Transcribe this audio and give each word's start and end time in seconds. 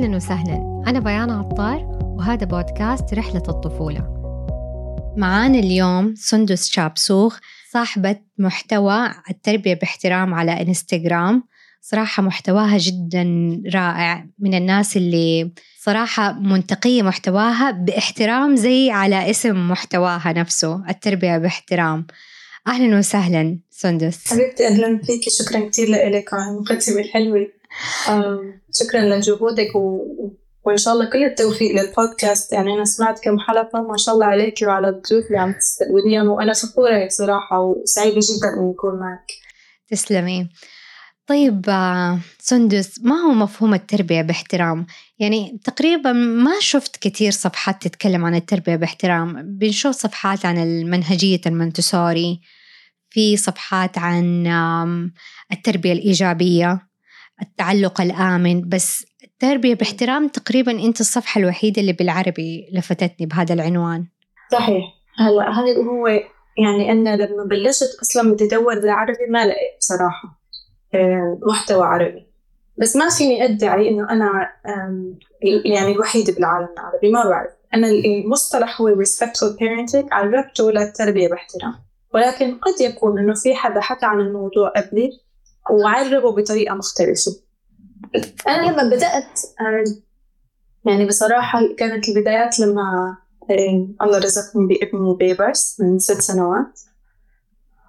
أهلا 0.00 0.16
وسهلا. 0.16 0.84
أنا 0.86 1.00
بيان 1.00 1.30
عطار 1.30 1.78
وهذا 2.02 2.44
بودكاست 2.46 3.14
رحلة 3.14 3.42
الطفولة. 3.48 4.00
معانا 5.16 5.58
اليوم 5.58 6.14
سندس 6.14 6.70
شابسوخ 6.70 7.38
صاحبة 7.72 8.16
محتوى 8.38 9.10
التربية 9.30 9.74
باحترام 9.74 10.34
على 10.34 10.62
إنستغرام. 10.62 11.42
صراحة 11.80 12.22
محتواها 12.22 12.78
جدا 12.78 13.24
رائع 13.74 14.26
من 14.38 14.54
الناس 14.54 14.96
اللي 14.96 15.50
صراحة 15.80 16.32
منتقية 16.32 17.02
محتواها 17.02 17.70
باحترام 17.70 18.56
زي 18.56 18.90
على 18.90 19.30
اسم 19.30 19.68
محتواها 19.68 20.32
نفسه 20.32 20.90
التربية 20.90 21.38
باحترام. 21.38 22.06
أهلا 22.66 22.98
وسهلا 22.98 23.58
سندس. 23.70 24.28
حبيبتي 24.28 24.66
أهلا 24.66 25.00
فيكي. 25.02 25.30
شكرا 25.30 25.68
كثير 25.68 25.90
لك 25.90 26.34
على 26.34 26.50
المقدمة 26.50 27.00
الحلوة. 27.00 27.59
شكرا 28.72 29.00
لجهودك 29.00 29.76
و... 29.76 30.00
وإن 30.64 30.76
شاء 30.76 30.94
الله 30.94 31.10
كل 31.10 31.24
التوفيق 31.24 31.70
للبودكاست. 31.72 32.52
يعني 32.52 32.74
أنا 32.74 32.84
سمعت 32.84 33.20
كم 33.24 33.38
حلقة 33.38 33.82
ما 33.82 33.96
شاء 33.96 34.14
الله 34.14 34.26
عليك 34.26 34.54
وعلى 34.62 34.88
الضيوف 34.88 35.26
اللي 35.26 35.38
عم 35.38 35.52
تستقبليهم. 35.52 36.28
وأنا 36.28 36.52
فخورة 36.52 37.08
صراحة 37.08 37.60
وسعيدة 37.60 38.20
جدا 38.20 38.48
إني 38.48 38.72
أكون 38.74 39.00
معك. 39.00 39.26
تسلمي. 39.90 40.48
طيب 41.26 41.64
آه، 41.68 42.18
سندس 42.38 43.00
ما 43.02 43.14
هو 43.14 43.32
مفهوم 43.32 43.74
التربية 43.74 44.22
باحترام؟ 44.22 44.86
يعني 45.18 45.60
تقريبا 45.64 46.12
ما 46.12 46.52
شفت 46.60 46.96
كثير 46.96 47.30
صفحات 47.30 47.82
تتكلم 47.82 48.24
عن 48.24 48.34
التربية 48.34 48.76
باحترام. 48.76 49.42
بنشوف 49.58 49.96
صفحات 49.96 50.46
عن 50.46 50.58
المنهجية 50.58 51.40
المنتسوري 51.46 52.40
في 53.10 53.36
صفحات 53.36 53.98
عن 53.98 54.46
التربية 55.52 55.92
الإيجابية. 55.92 56.89
التعلق 57.42 58.00
الآمن 58.00 58.68
بس 58.68 59.06
التربية 59.24 59.74
باحترام 59.74 60.28
تقريبا 60.28 60.72
أنت 60.72 61.00
الصفحة 61.00 61.40
الوحيدة 61.40 61.80
اللي 61.80 61.92
بالعربي 61.92 62.68
لفتتني 62.72 63.26
بهذا 63.26 63.54
العنوان. 63.54 64.06
صحيح. 64.52 64.84
هلا 65.18 65.50
هذا 65.50 65.76
هو 65.76 66.06
يعني 66.58 66.92
أنا 66.92 67.16
لما 67.16 67.44
بلشت 67.44 67.98
أصلا 68.02 68.32
بدي 68.32 68.44
أدور 68.44 68.74
بالعربي 68.80 69.26
ما 69.30 69.46
لقيت 69.46 69.76
بصراحة 69.78 70.40
آه، 70.94 71.38
محتوى 71.42 71.86
عربي. 71.86 72.26
بس 72.78 72.96
ما 72.96 73.08
فيني 73.08 73.44
أدعي 73.44 73.88
إنه 73.88 74.10
أنا 74.10 74.48
يعني 75.64 75.92
الوحيدة 75.92 76.32
بالعالم 76.32 76.68
العربي 76.78 77.10
ما 77.10 77.28
بعرف. 77.28 77.50
أنا 77.74 77.88
المصطلح 77.88 78.80
هو 78.80 79.04
respectful 79.04 79.56
parenting 79.56 80.12
عربته 80.12 80.70
للتربية 80.70 81.28
باحترام. 81.28 81.74
ولكن 82.14 82.58
قد 82.58 82.80
يكون 82.80 83.18
إنه 83.18 83.34
في 83.34 83.54
حدا 83.54 83.80
حكى 83.80 84.06
عن 84.06 84.20
الموضوع 84.20 84.68
قبلي 84.68 85.10
وعربه 85.70 86.36
بطريقة 86.36 86.74
مختلفة. 86.74 87.32
أنا 88.48 88.70
لما 88.70 88.96
بدأت 88.96 89.40
يعني 90.86 91.06
بصراحة 91.06 91.60
كانت 91.78 92.08
البدايات 92.08 92.60
لما 92.60 93.16
الله 94.02 94.18
رزقني 94.18 94.66
بابني 94.66 95.14
بيبرس 95.14 95.80
من 95.80 95.98
ست 95.98 96.20
سنوات. 96.20 96.80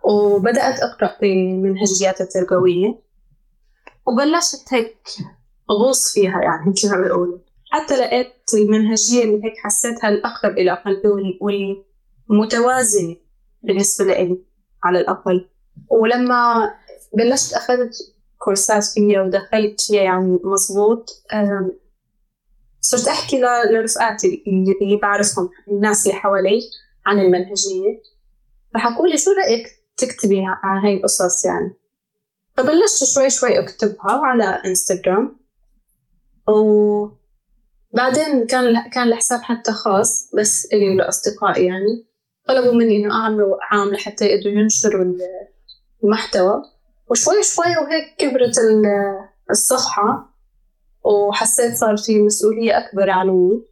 وبدأت 0.04 0.80
أقرأ 0.80 1.18
في 1.20 1.26
المنهجيات 1.26 2.22
التربوية. 2.22 3.02
وبلشت 4.08 4.74
هيك 4.74 5.08
أغوص 5.72 6.14
فيها 6.14 6.42
يعني 6.42 6.70
مثل 6.70 6.92
ما 6.92 7.02
بيقولوا. 7.02 7.40
حتى 7.72 7.98
لقيت 7.98 8.34
المنهجية 8.54 9.24
اللي 9.24 9.46
هيك 9.46 9.54
حسيتها 9.64 10.10
الأقرب 10.10 10.58
إلى 10.58 10.72
قلبي 10.72 11.40
والمتوازنة 12.30 13.16
بالنسبة 13.64 14.06
لي 14.06 14.42
على 14.84 15.00
الأقل. 15.00 15.50
ولما 15.90 16.74
بلشت 17.14 17.54
أخذت 17.54 17.94
كورسات 18.38 18.84
فيها 18.84 19.22
ودخلت 19.22 19.82
فيها 19.82 20.02
يعني 20.04 20.40
مظبوط. 20.44 21.10
صرت 22.82 23.08
أحكي 23.08 23.42
لرفقاتي 23.72 24.44
اللي 24.82 24.96
بعرفهم 25.02 25.50
الناس 25.68 26.08
اللي 26.08 26.18
حوالي 26.20 26.62
عن 27.06 27.20
المنهجية. 27.20 28.02
فحكوا 28.74 29.08
لي 29.08 29.18
شو 29.18 29.32
رأيك 29.32 29.68
تكتبي 29.98 30.44
عن 30.46 30.86
هاي 30.86 30.94
القصص 30.94 31.46
يعني؟ 31.46 31.74
فبلشت 32.58 33.04
شوي 33.04 33.30
شوي 33.30 33.60
أكتبها 33.60 34.12
على 34.26 34.44
إنستغرام. 34.44 35.40
وبعدين 36.48 37.18
كان 38.48 38.90
كان 38.90 39.08
الحساب 39.08 39.42
حتى 39.42 39.72
خاص 39.72 40.32
بس 40.36 40.68
إلي 40.74 40.90
ولأصدقائي 40.90 41.66
يعني 41.66 42.06
طلبوا 42.48 42.74
مني 42.74 42.98
إنه 42.98 43.14
أعمله 43.14 43.58
عام 43.72 43.90
لحتى 43.90 44.26
يقدروا 44.26 44.54
ينشروا 44.54 45.16
المحتوى. 46.04 46.64
وشوي 47.12 47.44
شوي 47.44 47.78
وهيك 47.78 48.16
كبرت 48.18 48.56
الصفحة 49.52 50.36
وحسيت 51.04 51.76
صار 51.76 51.98
في 51.98 52.22
مسؤولية 52.22 52.78
أكبر 52.78 53.10
عني 53.10 53.66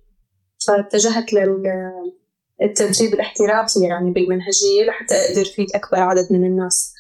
فاتجهت 0.68 1.34
للتدريب 1.34 3.14
الاحترافي 3.14 3.80
يعني 3.80 4.12
بالمنهجية 4.12 4.84
لحتى 4.88 5.16
أقدر 5.16 5.46
فيد 5.46 5.68
أكبر 5.76 6.00
عدد 6.00 6.28
من 6.32 6.46
الناس. 6.46 6.94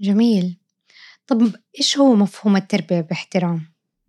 جميل. 0.00 0.60
طب 1.26 1.42
إيش 1.78 1.98
هو 1.98 2.14
مفهوم 2.14 2.56
التربية 2.56 3.00
باحترام؟ 3.00 3.60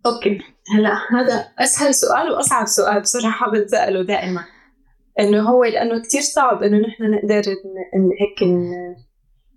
Okay. 0.06 0.38
هلا 0.74 0.94
هذا 1.10 1.48
أسهل 1.58 1.94
سؤال 1.94 2.32
وأصعب 2.32 2.66
سؤال 2.66 3.00
بصراحة 3.00 3.50
بتسأله 3.50 4.02
دائما. 4.02 4.44
إنه 5.20 5.50
هو 5.50 5.64
لأنه 5.64 6.02
كتير 6.02 6.20
صعب 6.20 6.62
إنه 6.62 6.78
نحن 6.78 7.10
نقدر 7.10 7.52
إن 7.94 8.10
هيك 8.20 8.48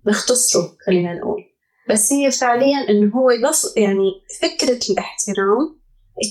نختصره 0.06 0.76
خلينا 0.86 1.14
نقول. 1.14 1.55
بس 1.90 2.12
هي 2.12 2.30
فعليا 2.30 2.90
إنه 2.90 3.16
هو 3.16 3.28
بس 3.48 3.76
يعني 3.76 4.22
فكرة 4.42 4.92
الاحترام 4.92 5.80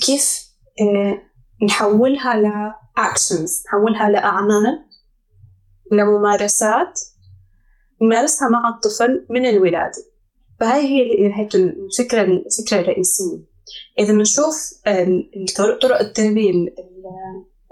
كيف 0.05 0.45
آه، 0.81 1.21
نحولها 1.66 2.35
ل 2.35 2.51
actions 2.51 3.63
نحولها 3.67 4.09
لأعمال 4.09 4.85
لممارسات 5.91 6.99
نمارسها 8.01 8.49
مع 8.49 8.69
الطفل 8.69 9.25
من 9.29 9.45
الولادة. 9.45 10.05
فهي 10.59 10.81
هي 10.81 11.33
هيك 11.39 11.55
الفكرة 11.55 12.22
الفكرة 12.22 12.79
الرئيسية. 12.79 13.55
إذا 13.99 14.13
بنشوف 14.13 14.73
طرق 15.81 15.99
التربية 16.01 16.51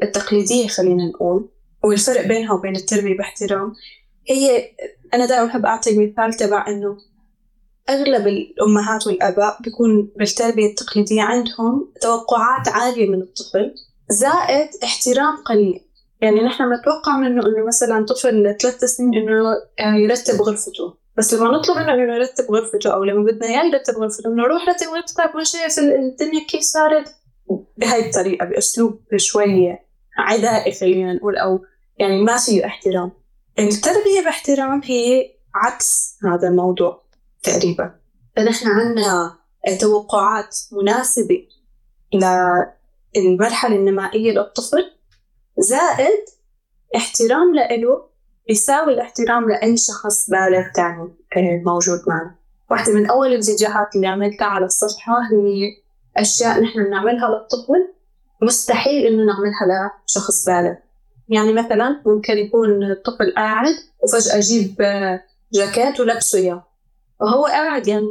التقليدية 0.04 0.68
خلينا 0.68 1.06
نقول 1.06 1.50
والفرق 1.84 2.28
بينها 2.28 2.54
وبين 2.54 2.76
التربية 2.76 3.18
باحترام 3.18 3.74
هي 4.30 4.72
أنا 5.14 5.26
دائما 5.26 5.46
بحب 5.46 5.66
أعطي 5.66 5.98
مثال 5.98 6.34
تبع 6.34 6.68
إنه 6.68 6.98
أغلب 7.90 8.28
الأمهات 8.28 9.08
والآباء 9.08 9.58
بيكون 9.62 10.12
بالتربية 10.16 10.70
التقليدية 10.70 11.22
عندهم 11.22 11.94
توقعات 12.02 12.68
عالية 12.68 13.10
من 13.10 13.22
الطفل 13.22 13.76
زائد 14.10 14.70
احترام 14.84 15.38
قليل. 15.46 15.86
يعني 16.22 16.42
نحن 16.42 16.70
بنتوقع 16.70 17.18
منه 17.18 17.42
إنه 17.48 17.66
مثلا 17.68 18.06
طفل 18.06 18.58
ثلاث 18.62 18.86
سنين 18.86 19.14
إنه 19.14 19.56
يرتب 19.98 20.42
غرفته. 20.42 20.94
بس 21.18 21.34
لما 21.34 21.58
نطلب 21.58 21.78
منه 21.78 21.94
إنه 21.94 22.16
يرتب 22.16 22.52
غرفته 22.52 22.94
أو 22.94 23.04
لما 23.04 23.24
بدنا 23.24 23.48
إياه 23.48 23.64
يرتب 23.64 23.94
غرفته 23.94 24.28
إنه 24.28 24.44
روح 24.44 24.70
رتب 24.70 24.88
غرفتك 24.88 25.44
شايف 25.44 25.80
الدنيا 25.80 26.46
كيف 26.48 26.62
صارت. 26.62 27.16
بهاي 27.78 28.06
الطريقة 28.06 28.46
بأسلوب 28.46 29.00
شوي 29.16 29.78
عدائي 30.18 30.72
خلينا 30.72 31.14
نقول 31.14 31.38
أو 31.38 31.60
يعني 31.98 32.22
ما 32.22 32.38
فيه 32.38 32.66
احترام. 32.66 33.12
التربية 33.60 34.22
باحترام 34.26 34.82
هي 34.84 35.32
عكس 35.56 36.18
هذا 36.26 36.48
الموضوع. 36.48 37.03
تقريبا. 37.44 37.96
فنحن 38.36 38.68
عندنا 38.68 39.38
توقعات 39.82 40.58
مناسبة 40.72 41.48
للمرحلة 43.16 43.76
النمائية 43.76 44.32
للطفل 44.32 44.92
زائد 45.58 46.26
احترام 46.96 47.56
لإله 47.56 48.06
بيساوي 48.48 48.94
الاحترام 48.94 49.50
لأي 49.50 49.78
شخص 49.78 50.30
بالغ 50.30 50.64
تاني 50.76 51.64
موجود 51.66 52.00
معنا. 52.08 52.36
واحدة 52.72 52.94
من 52.94 53.06
أول 53.06 53.34
الفيديوهات 53.34 53.96
اللي 53.96 54.08
عملتها 54.08 54.46
على 54.46 54.66
الصفحة 54.66 55.14
هي 55.32 55.84
أشياء 56.18 56.62
نحن 56.62 56.84
بنعملها 56.84 57.30
للطفل 57.30 57.94
مستحيل 58.42 59.06
إنه 59.06 59.24
نعملها 59.26 59.92
لشخص 60.08 60.46
بالغ. 60.46 60.74
يعني 61.30 61.54
مثلا 61.54 62.02
ممكن 62.06 62.38
يكون 62.38 62.92
الطفل 62.92 63.34
قاعد 63.36 63.76
وفجأة 64.04 64.38
أجيب 64.38 64.76
جاكيت 65.54 66.00
ولبسه 66.00 66.40
إياه. 66.40 66.73
وهو 67.24 67.46
قاعد 67.46 67.88
يعني 67.88 68.06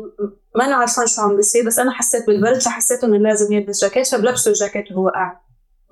ما 0.56 0.64
أنا 0.64 0.76
عارفان 0.76 1.06
شو 1.06 1.22
عم 1.22 1.36
بيصير 1.36 1.66
بس 1.66 1.78
أنا 1.78 1.90
حسيت 1.90 2.26
بالبرد 2.26 2.60
فحسيت 2.60 3.04
إنه 3.04 3.16
لازم 3.16 3.52
يلبس 3.52 3.84
جاكيت. 3.84 4.06
فبلبسه 4.06 4.50
الجاكيت 4.50 4.92
وهو 4.92 5.08
قاعد. 5.08 5.36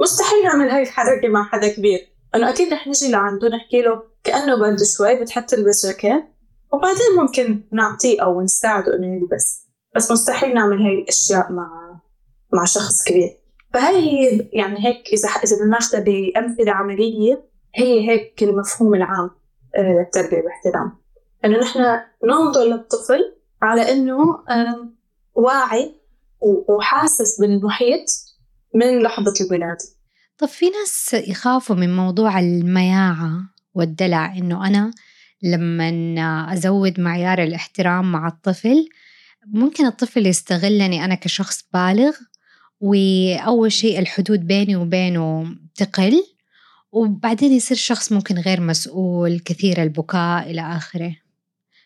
مستحيل 0.00 0.44
نعمل 0.44 0.70
هاي 0.70 0.82
الحركة 0.82 1.28
مع 1.28 1.44
حدا 1.44 1.68
كبير. 1.68 1.98
أنا 2.34 2.50
أكيد 2.50 2.72
رح 2.72 2.88
نجي 2.88 3.10
لعنده 3.10 3.48
نحكي 3.48 3.82
له 3.82 4.02
كأنه 4.24 4.56
برد 4.60 4.82
شوي 4.96 5.20
بتحب 5.20 5.46
تلبس 5.46 5.86
جاكيت. 5.86 6.24
وبعدين 6.72 7.16
ممكن 7.18 7.62
نعطيه 7.72 8.22
أو 8.22 8.42
نساعده 8.42 8.96
إنه 8.96 9.16
يلبس. 9.16 9.66
بس 9.96 10.10
مستحيل 10.10 10.54
نعمل 10.54 10.82
هاي 10.82 10.94
الأشياء 10.94 11.52
مع 11.52 12.00
مع 12.52 12.64
شخص 12.64 13.04
كبير. 13.04 13.36
فهي 13.74 13.96
هي 13.96 14.48
يعني 14.52 14.86
هيك 14.86 15.02
إذا 15.12 15.28
إذا 15.28 15.64
بناخذها 15.64 16.00
بأمثلة 16.00 16.72
عملية 16.72 17.44
هي 17.74 18.08
هيك 18.08 18.42
المفهوم 18.42 18.94
العام 18.94 19.30
آه، 19.76 20.10
باحترام. 20.14 21.00
إنه 21.44 21.58
نحن 21.58 21.78
ننظر 22.24 22.64
للطفل 22.64 23.34
على 23.62 23.92
إنه 23.92 24.16
واعي 25.34 25.94
وحاسس 26.68 27.40
بالمحيط 27.40 28.04
من 28.74 29.02
لحظة 29.02 29.34
الولادة. 29.40 29.84
طب 30.38 30.48
في 30.48 30.70
ناس 30.70 31.14
يخافوا 31.28 31.76
من 31.76 31.96
موضوع 31.96 32.38
المياعة 32.38 33.30
والدلع 33.74 34.36
إنه 34.36 34.66
أنا 34.66 34.90
لما 35.42 36.52
أزود 36.52 37.00
معيار 37.00 37.42
الاحترام 37.42 38.12
مع 38.12 38.28
الطفل 38.28 38.88
ممكن 39.46 39.86
الطفل 39.86 40.26
يستغلني 40.26 41.04
أنا 41.04 41.14
كشخص 41.14 41.64
بالغ 41.74 42.12
وأول 42.80 43.72
شيء 43.72 43.98
الحدود 43.98 44.46
بيني 44.46 44.76
وبينه 44.76 45.46
تقل 45.76 46.22
وبعدين 46.92 47.52
يصير 47.52 47.76
شخص 47.76 48.12
ممكن 48.12 48.34
غير 48.38 48.60
مسؤول 48.60 49.38
كثير 49.38 49.82
البكاء 49.82 50.50
إلى 50.50 50.60
آخره. 50.60 51.16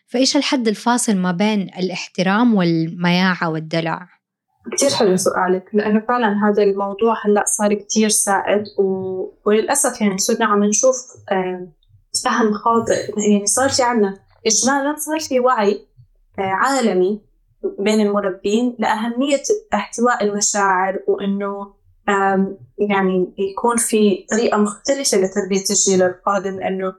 فإيش 0.07 0.37
الحد 0.37 0.67
الفاصل 0.67 1.15
ما 1.15 1.31
بين 1.31 1.61
الاحترام 1.61 2.55
والمياعة 2.55 3.49
والدلع؟ 3.49 4.07
كتير 4.71 4.89
حلو 4.89 5.15
سؤالك 5.15 5.69
لأنه 5.73 6.05
فعلا 6.07 6.49
هذا 6.49 6.63
الموضوع 6.63 7.15
هلأ 7.25 7.43
صار 7.45 7.73
كتير 7.73 8.09
سائد 8.09 8.63
و... 8.77 8.83
وللأسف 9.45 10.01
يعني 10.01 10.17
صرنا 10.17 10.45
عم 10.45 10.63
نشوف 10.63 10.95
فهم 12.23 12.53
خاطئ 12.53 13.19
يعني 13.31 13.45
صار 13.45 13.69
في 13.69 13.83
عنا 13.83 14.19
إجمالا 14.47 14.95
صار 14.97 15.19
في 15.19 15.39
وعي 15.39 15.87
آه، 16.39 16.41
عالمي 16.41 17.21
بين 17.79 18.01
المربين 18.01 18.75
لأهمية 18.79 19.43
احتواء 19.73 20.23
المشاعر 20.23 20.99
وإنه 21.07 21.73
يعني 22.77 23.33
يكون 23.37 23.77
في 23.77 24.25
طريقة 24.31 24.57
مختلفة 24.57 25.17
لتربية 25.17 25.63
الجيل 25.69 26.01
القادم 26.01 26.59
لأنه 26.59 26.93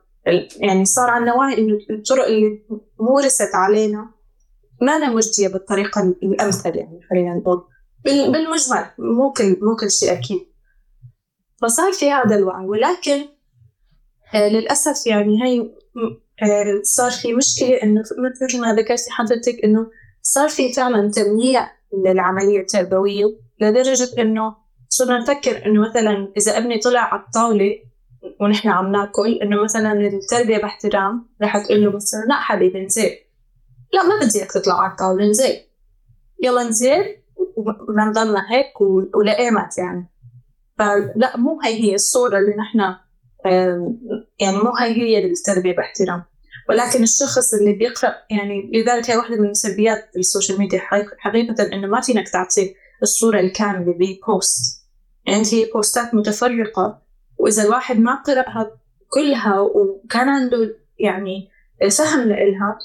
يعني 0.56 0.84
صار 0.84 1.10
عندنا 1.10 1.34
وعي 1.34 1.58
إنه 1.58 1.78
الطرق 1.90 2.26
اللي 2.26 2.62
مورست 3.00 3.54
علينا. 3.54 4.10
ما 4.82 5.08
مجدية 5.08 5.48
بالطريقة 5.48 6.00
الأمثل 6.22 6.76
يعني 6.76 7.00
خلينا 7.10 7.34
نقول. 7.34 7.64
بالمجمل 8.04 8.84
مو 8.98 9.32
كل 9.32 9.58
مو 9.62 9.76
كل 9.76 9.90
شيء 9.90 10.12
أكيد. 10.12 10.40
فصار 11.62 11.92
في 11.92 12.10
هذا 12.10 12.36
الوعي 12.36 12.66
ولكن 12.66 13.24
آه 14.34 14.48
للأسف 14.48 15.06
يعني 15.06 15.42
هي 15.44 15.60
آه 16.42 16.80
صار 16.82 17.10
في 17.10 17.34
مشكلة 17.34 17.82
إنه 17.82 18.00
مثل 18.00 18.60
ما 18.60 18.74
ذكرتي 18.74 19.10
حضرتك 19.10 19.64
إنه 19.64 19.86
صار 20.22 20.48
في 20.48 20.72
فعلا 20.72 21.10
تمييع 21.10 21.70
للعملية 22.04 22.60
التربوية 22.60 23.24
لدرجة 23.60 24.22
إنه 24.22 24.56
صرنا 24.88 25.18
نفكر 25.18 25.66
إنه 25.66 25.88
مثلا 25.88 26.32
إذا 26.36 26.58
أبني 26.58 26.78
طلع 26.78 27.00
على 27.00 27.22
الطاولة 27.22 27.78
ونحن 28.40 28.68
عم 28.68 28.92
ناكل 28.92 29.38
إنه 29.42 29.62
مثلا 29.62 29.92
التربية 29.92 30.58
باحترام 30.58 31.28
رح 31.42 31.64
تقول 31.64 31.84
له 31.84 31.90
مثلا 31.90 32.24
لا 32.28 32.34
حبيبي 32.34 32.82
انزل 32.82 33.10
لا 33.92 34.02
ما 34.02 34.26
بدي 34.26 34.38
إياك 34.38 34.52
تطلع 34.52 34.80
على 34.80 34.92
الطاولة 34.92 35.24
انزل 35.24 35.56
يلا 36.42 36.62
انزل 36.62 37.16
وبدنا 37.56 38.04
نضلنا 38.04 38.52
هيك 38.52 38.80
ولقيمت 39.14 39.78
يعني. 39.78 40.10
فلا 40.78 41.36
مو 41.36 41.60
هي 41.60 41.74
هي 41.74 41.94
الصورة 41.94 42.38
اللي 42.38 42.56
نحن 42.56 42.78
يعني 44.40 44.56
مو 44.56 44.76
هي 44.80 44.92
هي 44.92 45.26
التربية 45.26 45.76
باحترام. 45.76 46.24
ولكن 46.68 47.02
الشخص 47.02 47.54
اللي 47.54 47.72
بيقرأ 47.72 48.14
يعني 48.30 48.70
لذلك 48.74 49.10
هي 49.10 49.16
واحدة 49.16 49.36
من 49.36 49.54
سلبيات 49.54 50.10
ال 50.16 50.22
social 50.22 50.58
media 50.58 50.80
حقيقة 51.18 51.72
إنه 51.72 51.86
ما 51.86 52.00
فينك 52.00 52.28
تعطي 52.28 52.74
الصورة 53.02 53.40
الكاملة 53.40 53.94
ب 53.98 54.16
post 54.16 54.86
يعني 55.26 55.42
هي 55.52 55.70
بوستات 55.74 56.14
متفرقة. 56.14 57.05
وإذا 57.38 57.62
الواحد 57.62 57.98
ما 57.98 58.14
قرأها 58.14 58.70
كلها 59.08 59.60
وكان 59.60 60.28
عنده 60.28 60.76
يعني 60.98 61.48
فهم 61.98 62.20
لإلها 62.20 62.78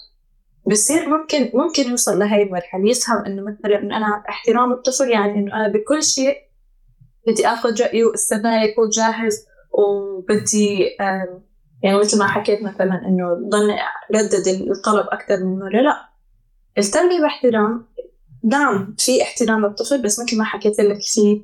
بصير 0.68 1.09
ممكن 1.09 1.51
ممكن 1.53 1.89
يوصل 1.89 2.19
لهي 2.19 2.44
المرحلة. 2.44 2.89
يفهم 2.89 3.25
إنه 3.25 3.42
مثلا 3.42 3.80
إنه 3.80 3.98
أنا 3.98 4.24
احترام 4.30 4.71
الطفل 4.71 5.09
يعني 5.09 5.33
إنه 5.39 5.56
أنا 5.56 5.68
بكل 5.68 6.03
شيء 6.03 6.38
بدي 7.27 7.48
آخذ 7.48 7.81
رأيه 7.81 8.06
واستناه 8.06 8.63
يكون 8.63 8.89
جاهز 8.89 9.45
وبدي 9.71 10.98
يعني 11.83 12.00
مثل 12.00 12.19
ما 12.19 12.27
حكيت 12.27 12.63
مثلا 12.63 13.01
إنه 13.07 13.33
ضل 13.50 13.75
ردد 14.15 14.48
الطلب 14.71 15.06
أكثر 15.09 15.38
من 15.44 15.59
مرة 15.59 15.81
لا. 15.81 16.09
التربية 16.77 17.21
باحترام. 17.21 17.86
نعم 18.44 18.95
في 18.98 19.21
احترام 19.21 19.65
للطفل 19.65 20.01
بس 20.01 20.19
مثل 20.19 20.38
ما 20.38 20.44
حكيت 20.44 20.80
لك 20.80 20.98
في 21.01 21.42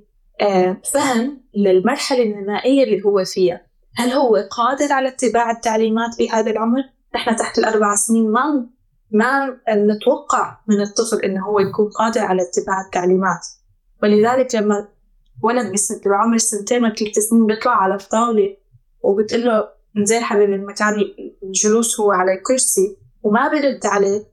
فهم 0.94 1.42
للمرحلة 1.56 2.24
النمائية 2.24 2.84
اللي 2.84 3.06
هو 3.06 3.26
فيها. 3.26 3.62
هل 3.96 4.10
هو 4.10 4.36
قادر 4.52 4.94
على 4.94 5.08
اتباع 5.08 5.52
التعليمات 5.52 6.18
بهذا 6.20 6.52
العمر؟ 6.52 6.84
نحن 7.16 7.36
تحت 7.36 7.58
الأربع 7.60 7.96
سنين 7.96 8.32
ما 8.32 8.66
ما 9.12 9.58
نتوقع 9.70 10.58
من 10.68 10.82
الطفل 10.82 11.18
إنه 11.26 11.46
هو 11.46 11.60
يكون 11.60 11.90
قادر 11.90 12.22
على 12.22 12.42
اتباع 12.42 12.82
التعليمات. 12.82 13.48
ولذلك 14.04 14.56
لما 14.56 14.88
ولد 15.44 15.76
بعمر 16.06 16.36
السنتين 16.36 16.86
وثلاث 16.86 17.20
سنين 17.20 17.46
بيطلع 17.46 17.72
على 17.72 17.96
الطاولة 17.96 18.58
وبتقول 19.02 19.46
له 19.46 19.70
إنزين 19.98 20.24
حبيبي 20.24 20.56
المكان 20.56 20.94
الجلوس 21.44 22.00
هو 22.00 22.12
على 22.12 22.34
الكرسي 22.34 22.98
وما 23.24 23.48
برد 23.48 23.86
عليه. 23.86 24.26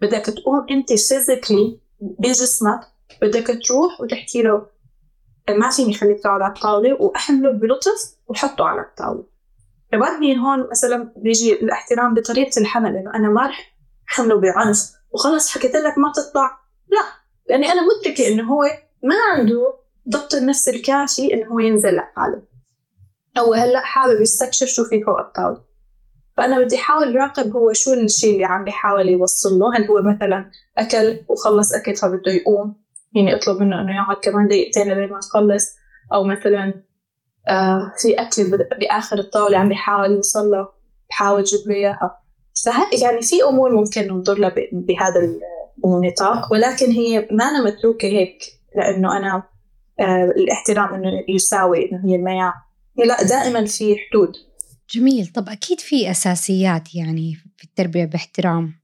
بدك 0.00 0.24
تقوم 0.26 0.66
أنت 0.70 0.88
فيزيكلي 0.88 1.80
بجسمك 2.00 2.80
بدك 3.22 3.58
تروح 3.66 4.00
وتحكي 4.00 4.42
له 4.42 4.66
ما 5.50 5.70
فيني 5.70 5.94
خليك 5.94 6.20
تقعد 6.20 6.40
على 6.40 6.52
الطاولة 6.52 7.02
وأحمله 7.02 7.50
بلطف 7.50 8.16
وحطه 8.26 8.64
على 8.64 8.80
الطاولة. 8.80 9.24
فبعدني 9.92 10.38
هون 10.38 10.68
مثلا 10.70 11.12
بيجي 11.16 11.52
الاحترام 11.52 12.14
بطريقة 12.14 12.60
الحمل 12.60 12.96
إنه 12.96 13.14
أنا 13.14 13.28
ما 13.28 13.46
رح 13.46 13.76
حمله 14.06 14.40
بعنف 14.40 14.92
وخلص 15.10 15.48
حكيت 15.48 15.76
لك 15.76 15.98
ما 15.98 16.12
تطلع. 16.12 16.58
لا 16.88 17.02
لأني 17.48 17.72
أنا 17.72 17.80
مدركة 17.82 18.28
إنه 18.28 18.52
هو 18.52 18.64
ما 19.02 19.14
عنده 19.32 19.74
ضبط 20.08 20.34
النفس 20.34 20.68
الكافي 20.68 21.34
إنه 21.34 21.46
هو 21.46 21.58
ينزل 21.58 21.96
لحاله. 21.96 22.42
هو 23.38 23.54
هلأ 23.54 23.80
حابب 23.80 24.20
يستكشف 24.20 24.66
شو 24.66 24.84
في 24.84 25.02
فوق 25.02 25.18
الطاولة. 25.18 25.68
فأنا 26.36 26.60
بدي 26.60 26.76
أحاول 26.76 27.16
راقب 27.16 27.56
هو 27.56 27.72
شو 27.72 27.92
الشيء 27.92 28.34
اللي 28.34 28.44
عم 28.44 28.64
بيحاول 28.64 29.08
يوصل 29.08 29.58
له. 29.58 29.76
هل 29.76 29.84
هو 29.84 30.02
مثلا 30.02 30.50
أكل 30.78 31.20
وخلص 31.28 31.74
أكل 31.74 31.96
فبده 31.96 32.32
يقوم؟ 32.32 32.74
يعني 33.12 33.34
أطلب 33.34 33.62
منه 33.62 33.80
إنه 33.80 33.96
يقعد 33.96 34.16
كمان 34.16 34.48
دقيقتين 34.48 34.88
لين 34.88 35.10
ما 35.10 35.20
تخلص 35.20 35.76
أو 36.12 36.24
مثلا 36.24 36.82
آه 37.48 37.92
في 38.02 38.14
أكل 38.14 38.66
بآخر 38.80 39.18
الطاولة 39.18 39.58
عم 39.58 39.68
بيحاول 39.68 40.10
يوصل 40.10 40.50
له 40.50 40.68
بحاول 41.10 41.40
يجيب 41.40 41.60
له 41.66 41.74
إياها. 41.74 42.20
يعني 43.02 43.22
في 43.22 43.42
أمور 43.48 43.74
ممكن 43.74 44.02
ننظر 44.02 44.38
لها 44.38 44.54
بهذا 44.72 45.38
النطاق 45.84 46.52
ولكن 46.52 46.90
هي 46.90 47.28
ما 47.30 47.44
أنا 47.44 47.64
متروكة 47.64 48.08
هيك 48.08 48.38
لأنه 48.76 49.16
أنا 49.16 49.42
آه 50.00 50.24
الاحترام 50.24 50.94
إنه 50.94 51.24
يساوي 51.28 51.90
إنه 51.92 52.02
هي 52.04 52.16
المياه 52.16 52.52
لا 52.96 53.22
دائما 53.22 53.64
في 53.64 53.96
حدود. 53.96 54.32
جميل. 54.90 55.26
طب 55.26 55.48
أكيد 55.48 55.80
في 55.80 56.10
أساسيات 56.10 56.94
يعني 56.94 57.34
في 57.56 57.64
التربية 57.64 58.04
باحترام. 58.04 58.77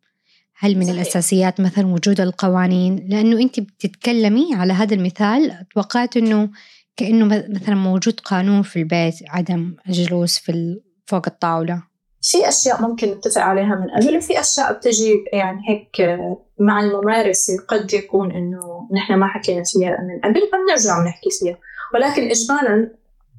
هل 0.65 0.77
من 0.79 0.85
صحيح. 0.85 0.95
الأساسيات 0.95 1.61
مثلا 1.61 1.87
وجود 1.87 2.21
القوانين؟ 2.21 3.07
لأنه 3.09 3.43
أنت 3.43 3.61
بتتكلمي 3.61 4.55
على 4.55 4.73
هذا 4.73 4.95
المثال 4.95 5.67
توقعت 5.75 6.17
أنه 6.17 6.49
كأنه 6.97 7.25
مثلا 7.49 7.75
موجود 7.75 8.21
قانون 8.21 8.63
في 8.63 8.79
البيت 8.79 9.15
عدم 9.29 9.77
الجلوس 9.89 10.39
في 10.39 10.81
فوق 11.07 11.23
الطاولة. 11.27 11.83
في 12.23 12.49
أشياء 12.49 12.83
ممكن 12.83 13.09
نتفق 13.09 13.41
عليها 13.41 13.75
من 13.75 14.03
قبل 14.03 14.17
وفي 14.17 14.41
أشياء 14.41 14.73
بتجي 14.73 15.25
يعني 15.33 15.59
هيك 15.69 16.19
مع 16.61 16.81
الممارسة 16.81 17.53
قد 17.69 17.95
يكون 17.95 18.31
إنه 18.31 18.89
نحن 18.95 19.15
ما 19.15 19.27
حكينا 19.27 19.63
فيها 19.65 19.91
من 19.91 20.21
قبل 20.31 20.41
فبنرجع 20.53 21.05
نحكي 21.05 21.31
فيها. 21.31 21.59
ولكن 21.95 22.23
إجمالا 22.23 22.91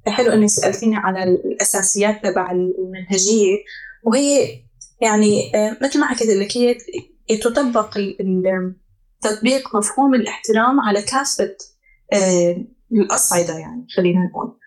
حلو 0.08 0.32
إنك 0.32 0.50
سألتيني 0.50 0.96
على 0.96 1.24
الأساسيات 1.24 2.24
تبع 2.24 2.52
المنهجية 2.52 3.58
وهي 4.04 4.48
يعني 5.02 5.52
آه، 5.56 5.78
مثل 5.82 6.00
ما 6.00 6.06
حكيت 6.06 6.30
لك 6.30 6.58
هي 6.58 6.78
تطبق 7.42 7.98
تطبيق 9.22 9.76
مفهوم 9.76 10.16
الاحترام 10.16 10.80
على 10.80 11.02
كافه 11.02 11.56
آه، 12.14 12.66
الأصعدة 12.92 13.58
يعني 13.58 13.88
خلينا 13.98 14.20
نقول. 14.26 14.58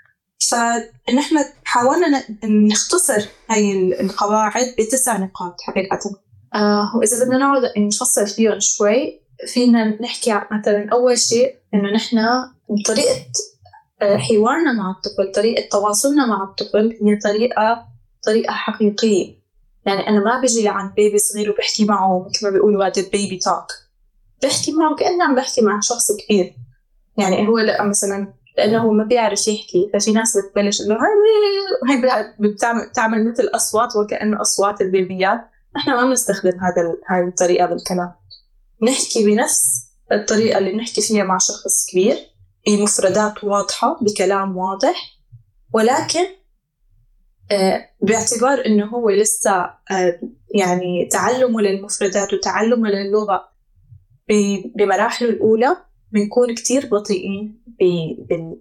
فنحن 0.50 1.37
حاولنا 1.65 2.25
نختصر 2.45 3.29
هاي 3.50 3.73
القواعد 4.00 4.75
بتسع 4.79 5.17
نقاط 5.17 5.61
حقيقة. 5.61 5.99
آه 6.55 6.97
وإذا 6.97 7.25
بدنا 7.25 7.38
نقعد 7.38 7.62
نفصل 7.79 8.27
فيهم 8.27 8.61
شوي 8.61 9.21
فينا 9.47 10.03
نحكي 10.03 10.41
مثلا 10.53 10.88
أول 10.93 11.19
شيء 11.19 11.55
إنه 11.75 11.91
نحن 11.95 12.19
طريقة 12.87 13.27
آه، 14.03 14.17
حوارنا 14.17 14.73
مع 14.73 14.91
الطفل 14.91 15.33
طريقة 15.35 15.69
تواصلنا 15.71 16.27
مع 16.27 16.45
الطفل 16.45 16.99
هي 17.03 17.17
طريقة 17.17 17.87
طريقة 18.27 18.53
حقيقية. 18.53 19.38
يعني 19.88 20.09
أنا 20.09 20.21
ما 20.21 20.40
بجي 20.40 20.64
لعند 20.64 20.95
بيبي 20.95 21.18
صغير 21.18 21.50
وبحكي 21.50 21.85
معه 21.85 22.28
مثل 22.28 22.47
ما 22.47 22.50
بيقولوا 22.50 22.85
هذا 22.85 23.02
البيبي 23.02 23.38
توك 23.38 23.66
بحكي 24.42 24.73
معه 24.73 24.97
كأني 24.97 25.23
عم 25.23 25.35
بحكي 25.35 25.61
مع 25.61 25.80
شخص 25.80 26.12
كبير. 26.12 26.54
يعني 27.16 27.49
هو 27.49 27.59
لا 27.59 27.85
مثلا 27.85 28.35
لأنه 28.59 28.78
هو 28.78 28.92
ما 28.92 29.04
بيعرف 29.04 29.49
يحكي 29.49 29.90
ففي 29.95 30.12
ناس 30.12 30.37
بتبلش 30.37 30.80
إنه 30.80 30.95
هاي 30.95 32.02
بتعمل 32.38 32.88
بتعمل 32.88 33.30
مثل 33.30 33.50
أصوات 33.54 33.97
وكأنه 33.97 34.40
أصوات 34.40 34.80
البيبيات. 34.80 35.40
نحن 35.76 35.90
ما 35.90 36.04
بنستخدم 36.04 36.50
هذا 36.61 36.95
هاي 37.11 37.28
الطريقة 37.28 37.66
بالكلام. 37.66 38.12
نحكي 38.83 39.25
بنفس 39.26 39.88
الطريقة 40.12 40.59
اللي 40.59 40.73
بنحكي 40.73 41.00
فيها 41.00 41.25
مع 41.25 41.38
شخص 41.38 41.87
كبير 41.90 42.16
بمفردات 42.66 43.45
واضحة 43.45 43.99
بكلام 44.00 44.57
واضح 44.57 45.18
ولكن 45.75 46.38
باعتبار 48.00 48.67
إنه 48.67 48.87
هو 48.87 49.11
لسه 49.11 49.52
آه، 49.90 50.21
يعني 50.55 51.09
تعلمه 51.12 51.61
للمفردات 51.61 52.33
وتعلمه 52.33 52.88
للغة 52.88 53.49
بمراحله 54.76 55.28
الأولى 55.28 55.76
بنكون 56.12 56.55
كتير 56.55 56.87
بطيئين 56.87 57.62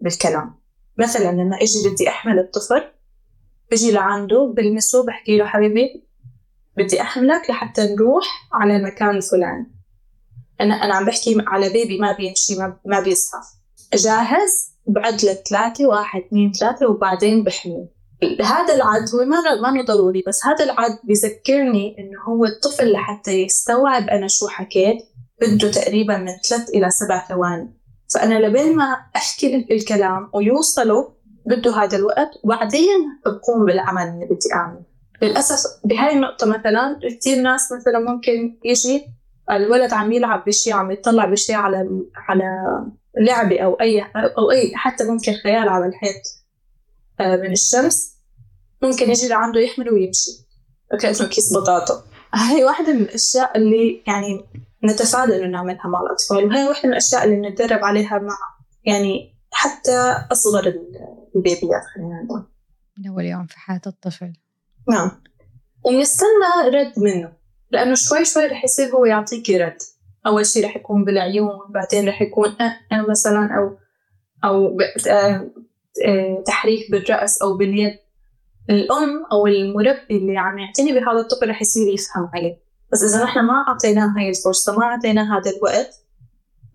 بالكلام. 0.02 0.56
مثلا 0.98 1.32
لما 1.32 1.58
إجي 1.62 1.90
بدي 1.90 2.10
أحمل 2.10 2.40
الطفل 2.40 2.84
بجي 3.72 3.92
لعنده 3.92 4.54
بلمسه 4.58 5.06
بحكي 5.06 5.38
له 5.38 5.46
حبيبي 5.46 6.04
بدي 6.78 7.02
أحملك 7.02 7.50
لحتى 7.50 7.96
نروح 7.96 8.50
على 8.54 8.76
المكان 8.76 9.16
الفلاني. 9.16 9.72
أنا 10.62 10.74
أنا 10.74 10.96
عم 10.96 11.06
بحكي 11.06 11.38
على 11.48 11.70
بيبي 11.70 11.98
ما 12.00 12.12
بيمشي 12.12 12.56
ما 12.86 13.00
بيزحف 13.00 13.58
جاهز؟ 13.94 14.68
بعد 14.88 15.14
لثلاثة 15.14 15.88
واحد 15.88 16.22
اثنين 16.22 16.52
ثلاثة 16.52 16.88
وبعدين 16.88 17.44
بحمل. 17.44 17.88
هذا 18.42 18.76
العد 18.76 19.10
هو 19.16 19.26
ما 19.26 19.72
ما 19.72 19.82
ضروري 19.82 20.24
بس 20.28 20.46
هذا 20.46 20.66
العد 20.66 21.00
بذكرني 21.04 21.96
إنه 22.00 22.22
هو 22.28 22.46
الطفل 22.46 22.92
لحتى 22.92 23.32
يستوعب 23.32 24.10
أنا 24.10 24.28
شو 24.28 24.48
حكيت 24.48 24.98
بده 25.42 25.72
تقريبا 25.72 26.18
من 26.18 26.32
ثلاث 26.50 26.70
إلى 26.70 26.90
سبع 26.90 27.28
ثواني. 27.28 27.74
فأنا 28.14 28.48
لبين 28.48 28.76
ما 28.76 28.98
أحكي 29.16 29.68
الكلام 29.72 30.30
ويوصلوا 30.34 31.10
بده 31.46 31.76
هذا 31.76 31.98
الوقت 31.98 32.30
وبعدين 32.44 33.20
بقوم 33.26 33.66
بالعمل 33.66 34.02
اللي 34.02 34.26
بدي 34.26 34.54
أعمله. 34.54 34.82
للأسف 35.22 35.70
بهاي 35.84 36.14
النقطة 36.14 36.48
مثلا 36.48 37.00
كثير 37.20 37.42
ناس 37.42 37.72
مثلا 37.72 38.00
ممكن 38.00 38.58
يجي 38.66 39.06
الولد 39.52 39.94
عم 39.94 40.12
يلعب 40.12 40.44
بشيء 40.46 40.74
عم 40.74 40.92
يطلع 40.92 41.26
بشيء 41.26 41.56
على 41.56 41.90
على 42.16 42.44
لعبة 43.18 43.60
أو 43.60 43.74
أي 43.74 44.02
أو 44.38 44.52
أي 44.52 44.72
حتى 44.76 45.04
ممكن 45.04 45.34
خيال 45.34 45.70
على 45.70 45.86
الحيط. 45.86 46.37
من 47.20 47.52
الشمس 47.52 48.18
ممكن 48.82 49.10
يجي 49.10 49.28
لعنده 49.28 49.60
يحمل 49.60 49.90
ويمشي. 49.90 50.48
كأنه 51.02 51.30
كيس 51.30 51.54
بطاطا 51.54 52.04
هاي 52.34 52.64
واحدة 52.64 52.94
من 52.94 53.02
الأشياء 53.02 53.58
اللي 53.58 54.04
يعني 54.08 54.46
نتفادى 54.84 55.36
إنه 55.36 55.48
نعملها 55.48 55.88
مع 55.88 56.02
الأطفال 56.02 56.46
وهي 56.46 56.68
واحدة 56.68 56.84
من 56.84 56.92
الأشياء 56.92 57.24
اللي 57.24 57.50
نتدرب 57.50 57.84
عليها 57.84 58.20
مع 58.20 58.38
يعني 58.84 59.38
حتى 59.52 60.26
أصغر 60.32 60.74
البيبيات 61.36 61.84
خلينا 61.96 62.24
نقول. 62.26 62.46
من 62.98 63.08
أول 63.08 63.26
يوم 63.26 63.46
في 63.46 63.60
حياة 63.60 63.82
الطفل. 63.88 64.34
نعم. 64.90 65.12
ونستنى 65.86 66.70
رد 66.74 66.94
منه 66.98 67.34
لأنه 67.72 67.96
شوي 67.96 68.26
شوي 68.26 68.46
رح 68.46 68.64
يصير 68.64 68.96
هو 68.96 69.06
يعطيكي 69.06 69.58
رد. 69.58 69.78
أول 70.28 70.46
شيء 70.46 70.66
رح 70.66 70.76
يكون 70.76 71.06
بالعيون 71.06 71.50
بعدين 71.70 72.08
رح 72.08 72.22
يكون 72.22 72.50
أه, 72.62 72.80
أه 72.92 73.06
مثلا 73.10 73.50
أو 73.58 73.78
أو 74.44 74.78
آه، 74.82 75.10
آه، 75.10 75.52
تحريك 76.46 76.92
بالرأس 76.92 77.42
أو 77.42 77.58
باليد. 77.58 78.00
الأم 78.70 79.26
أو 79.32 79.48
المربي 79.48 80.18
اللي 80.18 80.38
عم 80.38 80.60
يعتني 80.60 80.92
بهذا 80.92 81.20
الطفل 81.20 81.50
رح 81.50 81.62
يصير 81.62 81.94
يفهم 81.94 82.30
عليه. 82.34 82.58
بس 82.92 83.04
إذا 83.04 83.24
نحن 83.24 83.40
ما 83.40 83.64
أعطيناه 83.68 84.14
هاي 84.18 84.30
الفرصة 84.30 84.80
ما 84.80 84.86
أعطيناه 84.86 85.38
هذا 85.38 85.52
الوقت 85.52 86.04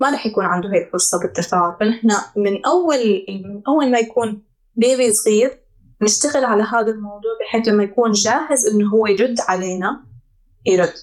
ما 0.00 0.10
رح 0.10 0.26
يكون 0.26 0.44
عنده 0.44 0.68
هاي 0.68 0.86
الفرصة 0.86 1.20
بالتفاعل 1.20 1.76
فنحن 1.80 2.08
من 2.36 2.66
أول 2.66 3.26
من 3.28 3.62
أول 3.68 3.90
ما 3.90 3.98
يكون 3.98 4.42
بيبي 4.76 5.12
صغير 5.12 5.58
نشتغل 6.02 6.44
على 6.44 6.62
هذا 6.62 6.90
الموضوع 6.90 7.30
بحيث 7.40 7.68
لما 7.68 7.82
يكون 7.82 8.12
جاهز 8.12 8.66
إنه 8.66 8.90
هو 8.90 9.06
يرد 9.06 9.40
علينا 9.48 10.04
يرد. 10.66 10.94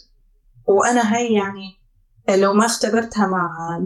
وأنا 0.68 1.16
هاي 1.16 1.34
يعني 1.34 1.80
لو 2.30 2.54
ما 2.54 2.66
اختبرتها 2.66 3.28
مع 3.28 3.80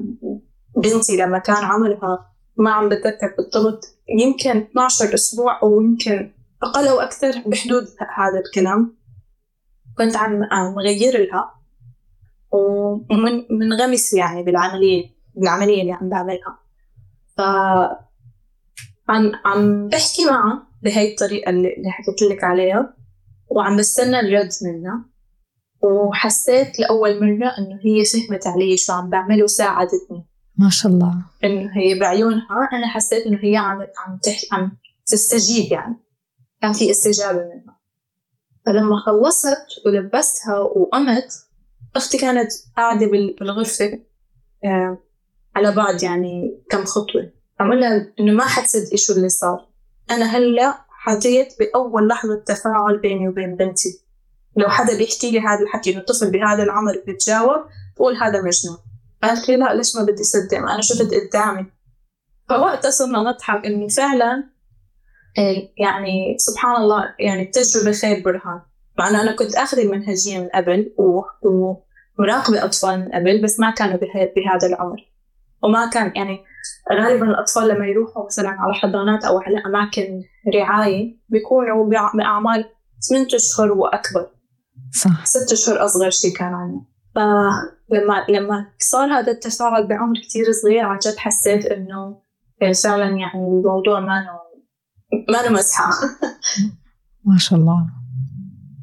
بنتي 0.77 1.17
لما 1.17 1.39
كان 1.39 1.63
عمرها 1.63 2.33
ما 2.57 2.71
عم 2.71 2.89
بتذكر 2.89 3.35
بالضبط 3.37 3.83
يمكن 4.19 4.57
12 4.57 5.13
أسبوع 5.13 5.61
أو 5.61 5.81
يمكن 5.81 6.31
أقل 6.63 6.87
أو 6.87 6.99
أكثر 6.99 7.43
بحدود 7.45 7.87
هذا 8.15 8.39
الكلام. 8.39 8.97
كنت 9.97 10.15
عم 10.51 10.79
غير 10.79 11.29
لها. 11.29 11.53
ومن 12.51 13.45
منغمس 13.49 14.13
يعني 14.13 14.43
بالعملية 14.43 15.13
بالعملية 15.35 15.81
اللي 15.81 15.91
عم 15.91 16.09
بعملها. 16.09 16.59
ف 17.37 17.41
عم 19.09 19.31
عم 19.45 19.87
بحكي 19.87 20.25
معها 20.25 20.67
بهي 20.81 21.11
الطريقة 21.11 21.49
اللي 21.49 21.91
حكيت 21.91 22.21
لك 22.21 22.43
عليها. 22.43 22.93
وعم 23.47 23.77
بستنى 23.77 24.19
الرد 24.19 24.51
منها. 24.61 25.05
وحسيت 25.81 26.79
لأول 26.79 27.19
مرة 27.19 27.47
إنه 27.57 27.79
هي 27.85 28.03
فهمت 28.05 28.47
علي 28.47 28.77
شو 28.77 28.93
عم 28.93 29.09
بعمل 29.09 29.43
وساعدتني. 29.43 30.25
ما 30.57 30.69
شاء 30.69 30.91
الله. 30.91 31.25
إنه 31.43 31.77
هي 31.77 31.99
بعيونها 31.99 32.69
أنا 32.73 32.87
حسيت 32.87 33.25
إنه 33.25 33.39
هي 33.43 33.57
عم 33.57 33.81
عم 33.81 34.17
تحكي 34.23 34.47
عم 34.51 34.77
تستجيب 35.05 35.71
يعني. 35.71 35.95
كان 36.61 36.73
في 36.73 36.91
استجابة 36.91 37.39
منها. 37.39 37.79
فلما 38.65 38.99
خلصت 39.05 39.65
ولبستها 39.85 40.59
وقمت 40.59 41.33
أختي 41.95 42.17
كانت 42.17 42.51
قاعدة 42.77 43.05
بالغرفة 43.05 43.99
آه، 44.65 44.97
على 45.55 45.71
بعد 45.71 46.03
يعني 46.03 46.61
كم 46.69 46.85
خطوة. 46.85 47.31
عم 47.59 47.73
لها 47.73 48.13
إنه 48.19 48.33
ما 48.33 48.45
حتصدقي 48.45 48.97
شو 48.97 49.13
اللي 49.13 49.29
صار. 49.29 49.69
أنا 50.11 50.25
هلأ 50.25 50.77
حطيت 50.89 51.53
بأول 51.59 52.07
لحظة 52.07 52.43
تفاعل 52.45 52.99
بيني 52.99 53.27
وبين 53.27 53.55
بنتي. 53.55 53.99
لو 54.57 54.69
حدا 54.69 54.97
بيحكي 54.97 55.31
لي 55.31 55.39
هذا 55.39 55.59
الحكي 55.63 55.93
إنه 55.93 56.01
طفل 56.01 56.31
بهذا 56.31 56.63
العمر 56.63 57.03
بيتجاوب 57.05 57.65
بقول 57.95 58.15
هذا 58.15 58.41
مجنون. 58.41 58.77
قالت 59.23 59.49
لي 59.49 59.55
لا 59.55 59.73
ليش 59.73 59.95
ما 59.95 60.03
بدي 60.03 60.23
صدق 60.23 60.57
ما 60.57 60.73
أنا 60.73 60.81
شفت 60.81 61.13
قدامي؟ 61.13 61.65
فوقتها 62.49 62.91
صرنا 62.91 63.19
نضحك 63.19 63.65
إنه 63.65 63.87
فعلا 63.87 64.53
إيه، 65.37 65.73
يعني 65.77 66.35
سبحان 66.37 66.75
الله 66.75 67.15
يعني 67.19 67.41
التجربة 67.41 67.91
خير 67.91 68.23
برهان. 68.25 68.61
مع 68.99 69.09
أنه 69.09 69.21
أنا 69.21 69.35
كنت 69.35 69.55
أخذ 69.55 69.79
المنهجية 69.79 70.39
من 70.39 70.47
قبل 70.47 70.93
ومراقبة 71.43 72.65
أطفال 72.65 72.99
من 72.99 73.11
قبل 73.11 73.41
بس 73.43 73.59
ما 73.59 73.71
كانوا 73.71 73.97
بهذا 74.35 74.67
العمر. 74.67 75.13
وما 75.63 75.89
كان 75.89 76.11
يعني 76.15 76.39
غالبا 76.93 77.25
الأطفال 77.25 77.67
لما 77.67 77.87
يروحوا 77.87 78.25
مثلا 78.25 78.49
على 78.49 78.73
حضانات 78.73 79.25
أو 79.25 79.39
على 79.39 79.57
أماكن 79.65 80.21
رعاية 80.55 81.17
بيكونوا 81.29 81.89
بأعمال 82.13 82.65
8 83.09 83.27
أشهر 83.35 83.71
وأكبر. 83.71 84.29
صح. 84.91 85.25
ست 85.25 85.51
أشهر 85.51 85.85
أصغر 85.85 86.09
شيء 86.09 86.35
كان 86.35 86.53
عندنا 86.53 86.85
فلما 87.15 87.51
لما 88.29 88.67
صار 88.79 89.19
هذا 89.19 89.31
التفاعل 89.31 89.87
بعمر 89.87 90.15
كتير 90.15 90.51
صغير 90.51 90.85
عن 90.85 90.97
جد 90.97 91.17
حسيت 91.17 91.65
إنه 91.65 92.17
فعلا 92.83 93.05
يعني 93.05 93.47
الموضوع 93.47 93.99
ما 93.99 94.39
ما 95.29 95.49
مزحة. 95.49 95.89
ما 97.25 97.37
شاء 97.37 97.59
الله. 97.59 97.85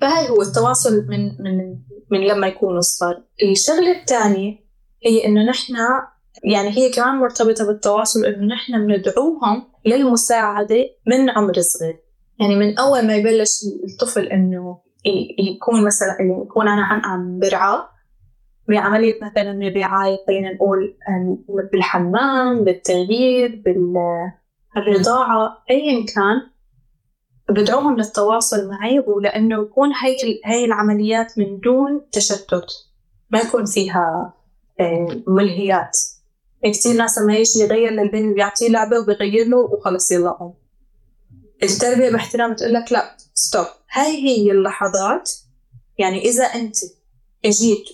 فهي 0.01 0.29
هو 0.29 0.43
التواصل 0.43 1.07
من 1.09 1.43
من 1.43 1.77
من 2.11 2.27
لما 2.27 2.47
يكونوا 2.47 2.81
صغار 2.81 3.23
الشغلة 3.43 4.01
الثانية 4.01 4.59
هي 5.07 5.27
إنه 5.27 5.45
نحن 5.45 5.77
يعني 6.45 6.69
هي 6.69 6.91
كمان 6.91 7.15
مرتبطة 7.15 7.67
بالتواصل 7.67 8.25
إنه 8.25 8.55
نحن 8.55 8.87
بندعوهم 8.87 9.65
للمساعدة 9.87 10.85
من 11.07 11.31
عمر 11.31 11.61
صغير. 11.61 12.01
يعني 12.41 12.57
من 12.57 12.79
أول 12.79 13.07
ما 13.07 13.17
يبلش 13.17 13.61
الطفل 13.85 14.27
إنه 14.27 14.81
يكون 15.39 15.85
مثلا 15.85 16.17
يكون 16.43 16.69
عم 16.69 17.01
عم 17.05 17.39
برعاه 17.39 17.90
بعملية 18.71 19.19
مثلا 19.23 19.51
الرعاية 19.51 20.19
خلينا 20.27 20.53
نقول 20.53 20.97
بالحمام 21.73 22.65
بالتغيير 22.65 23.63
بال 23.65 23.95
الرضاعة 24.77 25.65
أيا 25.71 26.07
كان 26.07 26.51
بدعوهم 27.49 27.97
للتواصل 27.97 28.69
معي 28.69 28.99
ولأنه 28.99 29.63
يكون 29.63 29.93
هاي 29.93 30.41
هاي 30.45 30.65
العمليات 30.65 31.39
من 31.39 31.61
دون 31.61 32.01
تشتت 32.13 32.67
ما 33.31 33.41
يكون 33.41 33.65
فيها 33.65 34.35
آه، 34.81 35.23
ملهيات. 35.27 35.99
كثير 36.65 36.97
ناس 36.97 37.19
لما 37.19 37.37
يجي 37.37 37.61
يغير 37.61 37.91
للبنت 37.91 38.35
بيعطيه 38.35 38.69
لعبة 38.69 38.99
وبيغير 38.99 39.47
له 39.47 39.57
وخلص 39.57 40.11
يلا. 40.11 40.31
قوم 40.31 40.55
التربية 41.63 42.11
باحترام 42.11 42.55
تقول 42.55 42.75
لك 42.75 42.93
لا 42.93 43.17
ستوب 43.35 43.67
هاي 43.93 44.17
هي 44.17 44.51
اللحظات. 44.51 45.31
يعني 45.99 46.21
إذا 46.25 46.45
أنت 46.45 46.77
أجيت 47.45 47.85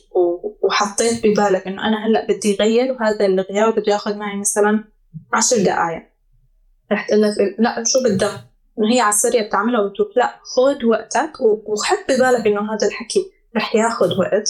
وحطيت 0.62 1.26
ببالك 1.26 1.66
إنه 1.66 1.88
أنا 1.88 2.06
هلأ 2.06 2.26
بدي 2.26 2.56
أغير 2.60 2.92
وهذا 2.92 3.26
الغياب 3.26 3.74
بده 3.74 3.92
ياخذ 3.92 4.16
معي 4.16 4.36
مثلا 4.36 4.84
عشر 5.32 5.56
دقائق 5.56 6.02
رح 6.92 7.08
تقول 7.08 7.22
لك 7.22 7.34
لأ 7.58 7.84
شو 7.84 7.98
بدك؟ 8.04 8.30
إنه 8.78 8.94
هي 8.94 9.00
على 9.00 9.08
السريع 9.14 9.46
بتعملها 9.46 9.80
وبتروح. 9.80 10.08
لأ 10.16 10.40
خذ 10.42 10.84
وقتك 10.84 11.40
وحط 11.40 11.98
ببالك 12.08 12.46
إنه 12.46 12.74
هذا 12.74 12.86
الحكي 12.86 13.32
رح 13.56 13.74
ياخذ 13.76 14.18
وقت. 14.18 14.48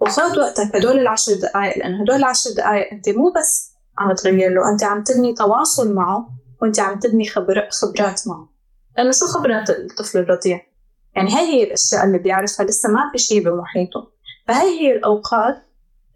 وخذ 0.00 0.38
وقتك 0.38 0.76
هدول 0.76 0.98
العشر 0.98 1.32
دقائق 1.34 1.78
لأنه 1.78 2.02
هدول 2.02 2.16
العشر 2.16 2.50
دقائق 2.56 2.92
أنت 2.92 3.08
مو 3.08 3.32
بس 3.36 3.72
عم 3.98 4.14
تغير 4.14 4.50
له 4.50 4.72
أنت 4.72 4.84
عم 4.84 5.02
تبني 5.02 5.34
تواصل 5.34 5.94
معه 5.94 6.28
وأنت 6.62 6.80
عم 6.80 6.98
تبني 6.98 7.28
خبر... 7.28 7.68
خبرات 7.70 8.28
معه. 8.28 8.48
لأنه 8.96 9.10
شو 9.10 9.26
خبرات 9.26 9.70
الطفل 9.70 10.18
الرضيع؟ 10.18 10.73
يعني 11.16 11.30
هاي 11.30 11.46
هي 11.46 11.62
الأشياء 11.62 12.04
اللي 12.04 12.18
بيعرفها 12.18 12.66
لسه 12.66 12.88
ما 12.88 13.10
في 13.12 13.18
شيء 13.18 13.44
بمحيطه. 13.44 14.10
فهي 14.48 14.80
هي 14.80 14.92
الأوقات 14.96 15.56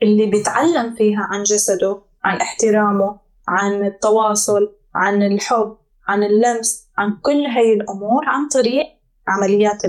اللي 0.02 0.26
بيتعلم 0.26 0.94
فيها 0.94 1.28
عن 1.30 1.42
جسده 1.42 2.02
عن 2.24 2.36
احترامه 2.40 3.20
عن 3.48 3.86
التواصل 3.86 4.74
عن 4.94 5.22
الحب 5.22 5.76
عن 6.08 6.22
اللمس 6.22 6.88
عن 6.98 7.16
كل 7.22 7.46
هاي 7.46 7.72
الأمور 7.72 8.24
عن 8.26 8.48
طريق 8.48 8.86
عمليات 9.28 9.82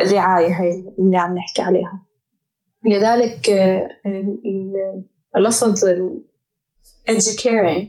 الرعاية 0.00 0.60
هاي 0.60 0.94
اللي 0.98 1.16
عم 1.16 1.34
نحكي 1.34 1.62
عليها. 1.62 2.02
لذلك 2.84 3.50
اللفظ 5.36 5.84
educaring 7.10 7.84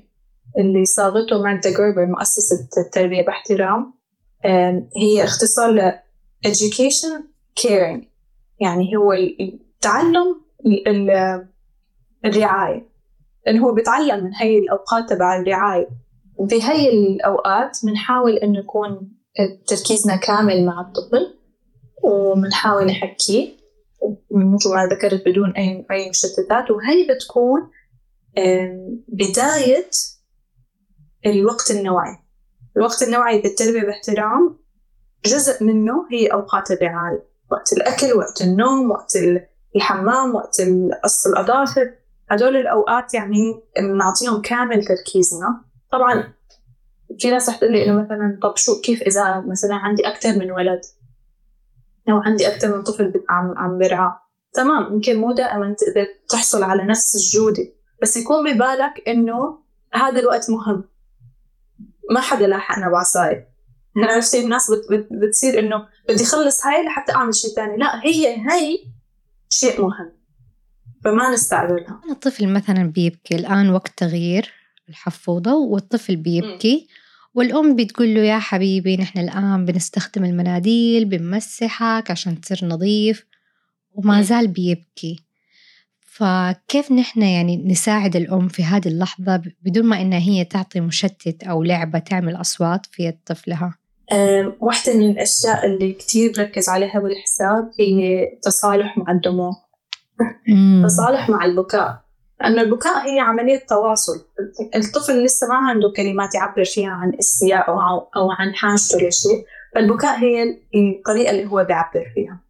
اللي 0.60 0.86
صاغته 0.86 1.42
مارتا 1.42 1.70
جربر 1.70 2.06
مؤسسة 2.06 2.82
التربية 2.82 3.26
باحترام 3.26 3.97
هي 4.98 5.24
اختصار 5.24 5.72
ل 5.72 5.92
education 6.48 7.22
caring. 7.60 8.06
يعني 8.60 8.98
هو 8.98 9.14
التعلم 9.14 10.42
الرعاية. 12.26 12.90
لأنه 13.46 13.66
هو 13.66 13.74
بيتعلم 13.74 14.24
من 14.24 14.34
هاي 14.34 14.58
الأوقات 14.58 15.10
تبع 15.10 15.38
الرعاية. 15.40 15.90
في 16.50 16.62
هاي 16.62 16.90
الأوقات 16.90 17.78
بنحاول 17.84 18.38
إنه 18.38 18.60
يكون 18.60 19.12
تركيزنا 19.68 20.16
كامل 20.16 20.66
مع 20.66 20.82
الطفل 20.82 21.38
وبنحاول 22.04 22.86
نحكيه 22.86 23.50
مثل 24.32 24.70
ما 24.70 24.86
ذكرت 24.86 25.26
بدون 25.26 25.52
أي 25.52 25.86
أي 25.92 26.10
مشتتات. 26.10 26.72
وهي 26.72 27.08
بتكون 27.10 27.72
بداية 29.08 29.90
الوقت 31.26 31.72
النوعي. 31.72 32.18
الوقت 32.78 33.04
النوعي 33.04 33.42
بالتربية 33.42 33.82
باحترام 33.82 34.60
جزء 35.26 35.64
منه 35.64 36.08
هي 36.12 36.28
أوقات 36.28 36.72
الرعاية 36.72 37.28
وقت 37.52 37.74
الأكل 37.74 38.14
وقت 38.14 38.42
النوم 38.42 38.92
وقت 38.92 39.18
الحمام 39.76 40.36
وقت 40.36 40.62
قص 41.04 41.28
الأظافر. 41.28 41.94
هدول 42.30 42.56
الأوقات 42.56 43.14
يعني 43.14 43.62
بنعطيهم 43.80 44.42
كامل 44.42 44.86
تركيزنا. 44.86 45.62
طبعا 45.92 46.34
في 47.20 47.32
ناس 47.32 47.50
رح 47.50 47.56
تقول 47.56 47.72
لي 47.72 47.86
إنه 47.86 48.02
مثلا 48.02 48.40
طب 48.42 48.58
شو 48.58 48.82
كيف 48.82 49.02
إذا 49.02 49.44
مثلا 49.48 49.76
عندي 49.76 50.08
أكثر 50.08 50.40
من 50.40 50.52
ولد؟ 50.52 50.82
أو 52.10 52.18
عندي 52.18 52.48
أكثر 52.48 52.78
من 52.78 52.84
طفل 52.84 53.24
عم 53.30 53.58
عم 53.58 53.78
برعى 53.78 54.12
تمام 54.54 54.94
يمكن 54.94 55.18
مو 55.18 55.32
دائما 55.32 55.76
تقدر 55.80 56.08
تحصل 56.30 56.64
على 56.64 56.84
نفس 56.84 57.16
الجودة 57.16 57.68
بس 58.02 58.18
يكون 58.18 58.54
ببالك 58.54 59.08
إنه 59.08 59.60
هذا 59.94 60.20
الوقت 60.20 60.50
مهم. 60.50 60.84
ما 62.12 62.22
حدا 62.22 62.48
لاحقنا 62.48 62.90
بعصاي 62.90 63.48
عرفتي 63.98 64.40
الناس 64.40 64.72
بت 64.72 64.92
بت 64.92 65.08
بتصير 65.12 65.60
إنه 65.60 65.88
بدي 66.10 66.24
اخلص 66.24 66.66
هاي 66.66 66.86
لحتى 66.86 67.12
أعمل 67.12 67.36
شيء 67.36 67.52
ثاني 67.52 67.78
لا 67.78 68.06
هي 68.06 68.28
هي 68.28 68.78
شيء 69.50 69.82
مهم. 69.82 70.12
فما 71.04 71.34
نستعجلها 71.34 72.02
الطفل 72.10 72.48
مثلا 72.54 72.84
بيبكي 72.84 73.36
الآن 73.36 73.70
وقت 73.70 73.92
تغيير 73.98 74.54
الحفوضة 74.90 75.54
والطفل 75.54 76.16
بيبكي 76.16 76.88
والأم 77.34 77.76
بتقول 77.76 78.16
له 78.16 78.22
يا 78.22 78.40
حبيبي 78.40 78.98
نحن 78.98 79.20
الآن 79.20 79.66
بنستخدم 79.66 80.26
المناديل 80.26 81.06
بنمسحك 81.06 82.12
عشان 82.12 82.42
تصير 82.42 82.60
نظيف. 82.64 83.26
وما 83.94 84.22
زال 84.22 84.48
بيبكي. 84.48 85.27
فكيف 86.18 86.92
نحن 86.92 87.22
يعني 87.22 87.58
نساعد 87.66 88.16
الأم 88.16 88.48
في 88.48 88.64
هذه 88.64 88.88
اللحظة 88.88 89.42
بدون 89.66 89.86
ما 89.86 90.02
إنها 90.02 90.20
هي 90.20 90.46
تعطي 90.46 90.80
مشتت 90.80 91.44
أو 91.44 91.64
لعبة 91.64 92.00
تعمل 92.00 92.36
أصوات 92.36 92.86
في 92.92 93.14
طفلها؟ 93.26 93.78
واحدة 94.60 94.94
من 94.94 95.10
الأشياء 95.12 95.66
اللي 95.66 95.94
كتير 95.94 96.34
بركز 96.38 96.70
عليها 96.70 97.00
بالحساب 97.00 97.72
هي 97.80 98.24
التصالح 98.34 98.98
مع 98.98 99.12
الدموع. 99.12 99.52
التصالح 100.50 101.30
مع 101.30 101.46
البكاء. 101.46 102.02
لأن 102.42 102.60
البكاء 102.60 103.08
هي 103.08 103.20
عملية 103.20 103.66
تواصل. 103.70 104.26
الطفل 104.76 105.24
لسه 105.24 105.48
ما 105.48 105.56
عنده 105.56 105.94
كلمات 105.96 106.36
يعبر 106.36 106.64
فيها 106.66 106.90
عن 106.90 107.14
استياء 107.20 107.70
أو 108.16 108.32
عن 108.32 108.54
حاجته 108.56 109.08
لشيء 109.08 109.46
فالبكاء 109.76 110.20
هي 110.20 110.44
الطريقة 110.76 111.32
اللي 111.32 111.46
هو 111.46 111.64
بيعبر 111.64 112.12
فيها. 112.16 112.47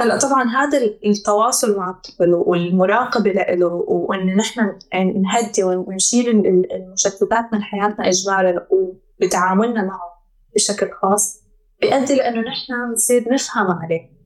هلا 0.00 0.18
طبعا 0.18 0.44
هذا 0.44 0.78
التواصل 1.06 1.76
مع 1.76 1.90
الطفل 1.90 2.34
والمراقبة 2.34 3.30
له 3.30 3.72
وإن 3.88 4.36
نحن 4.36 4.78
نهدي 4.94 5.64
ونشيل 5.64 6.28
المشتتات 6.72 7.52
من 7.52 7.62
حياتنا 7.62 8.08
إجبارا 8.08 8.66
وبتعاملنا 8.70 9.82
معه 9.82 10.16
بشكل 10.54 10.90
خاص 11.02 11.42
بيؤدي 11.80 12.14
لأنه 12.14 12.40
نحن 12.40 12.92
نصير 12.92 13.32
نفهم 13.32 13.70
عليه. 13.70 14.16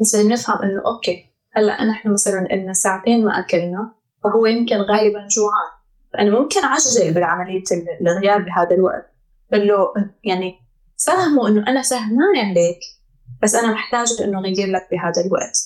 نصير 0.00 0.28
نفهم 0.28 0.62
إنه 0.62 0.82
أوكي 0.86 1.32
هلا 1.52 1.84
نحن 1.84 2.12
مثلا 2.12 2.48
لنا 2.52 2.72
ساعتين 2.72 3.24
ما 3.24 3.38
أكلنا 3.38 3.94
فهو 4.24 4.46
يمكن 4.46 4.76
غالبا 4.76 5.26
جوعان 5.36 5.72
فانا 6.12 6.40
ممكن 6.40 6.60
اعجل 6.64 7.14
بعمليه 7.14 7.62
الغياب 8.00 8.44
بهذا 8.44 8.74
الوقت 8.76 9.12
بقول 9.50 9.68
له 9.68 9.92
يعني 10.24 10.54
فهموا 11.06 11.48
إنه 11.48 11.68
أنا 11.68 11.82
فهمان 11.82 12.36
عليك. 12.36 12.80
بس 13.42 13.54
أنا 13.54 13.72
محتاجة 13.72 14.24
إنه 14.24 14.38
أغير 14.38 14.68
لك 14.68 14.88
بهذا 14.90 15.24
الوقت. 15.26 15.58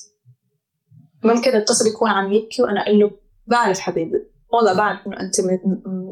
ممكن 1.25 1.57
الطفل 1.57 1.87
يكون 1.87 2.11
عم 2.11 2.33
يبكي 2.33 2.63
وأنا 2.63 2.83
أقول 2.83 2.99
له 2.99 3.11
بعرف 3.47 3.81
حبيبي. 3.81 4.27
والله 4.53 4.77
بعرف 4.77 5.07
إنه 5.07 5.21
أنت 5.21 5.35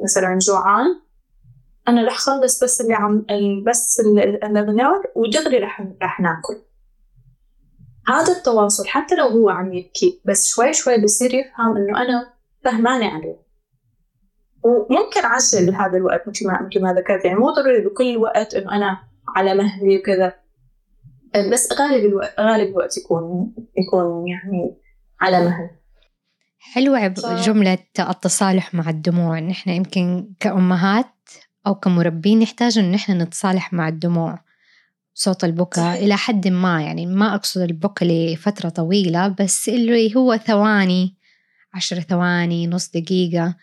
مثلا 0.05 0.39
جوعان. 0.39 0.87
أنا 1.89 2.07
رح 2.07 2.17
خلص 2.17 2.65
بس 2.65 2.81
اللي 2.81 2.95
عم 2.95 3.27
بس 3.67 4.01
الغنار 4.45 5.03
ودغري 5.17 5.59
رح 5.59 5.89
رح 6.03 6.21
ناكل. 6.21 6.63
هذا 8.09 8.33
التواصل 8.33 8.87
حتى 8.87 9.15
لو 9.15 9.27
هو 9.27 9.51
عم 9.51 9.73
يبكي 9.73 10.23
بس 10.25 10.49
شوي 10.49 10.73
شوي 10.73 11.03
بصير 11.03 11.35
يفهم 11.35 11.77
إنه 11.77 12.03
أنا 12.03 12.35
فهمانة 12.65 13.07
عليه. 13.07 13.45
وممكن 14.65 15.25
عجل 15.25 15.67
بهذا 15.71 15.97
الوقت 15.97 16.29
مثل 16.29 16.47
ما 16.47 16.63
مثل 16.63 16.83
ما 16.83 16.93
ذكرت. 16.93 17.25
يعني 17.25 17.39
مو 17.39 17.51
ضروري 17.51 17.85
بكل 17.85 18.17
وقت 18.17 18.55
إنه 18.55 18.77
أنا 18.77 18.99
على 19.37 19.55
مهلي 19.55 19.99
وكذا. 19.99 20.44
بس 21.37 21.73
غالب 21.73 22.05
الوقت 22.05 22.41
غالب 22.41 22.69
الوقت 22.69 22.97
يكون 22.97 23.55
يكون 23.79 24.29
يعني 24.29 24.77
على 25.21 25.45
مهل. 25.45 25.71
حلوة. 26.59 27.09
جملة 27.45 27.79
التصالح 27.99 28.75
مع 28.75 28.91
الدموع. 28.91 29.41
نحن 29.41 29.71
يمكن 29.71 30.35
كأمهات 30.41 31.07
أو 31.67 31.75
كمربين 31.75 32.39
نحتاج 32.39 32.79
إن 32.79 32.93
نحن 32.93 33.23
نتصالح 33.23 33.73
مع 33.73 33.89
الدموع. 33.89 34.39
صوت 35.15 35.45
البكاء 35.45 36.05
إلى 36.05 36.17
حد 36.17 36.49
ما 36.49 36.83
يعني 36.83 37.07
ما 37.07 37.35
أقصد 37.35 37.61
البكاء 37.61 38.09
لفترة 38.09 38.69
طويلة 38.69 39.29
بس 39.29 39.69
اللي 39.69 40.17
هو 40.17 40.37
ثواني 40.37 41.17
عشر 41.75 42.01
ثواني 42.01 42.67
نص 42.67 42.91
دقيقة. 42.91 43.57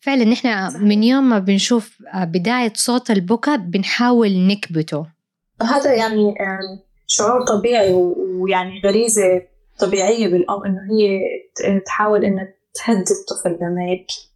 فعلا 0.00 0.24
نحن 0.24 0.48
من 0.84 1.02
يوم 1.02 1.28
ما 1.28 1.38
بنشوف 1.38 1.98
بداية 2.14 2.72
صوت 2.76 3.10
البكاء 3.10 3.56
بنحاول 3.56 4.46
نكبته. 4.46 5.06
هذا 5.62 5.94
يعني 5.94 6.34
شعور 7.06 7.42
طبيعي 7.42 7.92
ويعني 8.40 8.80
غريزة 8.84 9.42
طبيعية 9.78 10.28
بالأم 10.28 10.64
إنه 10.64 10.80
هي 10.90 11.20
تحاول 11.86 12.24
إنها 12.24 12.54
تهدي 12.74 13.00
الطفل 13.00 13.58
لما 13.60 13.84
يبكي. 13.84 14.30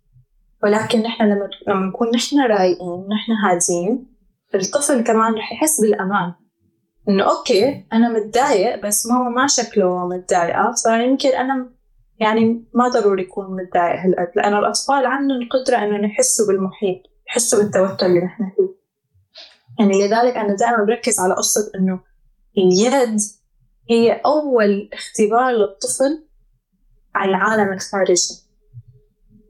ولكن 0.62 1.02
نحن 1.02 1.24
لما 1.68 1.86
نكون 1.86 2.10
نحن 2.10 2.40
رايقين 2.40 3.08
نحن 3.08 3.32
هادين 3.32 4.06
الطفل 4.54 5.04
كمان 5.04 5.34
رح 5.34 5.52
يحس 5.52 5.80
بالأمان. 5.80 6.32
إنه 7.08 7.24
أوكي 7.24 7.86
أنا 7.92 8.08
متضايق 8.08 8.86
بس 8.86 9.06
ماما 9.06 9.28
ما 9.28 9.46
شكله 9.46 10.08
متضايقة 10.08 10.74
فيمكن 10.84 11.28
أنا 11.28 11.70
يعني 12.20 12.64
ما 12.74 12.88
ضروري 12.88 13.22
يكون 13.22 13.56
متضايق 13.56 14.00
هالقد. 14.00 14.32
لأن 14.36 14.54
الأطفال 14.54 15.06
عندهم 15.06 15.42
القدرة 15.42 15.76
إنهم 15.76 16.04
يحسوا 16.04 16.46
بالمحيط 16.46 17.02
يحسوا 17.28 17.62
بالتوتر 17.62 18.06
اللي 18.06 18.20
نحن 18.20 18.52
فيه. 18.56 18.78
يعني 19.78 20.06
لذلك 20.06 20.36
أنا 20.36 20.56
دائما 20.56 20.84
بركز 20.84 21.20
على 21.20 21.34
قصة 21.34 21.70
إنه 21.74 22.00
اليد 22.58 23.20
هي 23.90 24.12
أول 24.12 24.88
اختبار 24.92 25.50
للطفل 25.50 26.24
على 27.14 27.30
العالم 27.30 27.72
الخارجي. 27.72 28.34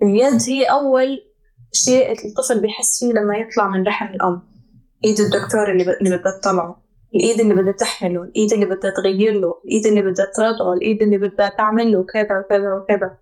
اليد 0.02 0.42
هي 0.48 0.64
أول 0.64 1.24
شيء 1.72 2.12
الطفل 2.12 2.60
بيحس 2.60 2.98
فيه 2.98 3.12
لما 3.12 3.36
يطلع 3.36 3.68
من 3.68 3.86
رحم 3.86 4.06
الأم. 4.06 4.42
إيد 5.04 5.20
الدكتور 5.20 5.70
اللي 5.72 5.82
اللي 5.82 6.16
بدها 6.16 6.40
تطلعه. 6.40 6.82
الإيد 7.14 7.40
اللي 7.40 7.54
بدها 7.54 7.72
تحمله. 7.72 8.22
الإيد 8.22 8.52
اللي 8.52 8.66
بدها 8.66 8.90
تغير 8.90 9.32
له. 9.32 9.54
الإيد 9.64 9.86
اللي 9.86 10.02
بدها 10.02 10.26
ترضعه. 10.36 10.72
الإيد 10.72 11.02
اللي 11.02 11.18
بدها 11.18 11.48
تعمل 11.48 11.92
له 11.92 12.04
كذا 12.04 12.38
وكذا 12.38 12.74
وكذا. 12.74 13.18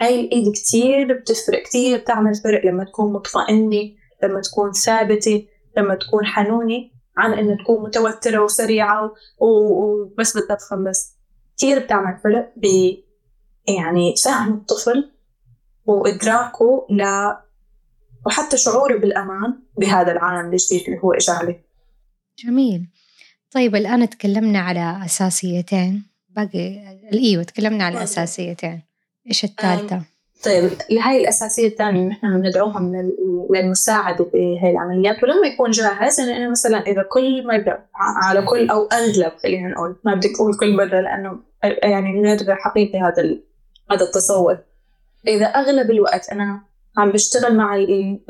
هاي 0.00 0.20
الإيد 0.20 0.52
كتير 0.52 1.12
بتفرق. 1.12 1.62
كتير 1.62 1.98
بتعمل 1.98 2.34
فرق 2.34 2.66
لما 2.66 2.84
تكون 2.84 3.12
مطمئنة 3.12 3.90
لما 4.22 4.40
تكون 4.40 4.72
ثابتة 4.72 5.46
لما 5.76 5.94
تكون 5.94 6.26
حنونة. 6.26 6.93
عن 7.16 7.32
انه 7.32 7.56
تكون 7.62 7.82
متوترة 7.82 8.44
وسريعة 8.44 9.12
وبس 9.38 10.36
بدها 10.36 10.56
تخلص 10.56 11.14
كثير 11.56 11.78
بتعمل 11.78 12.18
فرق 12.24 12.52
ب 12.56 12.66
يعني 13.68 14.14
فهم 14.24 14.54
الطفل 14.54 15.10
وإدراكه 15.84 16.86
ل 16.90 17.02
وحتى 18.26 18.56
شعوره 18.56 18.98
بالأمان 18.98 19.62
بهذا 19.78 20.12
العالم 20.12 20.52
الجديد 20.52 20.84
اللي 20.88 21.00
هو 21.04 21.12
اجى 21.12 21.32
عليه 21.32 21.64
جميل. 22.38 22.86
طيب 23.50 23.76
الآن 23.76 24.10
تكلمنا 24.10 24.58
على 24.58 25.00
أساسيتين. 25.04 26.02
باقي 26.28 26.98
أيوه 27.12 27.42
تكلمنا 27.42 27.84
على 27.84 28.02
أساسيتين. 28.02 28.82
إيش 29.26 29.44
الثالثة؟ 29.44 30.02
طيب 30.44 30.70
هاي 31.00 31.20
الأساسية 31.20 31.68
الثانية 31.68 32.08
نحن 32.08 32.26
ندعوها 32.26 32.80
من 32.80 33.12
للمساعدة 33.50 34.24
بهاي 34.24 34.70
العمليات. 34.70 35.22
ولما 35.22 35.46
يكون 35.46 35.70
جاهز 35.70 36.20
يعني 36.20 36.36
أنا 36.36 36.50
مثلا 36.50 36.78
إذا 36.78 37.02
كل 37.02 37.46
مرة 37.46 37.84
على 37.96 38.42
كل 38.42 38.70
أو 38.70 38.86
أغلب 38.86 39.32
خلينا 39.42 39.68
نقول 39.68 39.96
ما 40.04 40.14
بدك 40.14 40.30
أقول 40.34 40.54
كل 40.54 40.76
مرة 40.76 41.00
لأنه 41.00 41.38
يعني 41.82 42.20
نادر 42.20 42.54
حقيقي 42.54 42.98
هذا 42.98 43.22
هذا 43.90 44.02
التصور. 44.02 44.58
إذا 45.28 45.46
أغلب 45.46 45.90
الوقت 45.90 46.28
أنا 46.28 46.60
عم 46.96 47.10
بشتغل 47.12 47.56
مع 47.56 47.76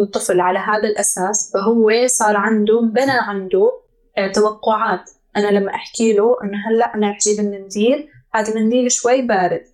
الطفل 0.00 0.40
على 0.40 0.58
هذا 0.58 0.88
الأساس 0.88 1.50
فهو 1.54 1.90
صار 2.06 2.36
عنده 2.36 2.80
بنى 2.80 3.10
عنده 3.10 3.72
آه، 4.18 4.26
توقعات. 4.28 5.10
أنا 5.36 5.46
لما 5.46 5.74
أحكي 5.74 6.12
له 6.12 6.36
إنه 6.44 6.58
هلأ 6.68 6.94
أنا 6.94 7.10
رح 7.10 7.18
جيب 7.18 7.40
المنديل 7.40 8.08
هذا 8.34 8.54
المنديل 8.54 8.92
شوي 8.92 9.22
بارد. 9.22 9.73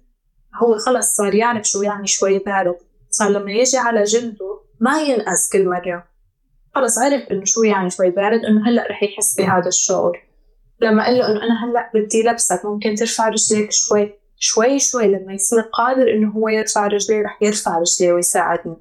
هو 0.55 0.79
خلص 0.79 1.17
صار 1.17 1.35
يعرف 1.35 1.65
شو 1.67 1.83
يعني 1.83 2.07
شوي 2.07 2.39
بارد. 2.39 2.77
صار 3.11 3.29
لما 3.29 3.53
يجي 3.53 3.79
على 3.79 4.05
جلده 4.05 4.61
ما 4.81 5.03
ينقز 5.03 5.49
كل 5.53 5.69
مرة. 5.69 6.05
خلص 6.75 6.99
عرف 6.99 7.23
إنه 7.31 7.45
شو 7.45 7.63
يعني 7.63 7.91
شوي 7.91 8.11
بارد 8.11 8.45
إنه 8.45 8.69
هلأ 8.69 8.87
رح 8.91 9.03
يحس 9.03 9.37
بهذا 9.37 9.69
الشعور. 9.69 10.19
لما 10.81 11.05
قال 11.05 11.19
له 11.19 11.27
إنه 11.27 11.43
أنا 11.43 11.65
هلأ 11.65 11.91
بدي 11.95 12.23
لبسك 12.23 12.65
ممكن 12.65 12.95
ترفع 12.95 13.29
رجليك 13.29 13.73
شوي. 13.73 14.15
شوي 14.37 14.79
شوي 14.79 15.07
لما 15.07 15.33
يصير 15.33 15.61
قادر 15.61 16.11
إنه 16.11 16.31
هو 16.31 16.49
يرفع 16.49 16.87
رجليه 16.87 17.23
رح 17.23 17.43
يرفع 17.43 17.79
رجليه 17.79 18.13
ويساعدني. 18.13 18.77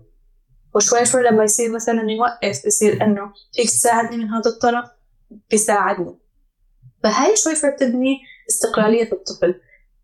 وشوي 0.75 1.05
شوي 1.05 1.23
لما 1.23 1.43
يصير 1.43 1.71
مثلا 1.71 2.12
يوقف 2.12 2.65
يصير 2.65 3.03
إنه 3.03 3.34
فيك 3.53 3.69
تساعدني 3.69 4.17
من 4.17 4.29
هذا 4.29 4.49
الطرف 4.49 4.89
بيساعدني. 5.51 6.19
فهاي 7.03 7.36
شوي 7.36 7.55
شوي 7.55 7.71
بتبني 7.71 8.17
استقلالية 8.49 9.12
الطفل. 9.12 9.62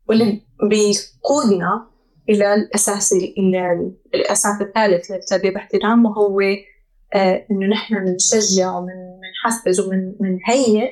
واللي 0.08 0.45
بيقودنا 0.64 1.88
إلى 2.30 2.54
الأساس 2.54 3.14
إلى 3.14 3.92
الأساس 4.16 4.62
الثالث 4.62 5.12
للتربية 5.12 5.50
باحترام 5.54 6.06
وهو 6.06 6.40
آه 7.14 7.46
إنه 7.52 7.68
نحن 7.68 7.96
نشجع 7.96 8.78
ومنحفز 8.78 9.80
ومنهيئ 9.80 10.90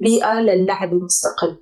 بيئة 0.00 0.40
للعب 0.40 0.92
المستقل 0.92 1.56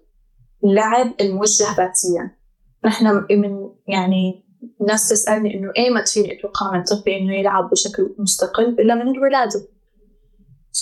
اللعب 0.64 1.14
الموجه 1.20 1.64
ذاتيا. 1.64 2.36
نحن 2.84 3.26
من 3.30 3.70
يعني 3.88 4.44
الناس 4.80 5.08
تسألني 5.08 5.54
إنه 5.54 5.72
ما 5.94 6.00
تفيني 6.00 6.38
أتوقع 6.38 6.72
من 6.72 6.82
طفلي 6.82 7.16
إنه 7.18 7.34
يلعب 7.34 7.70
بشكل 7.70 8.14
مستقل؟ 8.18 8.64
إلا 8.64 8.94
من 8.94 9.08
الولادة 9.08 9.68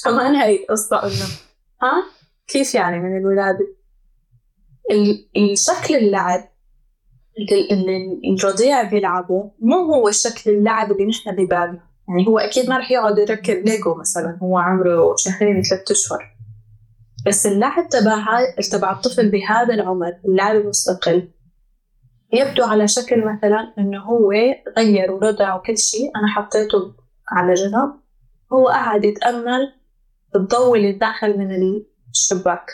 كمان 0.05 0.35
هاي 0.35 0.63
القصة 0.63 1.03
إنه 1.03 1.27
ها؟ 1.83 2.05
كيف 2.47 2.75
يعني 2.75 3.01
من 3.01 3.19
الولادة؟ 3.19 3.67
الشكل 5.37 5.97
اللعب 5.97 6.49
اللي 7.39 8.21
الرضيع 8.39 8.83
بيلعبه 8.83 9.51
مو 9.61 9.77
هو 9.77 10.11
شكل 10.11 10.51
اللعب 10.51 10.93
اللي 10.93 11.07
نحن 11.07 11.31
ببالنا. 11.31 11.81
يعني 12.09 12.27
هو 12.29 12.39
أكيد 12.39 12.69
ما 12.69 12.79
رح 12.79 12.91
يقعد 12.91 13.19
يركب 13.19 13.67
ليجو 13.67 13.95
مثلا 13.95 14.39
هو 14.43 14.59
عمره 14.59 15.17
شهرين 15.17 15.63
ثلاثة 15.63 15.93
أشهر. 15.93 16.37
بس 17.27 17.47
اللعب 17.47 17.89
تبع 17.89 18.25
تبع 18.73 18.93
الطفل 18.93 19.31
بهذا 19.31 19.75
العمر 19.75 20.13
اللعب 20.25 20.57
المستقل 20.57 21.29
يبدو 22.33 22.65
على 22.65 22.89
شكل 22.89 23.25
مثلا 23.25 23.75
إنه 23.79 24.03
هو 24.03 24.33
غير 24.79 25.13
ورضع 25.13 25.55
وكل 25.55 25.79
شيء. 25.79 26.11
أنا 26.17 26.29
حطيته 26.29 26.95
على 27.29 27.55
جنب. 27.55 27.93
هو 28.53 28.69
قاعد 28.69 29.05
يتأمل 29.05 29.73
الضوء 30.37 30.77
اللي 30.77 30.93
داخل 30.93 31.39
من 31.39 31.49
الشباك. 32.11 32.67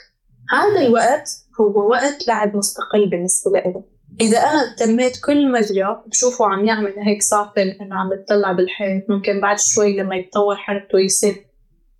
هذا 0.51 0.87
الوقت 0.87 1.31
هو 1.65 1.91
وقت 1.91 2.29
لعب 2.29 2.57
مستقل 2.57 3.11
بالنسبة 3.11 3.51
له. 3.59 3.85
إذا 4.21 4.39
أنا 4.39 4.75
تميت 4.79 5.21
كل 5.25 5.53
مجرى 5.53 6.03
بشوفه 6.07 6.47
عم 6.47 6.65
يعمل 6.65 6.95
هيك 6.99 7.23
صافن 7.23 7.69
إنه 7.81 7.97
عم 7.97 8.13
يطلع 8.13 8.53
بالحيط. 8.53 9.11
ممكن 9.11 9.41
بعد 9.41 9.59
شوي 9.59 9.97
لما 9.97 10.17
يتطور 10.17 10.57
حركته 10.57 10.99
يصير 10.99 11.47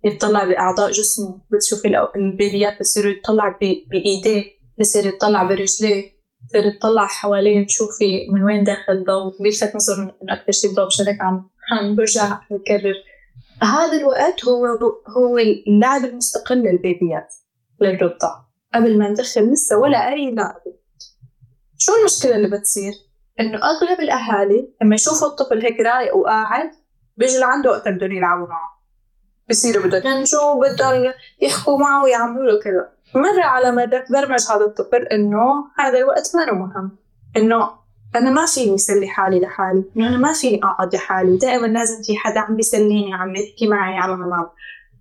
يطلع 0.03 0.43
بأعضاء 0.43 0.91
جسمه. 0.91 1.41
بتشوفي 1.51 2.07
البيبيات 2.15 2.79
بصيروا 2.79 3.11
يطلع 3.11 3.57
بإيديه 3.89 4.43
بصير 4.79 5.05
يطلع 5.05 5.43
برجليه 5.43 6.03
بصير 6.47 6.65
يطلع 6.65 7.05
حواليه. 7.05 7.65
تشوفي 7.65 8.27
من 8.29 8.43
وين 8.43 8.63
داخل 8.63 8.93
الضوء. 8.93 9.41
بيلفت 9.43 9.75
نظر 9.75 9.93
إنه 10.03 10.13
أكثر 10.29 10.51
شيء 10.51 10.69
الضوء 10.69 10.85
مشان 10.85 11.07
هيك 11.07 11.21
عم 11.21 11.49
عم 11.71 11.95
برجع 11.95 12.39
بكرر. 12.51 12.95
هذا 13.61 13.97
الوقت 13.97 14.45
هو 14.45 14.65
هو 15.17 15.37
اللعب 15.37 16.05
المستقل 16.05 16.55
للبيبيات 16.55 17.35
للرضع 17.81 18.50
قبل 18.73 18.99
ما 18.99 19.09
ندخل 19.09 19.51
لسه 19.51 19.77
ولا 19.77 20.09
أي 20.09 20.35
لعبة 20.35 20.73
شو 21.77 21.91
المشكلة 21.99 22.35
اللي 22.35 22.57
بتصير؟ 22.57 22.93
إنه 23.39 23.57
أغلب 23.57 23.99
الأهالي 23.99 24.69
لما 24.81 24.95
يشوفوا 24.95 25.27
الطفل 25.27 25.61
هيك 25.61 25.79
رايق 25.79 26.15
وقاعد 26.15 26.71
بيجي 27.17 27.37
لعنده 27.39 27.69
وقت 27.69 27.87
بدهم 27.87 28.11
يلعبوا 28.11 28.47
معه. 28.47 28.81
بصيروا 29.49 29.83
بدهم 29.83 30.17
ينجوا 30.17 30.67
بدهم 30.67 31.13
يحكوا 31.41 31.77
معه 31.77 32.03
ويعملوا 32.03 32.51
له 32.51 32.59
كذا. 32.59 32.89
مرة 33.15 33.43
على 33.43 33.71
مرة 33.71 34.03
برمج 34.09 34.41
هذا 34.49 34.65
الطفل 34.65 35.03
إنه 35.03 35.65
هذا 35.79 35.97
الوقت 35.97 36.35
ما 36.35 36.51
مهم. 36.53 36.97
إنه 37.37 37.69
أنا 38.15 38.29
ما 38.29 38.45
فيني 38.45 38.75
أسلي 38.75 39.07
حالي 39.07 39.39
لحالي. 39.39 39.83
أنا 39.97 40.17
ما 40.17 40.33
فيني 40.33 40.63
أقعد 40.63 40.95
لحالي. 40.95 41.37
دائما 41.37 41.67
لازم 41.67 42.03
في 42.03 42.17
حدا 42.17 42.39
عم 42.39 42.55
بيسليني 42.55 43.13
عم 43.13 43.35
يحكي 43.35 43.67
معي 43.67 43.97
على 43.97 44.15
ملعب 44.15 44.53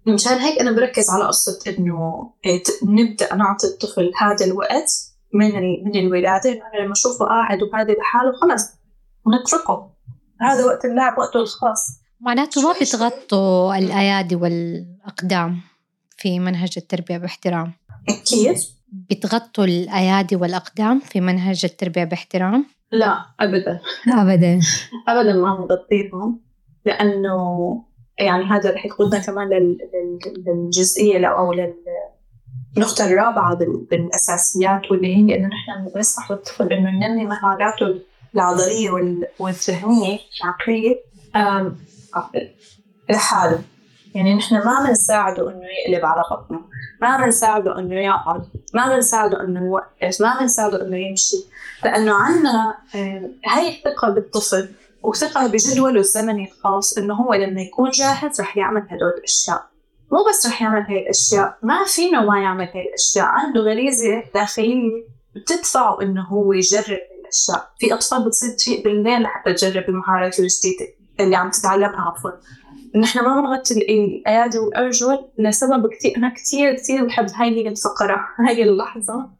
مشان 0.06 0.32
هيك 0.32 0.60
أنا 0.60 0.72
بركز 0.72 1.10
على 1.10 1.24
قصة 1.24 1.58
إنه 1.68 2.30
إيه، 2.46 2.62
نبدأ 2.84 3.34
نعطي 3.34 3.66
الطفل 3.66 4.10
هذا 4.20 4.46
الوقت 4.46 4.90
من 5.34 5.52
من 5.84 5.96
الولادة. 5.96 6.52
أنا 6.52 6.84
لما 6.84 6.92
أشوفه 6.92 7.24
قاعد 7.24 7.62
وهذا 7.62 7.92
لحاله 7.92 8.32
خلص 8.32 8.62
نتركه. 9.28 9.90
هذا 10.40 10.64
وقت 10.64 10.84
اللعب 10.84 11.18
وقته 11.18 11.40
الخاص. 11.40 12.00
معناته 12.20 12.62
ما 12.62 12.74
بتغطوا 12.80 13.78
الأيادي 13.78 14.36
والأقدام 14.36 15.60
في 16.16 16.38
منهج 16.38 16.72
التربية 16.76 17.18
باحترام. 17.18 17.72
كيف؟ 18.26 18.68
بتغطوا 19.10 19.64
الأيادي 19.64 20.36
والأقدام 20.36 21.00
في 21.00 21.20
منهج 21.20 21.64
التربية 21.64 22.04
باحترام؟ 22.04 22.66
لا 22.92 23.24
أبدا. 23.40 23.80
أبدا. 24.08 24.60
أبدا 25.08 25.32
ما 25.32 25.48
نغطيهم 25.48 26.40
لأنه 26.84 27.84
يعني 28.18 28.44
هذا 28.44 28.70
رح 28.70 28.86
يقودنا 28.86 29.18
كمان 29.18 29.76
للجزئية 30.46 31.26
أو 31.26 31.52
للنقطة 31.52 33.04
الرابعة 33.04 33.54
بالأساسيات 33.90 34.90
واللي 34.90 35.16
هي 35.16 35.36
إنه 35.36 35.48
نحن 35.48 35.88
بنسمح 35.94 36.30
للطفل 36.30 36.72
إنه 36.72 37.04
ينمي 37.04 37.24
مهاراته 37.24 38.00
العضلية 38.34 38.90
والذهنية 39.38 40.18
العقلية 40.40 41.00
لحاله. 43.10 43.62
يعني 44.14 44.34
نحن 44.34 44.54
ما 44.54 44.86
بنساعده 44.86 45.50
إنه 45.50 45.66
يقلب 45.86 46.04
على 46.04 46.22
بطنه 46.30 46.60
ما 47.02 47.16
بنساعده 47.16 47.78
إنه 47.78 47.94
يقعد 47.94 48.42
ما 48.74 48.94
بنساعده 48.94 49.44
إنه 49.44 49.60
يوقف 49.66 50.20
ما 50.20 50.40
بنساعده 50.40 50.86
إنه 50.86 50.96
يمشي. 50.96 51.36
لأنه 51.84 52.14
عندنا 52.14 52.74
هاي 53.46 53.68
الثقة 53.68 54.10
بالطفل 54.10 54.68
وثقة 55.02 55.46
بجدوله 55.46 56.00
الزمني 56.00 56.48
الخاص 56.48 56.98
إنه 56.98 57.14
هو 57.14 57.34
لما 57.34 57.62
يكون 57.62 57.90
جاهز 57.90 58.40
رح 58.40 58.56
يعمل 58.56 58.80
هدول 58.80 59.12
الأشياء. 59.18 59.70
مو 60.12 60.18
بس 60.28 60.46
رح 60.46 60.62
يعمل 60.62 60.80
هاي 60.80 61.02
الأشياء 61.02 61.58
ما 61.62 61.84
فينا 61.86 62.24
ما 62.24 62.40
يعمل 62.42 62.68
هاي 62.74 62.88
الأشياء. 62.88 63.24
عنده 63.24 63.60
غريزة 63.60 64.22
داخلية 64.34 65.04
بتدفعه 65.34 66.02
إنه 66.02 66.22
هو 66.22 66.52
يجرب 66.52 66.98
الأشياء. 67.20 67.70
في 67.78 67.94
أطفال 67.94 68.24
بتصير 68.24 68.50
تفيق 68.50 68.84
بالليل 68.84 69.22
لحتى 69.22 69.52
تجرب 69.52 69.84
المهارات 69.88 70.40
الجديدة 70.40 70.86
اللي 71.20 71.36
عم 71.36 71.50
تتعلمها 71.50 72.00
عفوا. 72.00 72.30
نحن 72.94 73.24
ما 73.24 73.40
بنغطي 73.40 73.74
الأيادي 73.74 74.58
والأرجل 74.58 75.18
لسبب 75.38 75.86
كثير 75.86 76.16
أنا 76.16 76.34
كثير 76.34 76.74
كثير 76.74 77.06
بحب 77.06 77.26
هاي 77.34 77.48
هي 77.48 77.68
الفقرة 77.68 78.16
هاي 78.48 78.62
اللحظة. 78.62 79.30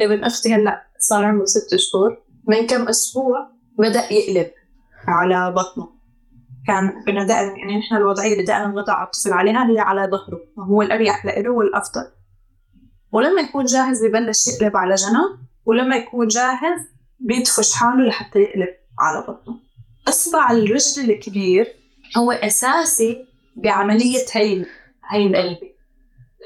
ابن 0.00 0.24
أختي 0.24 0.54
هلأ 0.54 0.86
صار 0.98 1.24
عمره 1.24 1.44
ست 1.44 1.76
شهور. 1.76 2.22
من 2.48 2.66
كم 2.66 2.88
أسبوع 2.88 3.48
بدأ 3.78 4.12
يقلب. 4.12 4.50
على 5.08 5.52
بطنه. 5.52 5.88
كان 6.66 7.02
بدنا 7.02 7.24
دائما 7.24 7.58
يعني 7.58 7.78
نحن 7.78 7.96
الوضعية 7.96 8.32
اللي 8.32 8.44
دائما 8.44 8.80
نضع 8.80 9.02
الطفل 9.02 9.32
عليها 9.32 9.70
هي 9.70 9.78
على 9.78 10.00
ظهره. 10.10 10.40
وهو 10.56 10.82
الأريح 10.82 11.24
له 11.26 11.50
والأفضل. 11.50 12.06
ولما 13.12 13.40
يكون 13.40 13.64
جاهز 13.64 14.04
ببلش 14.04 14.48
يقلب 14.48 14.76
على 14.76 14.94
جنب 14.94 15.38
ولما 15.64 15.96
يكون 15.96 16.26
جاهز 16.26 16.80
بيدفش 17.18 17.72
حاله 17.72 18.08
لحتى 18.08 18.38
يقلب 18.38 18.74
على 18.98 19.20
بطنه. 19.20 19.56
إصبع 20.08 20.50
الرجل 20.50 21.10
الكبير 21.10 21.66
هو 22.16 22.32
أساسي 22.32 23.26
بعملية 23.56 24.24
هي 24.32 24.66
هي 25.10 25.26
القلبة 25.26 25.74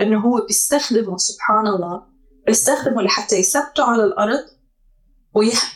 إنه 0.00 0.20
هو 0.20 0.46
بيستخدمه 0.46 1.16
سبحان 1.16 1.66
الله 1.66 2.02
بيستخدمه 2.46 3.02
لحتى 3.02 3.36
يثبته 3.36 3.84
على 3.84 4.04
الأرض. 4.04 4.44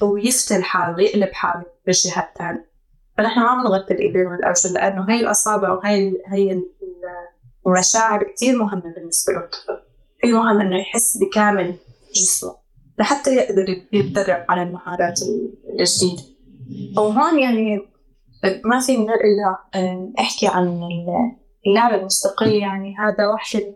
ويفتل 0.00 0.62
حاله 0.62 0.96
ويقلب 0.96 1.32
حاله 1.32 1.64
بالجهة 1.86 2.28
الثانية 2.28 2.71
فنحن 3.18 3.40
ما 3.40 3.62
بنغطي 3.62 3.94
الإيدين 3.94 4.26
والأرجل 4.26 4.72
لأنه 4.74 5.10
هي 5.10 5.20
الأصابع 5.20 5.72
وهي 5.72 6.12
هي 6.26 6.62
المشاعر 7.66 8.22
كتير 8.22 8.58
مهمة 8.58 8.94
بالنسبة 8.94 9.32
للطفل 9.32 9.82
كثير 10.18 10.34
مهم 10.34 10.60
إنه 10.60 10.80
يحس 10.80 11.18
بكامل 11.18 11.74
جسمه 12.14 12.54
لحتى 12.98 13.34
يقدر 13.34 13.64
يتدرب 13.92 14.44
على 14.48 14.62
المهارات 14.62 15.20
الجديدة. 15.80 16.22
وهون 16.96 17.38
يعني 17.38 17.92
ما 18.64 18.80
في 18.80 18.96
إلا 18.96 19.58
أحكي 20.18 20.46
عن 20.46 20.80
اللعبة 21.66 21.94
المستقل 21.94 22.52
يعني 22.52 22.96
هذا 22.98 23.26
واحد 23.26 23.74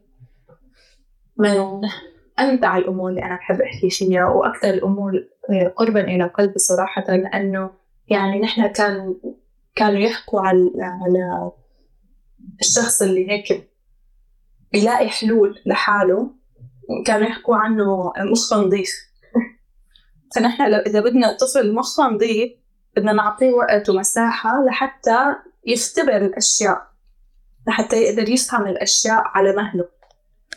من 1.37 1.81
أمتع 2.39 2.77
الأمور 2.77 3.11
اللي 3.11 3.23
أنا 3.23 3.37
بحب 3.37 3.61
أحكي 3.61 3.91
فيها 3.91 4.25
وأكثر 4.29 4.71
الأمور 4.71 5.13
قربا 5.77 6.01
إلى 6.01 6.25
قلبي 6.25 6.59
صراحة 6.59 7.17
لأنه 7.17 7.71
يعني 8.09 8.41
نحن 8.41 8.67
كان 8.67 9.17
كانوا 9.75 10.01
يحكوا 10.01 10.41
على 10.41 10.71
على 10.77 11.53
الشخص 12.61 13.03
اللي 13.03 13.31
هيك 13.31 13.71
يلاقي 14.75 15.09
حلول 15.09 15.63
لحاله 15.67 16.31
كانوا 17.07 17.29
يحكوا 17.29 17.57
عنه 17.57 18.13
مخ 18.19 18.55
نظيف. 18.55 18.91
فنحن 20.35 20.63
إذا 20.63 21.01
بدنا 21.01 21.37
طفل 21.37 21.75
مخ 21.75 22.01
نظيف 22.01 22.53
بدنا 22.97 23.13
نعطيه 23.13 23.53
وقت 23.53 23.89
ومساحة 23.89 24.65
لحتى 24.65 25.35
يختبر 25.67 26.17
الأشياء 26.17 26.87
لحتى 27.69 27.97
يقدر 27.97 28.29
يفهم 28.29 28.67
الأشياء 28.67 29.23
على 29.25 29.53
مهله. 29.53 29.89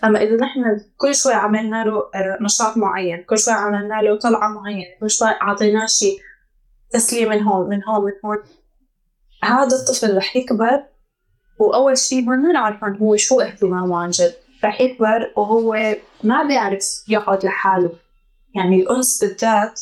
أما 0.04 0.24
إذا 0.24 0.36
نحن 0.36 0.82
كل 0.98 1.16
شوي 1.16 1.34
عملنا 1.34 1.84
له 1.84 2.10
نشاط 2.42 2.78
معين 2.78 3.24
كل 3.24 3.40
شوي 3.40 3.54
عملنا 3.54 4.02
له 4.02 4.18
طلعة 4.18 4.48
معينة 4.48 5.00
كل 5.00 5.10
شوي 5.10 5.28
أعطيناه 5.28 5.86
شيء 5.86 6.20
تسلية 6.92 7.30
من 7.30 7.42
هون 7.42 7.70
من 7.70 7.84
هون 7.84 8.06
من 8.06 8.12
هون. 8.26 8.38
هذا 9.44 9.76
الطفل 9.78 10.18
رح 10.18 10.36
يكبر 10.36 10.84
وأول 11.60 11.98
شيء 11.98 12.26
ما 12.26 12.36
نعرف 12.36 12.84
عن 12.84 12.98
هو 12.98 13.16
شو 13.16 13.42
اهتمامه 13.42 13.98
عن 13.98 14.10
جد. 14.10 14.34
رح 14.64 14.82
يكبر 14.82 15.34
وهو 15.36 15.96
ما 16.24 16.44
بيعرف 16.44 17.04
يقعد 17.08 17.46
لحاله. 17.46 17.92
يعني 18.56 18.82
الأنس 18.82 19.24
بالذات 19.24 19.82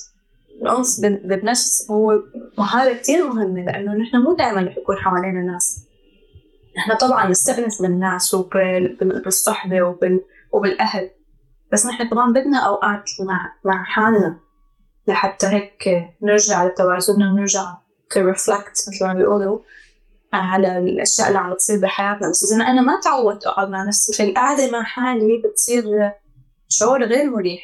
الأنس 0.61 0.99
بالنفس 0.99 1.91
هو 1.91 2.23
مهارة 2.57 2.93
كتير 2.93 3.27
مهمة 3.27 3.61
لأنه 3.61 3.93
نحن 3.93 4.17
مو 4.17 4.35
دائما 4.35 4.61
رح 4.61 4.77
يكون 4.77 4.95
حوالينا 4.95 5.41
ناس. 5.41 5.83
نحن 6.77 6.97
طبعا 6.97 7.29
نستأنس 7.29 7.81
بالناس 7.81 8.33
وبالصحبة 8.33 9.81
وبال... 9.81 10.21
وبالأهل. 10.51 11.09
بس 11.71 11.85
نحن 11.85 12.09
كمان 12.09 12.33
بدنا 12.33 12.57
أوقات 12.57 13.09
مع 13.27 13.53
مع 13.65 13.83
حالنا. 13.83 14.39
لحتى 15.07 15.47
هيك 15.47 16.09
نرجع 16.21 16.65
لتوازننا 16.65 17.31
ونرجع 17.31 17.73
كرفلكت 18.11 18.85
مثل 18.87 19.05
ما 19.05 19.13
بيقولوا 19.13 19.59
على 20.33 20.77
الأشياء 20.77 21.27
اللي 21.27 21.39
عم 21.39 21.53
تصير 21.53 21.79
بحياتنا. 21.79 22.29
بس 22.29 22.51
إذا 22.51 22.63
أنا 22.65 22.81
ما 22.81 22.99
تعودت 23.03 23.45
أقعد 23.45 23.69
مع 23.69 23.83
نفسي 23.83 24.13
في 24.13 24.23
القعدة 24.23 24.71
مع 24.71 24.83
حالي 24.83 25.41
بتصير 25.45 25.83
شعور 26.69 27.03
غير 27.03 27.29
مريح. 27.29 27.61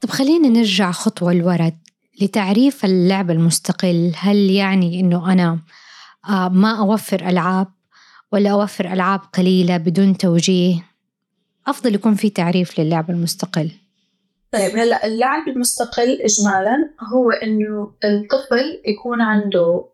طب 0.00 0.10
خلينا 0.10 0.48
نرجع 0.48 0.90
خطوة 0.90 1.32
لورا 1.32 1.72
لتعريف 2.20 2.84
اللعب 2.84 3.30
المستقل. 3.30 4.12
هل 4.16 4.36
يعني 4.50 5.00
إنه 5.00 5.32
أنا 5.32 5.58
آه، 6.28 6.48
ما 6.48 6.78
أوفر 6.78 7.28
ألعاب 7.28 7.68
ولا 8.32 8.50
أوفر 8.50 8.92
ألعاب 8.92 9.20
قليلة 9.20 9.76
بدون 9.76 10.16
توجيه؟ 10.16 10.86
أفضل 11.66 11.94
يكون 11.94 12.14
في 12.14 12.30
تعريف 12.30 12.80
للعب 12.80 13.10
المستقل. 13.10 13.70
طيب 14.52 14.76
هلأ 14.76 15.06
اللعب 15.06 15.48
المستقل 15.48 16.22
اجمالا 16.22 16.90
هو 17.12 17.30
إنه 17.30 17.94
الطفل 18.04 18.82
يكون 18.86 19.20
عنده 19.20 19.84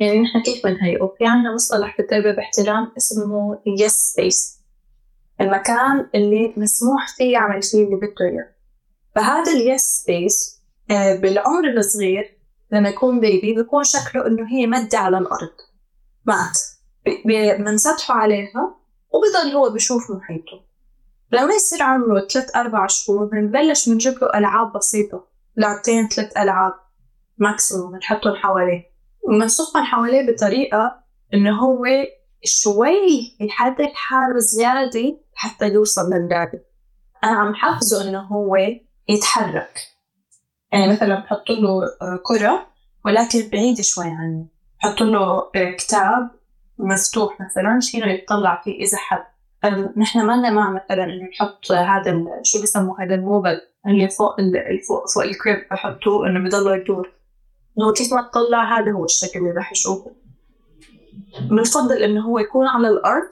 يعني 0.00 0.20
نحن 0.20 0.42
كيف 0.42 0.66
بنهيئه؟ 0.66 1.14
في 1.18 1.26
عندنا 1.26 1.54
مصطلح 1.54 1.96
في 1.96 2.02
التربيه 2.02 2.30
باحترام 2.30 2.92
اسمه 2.96 3.62
yes 3.66 3.92
space 3.92 4.60
المكان 5.40 6.06
اللي 6.14 6.54
مسموح 6.56 7.16
فيه 7.16 7.32
يعمل 7.32 7.62
فيه 7.62 7.84
اللي 7.84 7.96
بده 7.96 8.14
إياه. 8.20 8.48
فهذا 9.14 9.52
ال 9.52 9.60
yes 9.60 9.82
space 9.82 10.60
آه، 10.90 11.14
بالعمر 11.16 11.68
الصغير 11.76 12.38
لما 12.72 12.88
يكون 12.88 13.20
baby 13.20 13.54
بيكون 13.54 13.84
شكله 13.84 14.26
إنه 14.26 14.48
هي 14.48 14.66
مدة 14.66 14.98
على 14.98 15.18
الأرض. 15.18 15.52
مات. 16.24 16.58
بنسطحه 17.58 18.14
عليها 18.14 18.76
وبضل 19.10 19.56
هو 19.56 19.70
بشوف 19.70 20.10
محيطه. 20.10 20.69
لما 21.32 21.54
يصير 21.54 21.82
عمره 21.82 22.20
ثلاث 22.20 22.56
أربع 22.56 22.86
شهور 22.86 23.24
بنبلش 23.24 23.88
بنجيب 23.88 24.14
له 24.22 24.38
ألعاب 24.38 24.72
بسيطة. 24.72 25.24
لعبتين 25.56 26.08
ثلاث 26.08 26.36
ألعاب 26.36 26.72
ماكسيموم 27.38 27.92
بنحطهم 27.92 28.36
حواليه. 28.36 28.90
وبنصفهم 29.22 29.84
حواليه 29.84 30.32
بطريقة 30.32 31.00
إنه 31.34 31.58
هو 31.60 31.84
شوي 32.44 33.36
يحرك 33.40 33.92
حاله 33.94 34.38
زيادة 34.38 35.16
حتى 35.34 35.68
يوصل 35.68 36.10
للعبة. 36.12 36.60
أنا 37.24 37.32
عم 37.32 37.54
حفزه 37.54 38.08
إنه 38.08 38.20
هو 38.20 38.56
يتحرك. 39.08 39.78
يعني 40.72 40.92
مثلا 40.92 41.20
بحط 41.20 41.50
له 41.50 41.82
كرة 42.22 42.66
ولكن 43.04 43.48
بعيد 43.52 43.80
شوي 43.80 44.04
عني 44.04 44.48
بحط 44.78 45.00
له 45.00 45.50
كتاب 45.78 46.30
مفتوح 46.78 47.40
مثلا 47.40 47.80
شيء 47.80 48.06
يطلع 48.06 48.60
فيه 48.64 48.84
إذا 48.84 48.98
حب. 48.98 49.24
نحن 49.96 50.26
ما 50.26 50.32
لنا 50.32 50.50
مع 50.50 50.70
مثلا 50.70 51.04
إنه 51.04 51.28
نحط 51.28 51.72
هذا 51.72 52.24
شو 52.42 52.62
بسموه 52.62 53.02
هذا 53.02 53.14
الموبل 53.14 53.60
اللي 53.86 54.08
فوق 54.08 54.40
اللي 54.40 54.80
فوق 54.88 55.08
فوق 55.14 55.24
الكريب 55.24 55.66
بحطوه 55.70 56.26
إنه 56.26 56.40
بضل 56.40 56.80
يدور. 56.80 57.12
إنه 57.78 57.92
كيف 57.92 58.12
ما 58.12 58.22
تطلع 58.22 58.78
هذا 58.78 58.92
هو 58.92 59.04
الشكل 59.04 59.38
اللي 59.38 59.50
راح 59.50 59.72
يشوفه. 59.72 60.10
بنفضل 61.40 62.02
إنه 62.02 62.20
هو 62.20 62.38
يكون 62.38 62.66
على 62.66 62.88
الأرض 62.88 63.30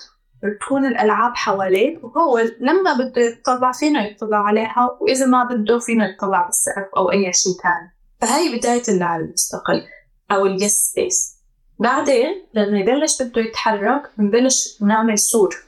تكون 0.60 0.86
الألعاب 0.86 1.36
حواليه 1.36 1.98
وهو 2.02 2.38
لما 2.60 2.94
بده 2.94 3.22
يطلع 3.22 3.72
فينا 3.72 4.08
يطلع 4.08 4.38
عليها 4.38 4.98
وإذا 5.00 5.26
ما 5.26 5.44
بده 5.44 5.78
فينا 5.78 6.08
يطلع 6.08 6.46
بالسقف 6.46 6.94
أو 6.96 7.10
أي 7.10 7.32
شيء 7.32 7.52
ثاني 7.62 7.94
فهي 8.20 8.58
بداية 8.58 8.82
اللعب 8.88 9.20
المستقل 9.20 9.82
أو 10.30 10.46
ال 10.46 10.53
yes 10.53 10.72
space 10.72 11.38
بعدين 11.78 12.46
لما 12.54 12.78
يبلش 12.78 13.22
بده 13.22 13.40
يتحرك 13.40 14.02
بنبلش 14.18 14.82
نعمل 14.82 15.18
سور. 15.18 15.67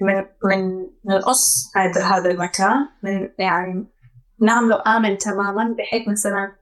من 0.00 0.24
من 0.44 0.86
نقص 1.04 1.70
هذا 1.76 2.04
هذا 2.04 2.30
المكان 2.30 2.88
من 3.02 3.28
يعني 3.38 3.86
نعمله 4.40 4.82
آمن 4.86 5.18
تماما 5.18 5.74
بحيث 5.78 6.08
مثلا 6.08 6.52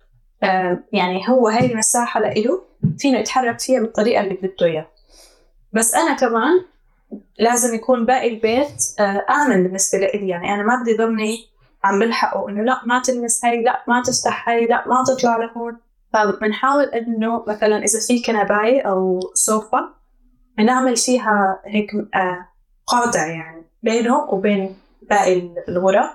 آه 0.42 0.79
يعني 0.92 1.29
هو 1.29 1.48
هاي 1.48 1.72
المساحة 1.72 2.20
لإله 2.20 2.62
فينا 2.98 3.18
يتحرك 3.18 3.61
فيها 3.61 3.81
بالطريقة 3.81 4.20
اللي 4.20 4.35
بده 4.35 4.66
إياها. 4.66 4.88
بس 5.72 5.94
أنا 5.94 6.14
كمان 6.16 6.64
لازم 7.38 7.74
يكون 7.74 8.07
باقي 8.07 8.29
البيت 8.29 8.83
آه 9.01 9.27
آمن 9.31 9.62
بالنسبة 9.62 9.98
لإلي. 9.98 10.29
يعني 10.29 10.55
أنا 10.55 10.62
ما 10.62 10.83
بدي 10.83 10.96
ضمني 10.96 11.38
عم 11.85 11.98
بلحقه 11.98 12.48
إنه 12.48 12.62
لا 12.62 12.81
ما 12.87 13.03
تلمس 13.03 13.44
هاي 13.44 13.62
لا 13.62 13.85
ما 13.88 14.03
تفتح 14.03 14.48
هاي 14.48 14.66
لا 14.66 14.88
ما 14.88 15.05
تطلع 15.05 15.37
لهون. 15.37 15.79
فبنحاول 16.12 16.85
إنه 16.85 17.44
مثلا 17.48 17.77
إذا 17.77 18.01
في 18.07 18.22
كنباية 18.22 18.83
أو 18.83 19.20
سوفا 19.35 19.94
نعمل 20.59 20.96
فيها 20.96 21.61
هيك 21.64 21.90
آه 22.14 22.48
قاطع 22.88 23.27
يعني 23.27 23.64
بينه 23.83 24.16
وبين 24.18 24.77
باقي 25.03 25.51
الغرف 25.68 26.11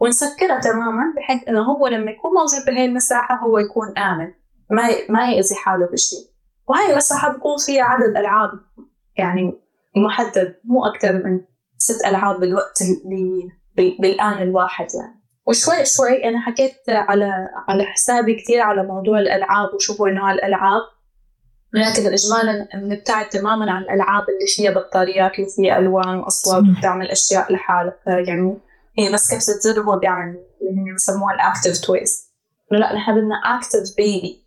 ونسكرها 0.00 0.60
تماما 0.60 1.14
بحيث 1.16 1.48
إنه 1.48 1.62
هو 1.62 1.86
لما 1.86 2.10
يكون 2.10 2.30
موجود 2.30 2.66
بهي 2.66 2.84
المساحة 2.84 3.36
هو 3.36 3.58
يكون 3.58 3.98
آمن 3.98 4.32
ما 4.70 4.82
ما 5.08 5.30
يأذي 5.30 5.54
حاله 5.54 5.86
بشيء 5.86 6.18
وهي 6.68 6.92
المساحة 6.92 7.32
بكون 7.32 7.56
فيها 7.66 7.84
عدد 7.84 8.16
ألعاب 8.16 8.50
يعني 9.16 9.52
محدد 9.96 10.60
مو 10.64 10.86
أكثر 10.86 11.12
من 11.12 11.40
ست 11.78 12.04
ألعاب 12.06 12.40
بالوقت 12.40 12.82
اللي 12.82 13.50
بالآن 13.76 14.42
الواحد 14.42 14.86
يعني. 14.94 15.24
وشوي 15.46 15.84
شوي 15.84 16.28
أنا 16.28 16.40
حكيت 16.40 16.76
على 16.88 17.48
على 17.68 17.84
حسابي 17.84 18.34
كثير 18.34 18.60
على 18.60 18.82
موضوع 18.82 19.18
الألعاب 19.18 19.74
وشو 19.74 19.92
هو 19.92 20.06
نوع 20.06 20.32
الألعاب. 20.32 20.82
ولكن 21.74 22.12
إجمالا 22.12 22.68
نبتعد 22.74 23.28
تماما 23.28 23.70
عن 23.72 23.82
الألعاب 23.82 24.22
اللي 24.22 24.46
فيها 24.56 24.70
بطاريات 24.70 25.38
اللي 25.38 25.50
فيها 25.56 25.78
ألوان 25.78 26.18
وأصوات 26.18 26.62
وبتعمل 26.62 27.10
أشياء 27.10 27.52
لحالها 27.52 27.94
يعني 28.06 28.58
هي 28.98 29.12
بس 29.12 29.34
كبسة 29.34 29.52
زر 29.52 29.80
وهو 29.80 29.98
بيعمل 29.98 30.44
اللي 30.62 30.80
هم 30.80 30.94
بسموها 30.94 31.34
ال 31.34 31.41
active 31.41 31.80
toys 31.80 32.34
لا 32.70 32.94
نحن 32.94 33.12
بدنا 33.12 33.34
active 33.44 33.96
baby 33.96 34.44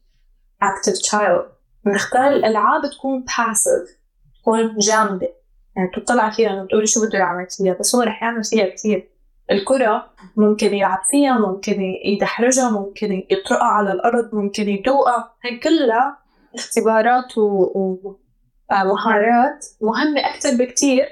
active 0.61 0.93
child 0.93 1.45
بنختار 1.85 2.27
الألعاب 2.27 2.81
تكون 2.97 3.23
passive 3.23 3.97
تكون 4.41 4.77
جامدة. 4.77 5.29
يعني 5.75 5.89
تطلع 5.95 6.29
فيها 6.29 6.63
وتقولي 6.63 6.87
شو 6.87 7.05
بده 7.05 7.19
يعمل 7.19 7.47
فيها 7.49 7.73
بس 7.79 7.95
هو 7.95 8.01
رح 8.01 8.23
يعمل 8.23 8.43
فيها 8.43 8.69
كثير 8.69 9.09
الكرة 9.51 10.09
ممكن 10.37 10.73
يلعب 10.73 10.99
فيها 11.11 11.37
ممكن 11.37 11.81
يدحرجها 12.05 12.69
ممكن 12.69 13.23
يطرقها 13.29 13.67
على 13.67 13.91
الأرض 13.91 14.35
ممكن 14.35 14.69
يدوقها. 14.69 15.35
هي 15.43 15.59
كلها 15.59 16.26
اختبارات 16.55 17.37
ومهارات 17.37 19.65
مهمة 19.81 20.19
أكثر 20.19 20.55
بكثير 20.55 21.05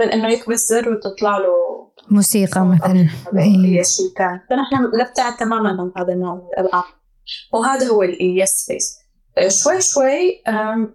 من 0.00 0.06
إنه 0.06 0.28
يكبس 0.28 0.68
زر 0.68 0.88
وتطلع 0.88 1.38
له 1.38 1.72
موسيقى 2.10 2.66
مثلا. 2.66 3.08
أي 3.38 3.84
شيء 3.84 4.06
ثاني 4.18 4.40
فنحن 4.50 4.90
نبتعد 5.00 5.36
تماما 5.36 5.68
عن 5.68 5.92
هذا 5.96 6.12
النوع 6.12 6.34
من 6.34 6.40
الألعاب. 6.58 6.84
وهذا 7.52 7.86
هو 7.86 8.02
اليس 8.02 8.66
فيس 8.66 8.98
شوي 9.62 9.80
شوي 9.80 10.42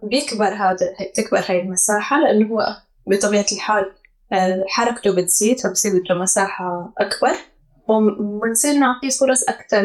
بيكبر 0.03 0.53
هذا 0.53 0.93
تكبر 1.15 1.43
هاي 1.49 1.62
المساحة 1.62 2.19
لأنه 2.19 2.47
هو 2.47 2.65
بطبيعة 3.07 3.45
الحال 3.51 3.91
آه، 4.33 4.63
حركته 4.67 5.15
بتزيد 5.15 5.60
فبصير 5.60 5.99
بده 5.99 6.15
مساحة 6.15 6.93
أكبر. 6.97 7.36
وبنصير 7.88 8.73
نعطيه 8.73 9.10
فرص 9.10 9.43
أكثر 9.49 9.81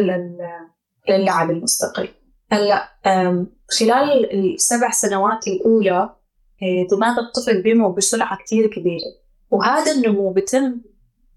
للعب 1.09 1.51
المستقل. 1.51 2.09
هلأ 2.53 2.89
خلال 3.79 4.33
السبع 4.55 4.91
سنوات 4.91 5.49
الأولى 5.49 6.11
إيه، 6.63 6.89
دماغ 6.89 7.19
الطفل 7.19 7.63
بينمو 7.63 7.93
بسرعة 7.93 8.39
كتير 8.39 8.67
كبيرة. 8.67 9.13
وهذا 9.51 9.93
النمو 9.93 10.33
بتم 10.33 10.81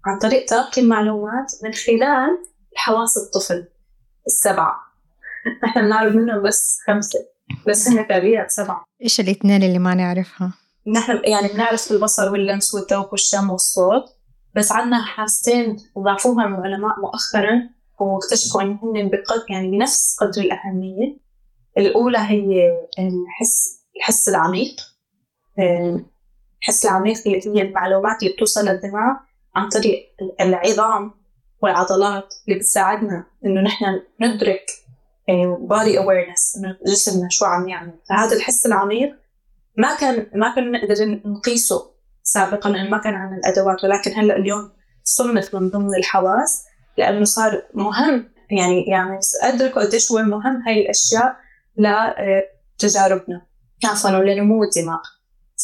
عن 0.06 0.18
طريق 0.18 0.44
تلقي 0.44 0.82
المعلومات 0.82 1.52
من 1.62 1.72
خلال 1.72 2.38
حواس 2.74 3.16
الطفل 3.16 3.68
السبعة. 4.26 4.76
إحنا 5.64 5.82
بنعرف 5.82 6.14
منهم 6.14 6.42
بس 6.42 6.78
خمسة 6.86 7.18
بس 7.68 7.88
هن 7.88 8.08
فعليا 8.08 8.48
سبعة. 8.48 8.84
إيش 9.02 9.20
الاثنين 9.20 9.62
اللي 9.62 9.78
ما 9.78 9.94
نعرفها؟ 9.94 10.52
نحن 10.86 11.20
يعني 11.24 11.48
بنعرف 11.48 11.92
البصر 11.92 12.32
واللمس 12.32 12.74
والذوق 12.74 13.12
والشم 13.12 13.50
والصوت 13.50 14.04
بس 14.56 14.72
عندنا 14.72 15.02
حاستين 15.02 15.76
ضافوها 15.98 16.46
العلماء 16.46 17.00
مؤخرا 17.00 17.70
وإكتشفوا 18.00 18.62
إن 18.62 18.78
هن 18.82 19.08
بقدر 19.08 19.44
يعني 19.50 19.70
بنفس 19.70 20.16
قدر 20.20 20.42
الأهمية. 20.42 21.25
الأولى 21.78 22.18
هي 22.18 22.70
الحس 22.98 23.80
الحس 23.96 24.28
العميق. 24.28 24.76
الحس 26.60 26.86
العميق 26.86 27.16
هي 27.26 27.62
المعلومات 27.62 28.22
اللي 28.22 28.34
بتوصل 28.34 28.68
للدماغ 28.68 29.16
عن 29.56 29.68
طريق 29.68 30.02
العظام 30.40 31.14
والعضلات 31.62 32.34
اللي 32.48 32.58
بتساعدنا 32.58 33.26
إنه 33.44 33.60
نحن 33.60 33.84
ندرك 34.20 34.66
بودي 35.58 35.98
اويرنس 35.98 36.56
إنه 36.56 36.76
جسمنا 36.86 37.28
شو 37.30 37.44
عم 37.44 37.68
يعمل. 37.68 37.94
فهذا 38.08 38.36
الحس 38.36 38.66
العميق 38.66 39.14
ما 39.76 39.96
كان 39.96 40.26
ما 40.34 40.54
كنا 40.54 40.78
نقدر 40.78 41.20
نقيسه 41.30 41.90
سابقا 42.22 42.70
لأنه 42.70 42.90
ما 42.90 42.98
كان 42.98 43.14
عندنا 43.14 43.38
الأدوات. 43.38 43.84
ولكن 43.84 44.10
هلأ 44.10 44.36
اليوم 44.36 44.72
صنف 45.04 45.54
من 45.54 45.70
ضمن 45.70 45.94
الحواس 45.94 46.64
لأنه 46.98 47.24
صار 47.24 47.62
مهم 47.74 48.28
يعني 48.50 48.84
يعني 48.86 49.18
ادركوا 49.42 49.82
قديش 49.82 50.12
هو 50.12 50.18
مهم 50.18 50.62
هاي 50.66 50.82
الأشياء 50.82 51.36
لتجاربنا 51.78 53.42
عفوا 53.84 54.18
ولنمو 54.18 54.64
الدماغ 54.64 55.02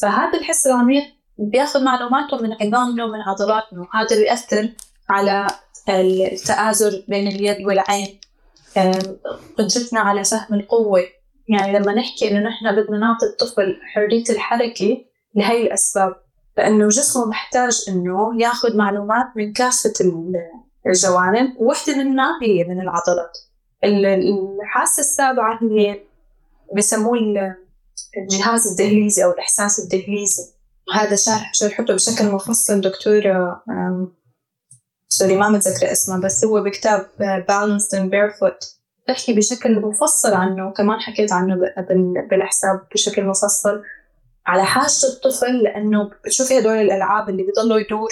فهذا 0.00 0.38
الحس 0.38 0.66
العميق 0.66 1.04
بياخذ 1.38 1.84
معلوماته 1.84 2.36
من 2.36 2.52
عظامنا 2.52 3.04
ومن 3.04 3.20
عضلاتنا 3.20 3.80
وهذا 3.80 4.16
بيأثر 4.16 4.68
على 5.10 5.46
التآزر 5.88 7.04
بين 7.08 7.28
اليد 7.28 7.66
والعين. 7.66 8.20
قدرتنا 9.58 10.00
على 10.00 10.24
فهم 10.24 10.54
القوة. 10.54 11.00
يعني 11.48 11.78
لما 11.78 11.94
نحكي 11.94 12.30
إنه 12.30 12.40
نحن 12.40 12.76
بدنا 12.76 12.98
نعطي 12.98 13.26
الطفل 13.26 13.80
حرية 13.82 14.24
الحركة 14.30 15.04
لهي 15.34 15.62
الأسباب 15.62 16.16
لأنه 16.56 16.88
جسمه 16.88 17.26
محتاج 17.26 17.84
إنه 17.88 18.42
ياخذ 18.42 18.76
معلومات 18.76 19.26
من 19.36 19.52
كافة 19.52 19.92
الجوانب. 20.86 21.54
وحدة 21.56 21.96
منها 21.96 22.38
هي 22.42 22.64
من 22.64 22.80
العضلات. 22.80 23.38
الحاسة 23.84 25.00
السابعة 25.00 25.58
هي 25.62 26.00
بسموه 26.76 27.18
الجهاز 28.16 28.66
الدهليزي 28.66 29.24
أو 29.24 29.30
الإحساس 29.30 29.78
الدهليزي. 29.78 30.42
هذا 30.94 31.16
شرح 31.16 31.54
شرحته 31.54 31.94
بشكل 31.94 32.24
مفصل 32.24 32.80
دكتورة 32.80 33.62
سوري 35.08 35.36
ما 35.36 35.48
متذكرة 35.48 35.92
اسمه 35.92 36.20
بس 36.20 36.44
هو 36.44 36.62
بكتاب 36.62 37.06
Balanced 37.50 37.98
and 37.98 38.10
Barefoot. 38.10 38.82
بحكي 39.08 39.32
بشكل 39.32 39.80
مفصل 39.80 40.34
عنه 40.34 40.68
وكمان 40.68 41.00
حكيت 41.00 41.32
عنه 41.32 41.56
بالحساب 42.30 42.86
بشكل 42.94 43.24
مفصل 43.24 43.82
على 44.46 44.64
حاجة 44.64 45.06
الطفل 45.14 45.62
لأنه 45.62 46.10
بتشوفي 46.24 46.58
هدول 46.58 46.76
الألعاب 46.76 47.28
اللي 47.28 47.42
بيضلوا 47.42 47.78
يدور 47.78 48.10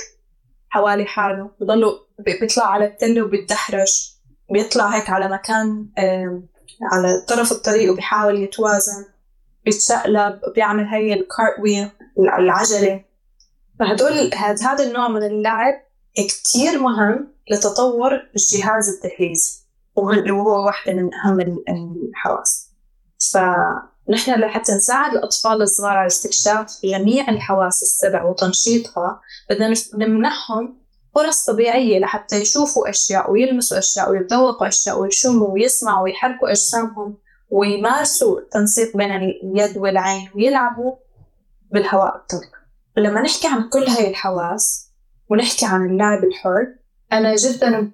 حوالي 0.69 1.05
حاله 1.05 1.51
بضلوا 1.61 1.93
بيطلع 2.19 2.67
على 2.67 2.85
التلة 2.85 3.23
وبيتدحرج. 3.23 4.20
بيطلع 4.51 4.89
هيك 4.89 5.11
على 5.11 5.29
مكان 5.29 5.87
على 6.93 7.25
طرف 7.29 7.53
الطريق 7.53 7.93
وبيحاول 7.93 8.43
يتوازن 8.43 9.05
بيتشقلب 9.65 10.41
بيعمل 10.55 10.85
هي 10.85 11.13
الكارت 11.13 11.61
ويل 11.61 11.91
العجلة. 12.19 13.05
فهدول 13.79 14.35
هذا 14.35 14.85
النوع 14.85 15.09
من 15.09 15.23
اللعب 15.23 15.75
كتير 16.17 16.79
مهم 16.79 17.29
لتطور 17.51 18.13
الجهاز 18.15 18.89
التحليزي 18.89 19.61
وهو 19.97 20.67
واحدة 20.67 20.93
من 20.95 21.11
أهم 21.15 21.41
الحواس. 21.69 22.71
فنحن 23.33 24.41
لحتى 24.41 24.73
نساعد 24.73 25.13
الأطفال 25.13 25.63
الصغار 25.63 25.97
على 25.97 26.07
استكشاف 26.07 26.81
جميع 26.85 27.29
الحواس 27.29 27.83
السبع 27.83 28.25
وتنشيطها 28.25 29.21
بدنا 29.51 29.75
نمنحهم 29.95 30.80
فرص 31.15 31.45
طبيعية 31.45 31.99
لحتى 31.99 32.37
يشوفوا 32.37 32.91
أشياء 32.91 33.31
ويلمسوا 33.31 33.79
أشياء 33.79 34.11
ويتذوقوا 34.11 34.69
أشياء 34.69 35.01
ويشموا 35.01 35.49
ويسمعوا 35.49 36.05
ويحركوا 36.05 36.51
أجسامهم 36.51 37.17
ويمارسوا 37.51 38.39
التنسيق 38.39 38.97
بين 38.97 39.11
اليد 39.13 39.77
والعين 39.77 40.29
ويلعبوا 40.35 40.93
بالهواء 41.73 42.17
الطلق. 42.17 42.51
ولما 42.97 43.21
نحكي 43.23 43.49
عن 43.49 43.69
كل 43.69 43.85
هاي 43.85 44.11
الحواس 44.11 44.91
ونحكي 45.31 45.67
عن 45.67 45.91
اللعب 45.91 46.25
الحر 46.25 46.67
أنا 47.13 47.37
جدا 47.37 47.91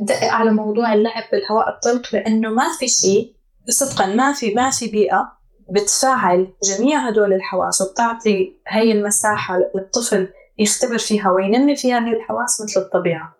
دقق 0.00 0.24
على 0.24 0.50
موضوع 0.52 0.94
اللعب 0.94 1.22
بالهواء 1.32 1.68
الطلق 1.68 2.14
لأنه 2.14 2.50
ما 2.50 2.64
في 2.78 2.88
شيء 2.88 3.34
صدقا 3.68 4.06
ما 4.06 4.32
في 4.32 4.54
ما 4.54 4.70
في 4.70 4.86
بيئة 4.86 5.32
بتفاعل 5.70 6.52
جميع 6.64 7.08
هدول 7.08 7.32
الحواس 7.32 7.82
وبتعطي 7.82 8.56
هاي 8.68 8.92
المساحة 8.92 9.58
للطفل 9.74 10.28
يختبر 10.58 10.98
فيها 10.98 11.30
وينمي 11.30 11.76
فيها 11.76 11.98
هاي 11.98 12.16
الحواس 12.16 12.62
مثل 12.62 12.80
الطبيعة. 12.80 13.36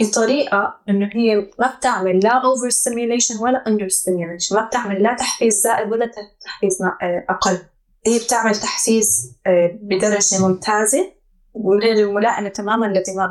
بطريقة 0.00 0.74
إنه 0.88 1.10
هي 1.12 1.50
ما 1.58 1.74
بتعمل 1.78 2.18
لا 2.18 2.40
over 2.42 2.70
stimulation 2.72 3.40
ولا 3.40 3.64
under 3.68 3.92
stimulation 3.94 4.52
ما 4.52 4.66
بتعمل 4.66 5.02
لا 5.02 5.14
تحفيز 5.14 5.62
زائد 5.62 5.92
ولا 5.92 6.10
تحفيز 6.44 6.78
أقل. 7.28 7.58
هي 8.06 8.18
بتعمل 8.18 8.54
تحفيز 8.54 9.36
آه، 9.46 9.78
بدرجة 9.82 10.46
ممتازة 10.48 11.12
وغير 11.54 12.12
ملائمة 12.12 12.48
تماما 12.48 12.86
للدماغ 12.86 13.28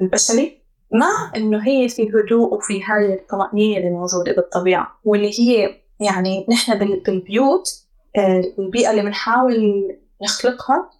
البشري. 0.00 0.58
مع 0.92 1.32
إنه 1.36 1.66
هي 1.68 1.88
في 1.88 2.10
هدوء 2.10 2.54
وفي 2.54 2.82
هاي 2.82 3.14
الطمأنينة 3.14 3.78
اللي 3.78 3.90
موجودة 3.90 4.32
بالطبيعة 4.32 5.00
واللي 5.04 5.40
هي 5.40 5.74
يعني 6.00 6.46
نحن 6.50 6.78
بالبيوت 6.78 7.68
آه، 8.16 8.42
البيئة 8.58 8.90
اللي 8.90 9.02
بنحاول 9.02 9.82
نخلقها 10.22 10.90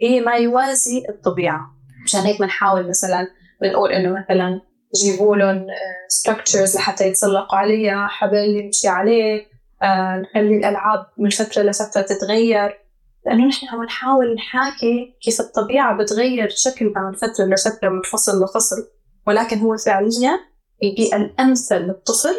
هي 0.00 0.20
ما 0.20 0.34
يوازي 0.34 1.04
الطبيعة. 1.08 1.76
مشان 2.04 2.20
هيك 2.20 2.40
بنحاول 2.40 2.88
مثلا 2.88 3.28
بنقول 3.62 3.92
إنه 3.92 4.18
مثلا 4.18 4.60
جيبوا 4.94 5.36
لهم 5.36 5.66
ستراكتشرز 6.08 6.76
لحتى 6.76 7.08
يتسلقوا 7.08 7.58
عليها 7.58 8.06
حبل 8.06 8.56
يمشي 8.56 8.88
عليه 8.88 9.46
آه 9.82 10.16
نخلي 10.16 10.56
الألعاب 10.56 11.06
من 11.18 11.30
فترة 11.30 11.62
لفترة 11.62 12.02
تتغير. 12.02 12.78
لأنه 13.26 13.46
نحن 13.46 13.66
عم 13.66 13.84
نحاول 13.84 14.34
نحاكي 14.34 15.16
كيف 15.22 15.40
الطبيعة 15.40 15.96
بتغير 15.96 16.48
شكلها 16.48 17.02
من 17.02 17.12
فترة 17.12 17.44
لفترة 17.44 17.88
من 17.88 18.02
فصل 18.02 18.44
لفصل. 18.44 18.88
ولكن 19.26 19.58
هو 19.58 19.76
فعليا 19.76 20.40
البيئة 20.82 21.16
الأمثل 21.16 21.78
للطفل 21.78 22.34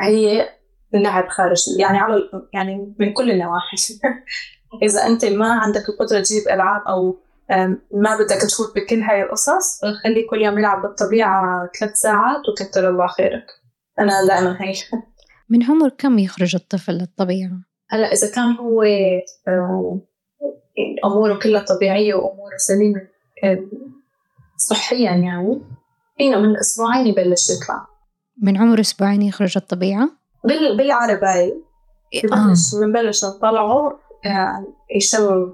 هي 0.00 0.48
اللعب 0.94 1.28
خارج 1.28 1.64
يعني 1.78 1.98
على 1.98 2.22
يعني 2.52 2.94
من 2.98 3.12
كل 3.12 3.30
النواحي. 3.30 3.76
إذا 4.82 5.06
أنت 5.06 5.24
ما 5.24 5.52
عندك 5.52 5.88
القدرة 5.88 6.20
تجيب 6.20 6.42
ألعاب 6.48 6.82
أو 6.88 7.18
ما 7.94 8.18
بدك 8.18 8.40
تفوت 8.50 8.76
بكل 8.76 9.00
هاي 9.00 9.22
القصص 9.22 9.80
خلي 10.04 10.22
كل 10.30 10.42
يوم 10.42 10.58
يلعب 10.58 10.82
بالطبيعة 10.82 11.70
ثلاث 11.80 11.96
ساعات 11.96 12.40
وكتر 12.48 12.88
الله 12.88 13.06
خيرك 13.06 13.46
أنا 13.98 14.26
دائما 14.26 14.56
هيك 14.60 14.78
من 15.48 15.62
عمر 15.62 15.88
كم 15.88 16.18
يخرج 16.18 16.54
الطفل 16.54 16.92
للطبيعة؟ 16.92 17.60
هلا 17.90 18.12
إذا 18.12 18.30
كان 18.30 18.56
هو 18.56 18.82
أموره 21.04 21.38
كلها 21.38 21.64
طبيعية 21.64 22.14
وأموره 22.14 22.56
سليمة 22.56 23.00
صحيا 24.56 25.10
يعني 25.10 25.60
فينا 26.18 26.38
من 26.38 26.56
أسبوعين 26.56 27.06
يبلش 27.06 27.50
يطلع 27.50 27.86
من 28.42 28.56
عمر 28.56 28.80
أسبوعين 28.80 29.22
يخرج 29.22 29.52
الطبيعة؟ 29.56 30.10
بال 30.44 30.76
بالعرباية 30.76 31.54
بنبلش 32.22 32.74
آه. 32.74 32.80
بنبلش 32.80 33.24
نطلعه 33.24 33.98
يعني 34.24 34.66
يشم 34.96 35.52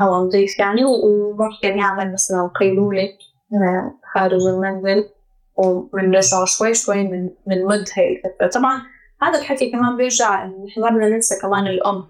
هواء 0.00 0.20
نظيف 0.26 0.58
يعني 0.58 0.84
وممكن 0.84 1.78
يعمل 1.78 2.12
مثلا 2.12 2.50
قيلولة 2.60 3.08
آه، 3.52 3.94
خارج 4.14 4.42
المنزل 4.42 5.08
وبنرجع 5.56 6.44
شوي 6.44 6.74
شوي 6.74 7.02
من 7.02 7.30
من 7.46 7.64
مد 7.64 7.84
هاي 7.96 8.16
الفترة 8.16 8.60
طبعا 8.60 8.82
هذا 9.22 9.38
الحكي 9.38 9.70
كمان 9.70 9.96
بيرجع 9.96 10.44
إنه 10.44 10.66
ما 10.76 10.90
بدنا 10.90 11.08
ننسى 11.08 11.40
كمان 11.42 11.66
الأم 11.66 12.04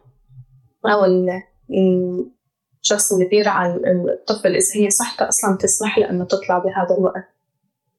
أو 0.86 1.04
الشخص 2.82 3.12
اللي 3.12 3.28
بيرعى 3.28 3.76
الطفل 4.12 4.48
إذا 4.48 4.74
هي 4.74 4.90
صحته 4.90 5.28
أصلا 5.28 5.56
تسمح 5.56 5.98
له 5.98 6.10
إنه 6.10 6.24
تطلع 6.24 6.58
بهذا 6.58 6.96
الوقت. 6.98 7.24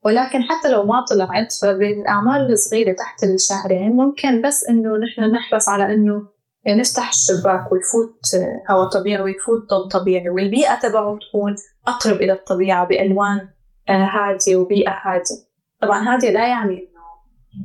ولكن 0.06 0.42
حتى 0.44 0.72
لو 0.72 0.84
ما 0.86 1.06
طلعت 1.10 1.54
فبالأعمال 1.62 2.52
الصغيرة 2.52 2.94
تحت 2.94 3.24
الشهرين 3.24 3.92
ممكن 3.92 4.42
بس 4.42 4.70
إنه 4.70 4.98
نحن 4.98 5.22
نحرص 5.32 5.70
على 5.70 5.94
إنه 5.94 6.28
نفتح 6.68 7.10
الشباك 7.10 7.72
ويفوت 7.72 8.20
هواء 8.70 8.90
طبيعي 8.90 9.22
ويفوت 9.22 9.70
ضوء 9.70 9.88
طبيعي. 9.88 10.30
والبيئة 10.30 10.80
تبعه 10.80 11.18
تكون 11.30 11.56
أقرب 11.88 12.16
إلى 12.16 12.34
الطبيعة 12.34 12.88
بألوان 12.88 13.50
آه، 13.90 14.06
هادية 14.06 14.56
وبيئة 14.56 14.92
هادية. 15.04 15.54
طبعا 15.82 16.14
هادية 16.14 16.30
لا 16.30 16.48
يعني 16.48 16.74
إنه 16.74 17.04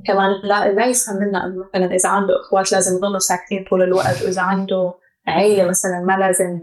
كمان 0.07 0.31
لا, 0.45 0.73
لا 0.73 0.87
يفهم 0.87 1.17
منا 1.17 1.47
إنه 1.47 1.65
مثلا 1.75 1.95
إذا 1.95 2.09
عنده 2.09 2.41
إخوات 2.41 2.73
لازم 2.73 2.97
يضلوا 2.97 3.19
ساكتين 3.19 3.65
طول 3.71 3.83
الوقت 3.83 4.23
وإذا 4.23 4.43
عنده 4.43 4.95
عيلة 5.29 5.69
مثلا 5.69 6.01
ما 6.01 6.17
لازم 6.17 6.61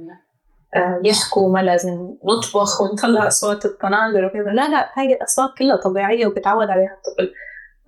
آه، 0.76 1.02
يحكوا 1.04 1.54
ما 1.54 1.60
لازم 1.60 2.16
نطبخ 2.26 2.82
ونطلع 2.82 3.28
اصوات 3.28 3.66
القنابل 3.66 4.26
وكذا. 4.26 4.52
لا 4.52 4.70
لا 4.70 4.90
هاي 4.98 5.14
الأصوات 5.14 5.50
كلها 5.58 5.76
طبيعية 5.76 6.28
وبتعود 6.28 6.70
عليها 6.70 6.98
الطفل. 6.98 7.34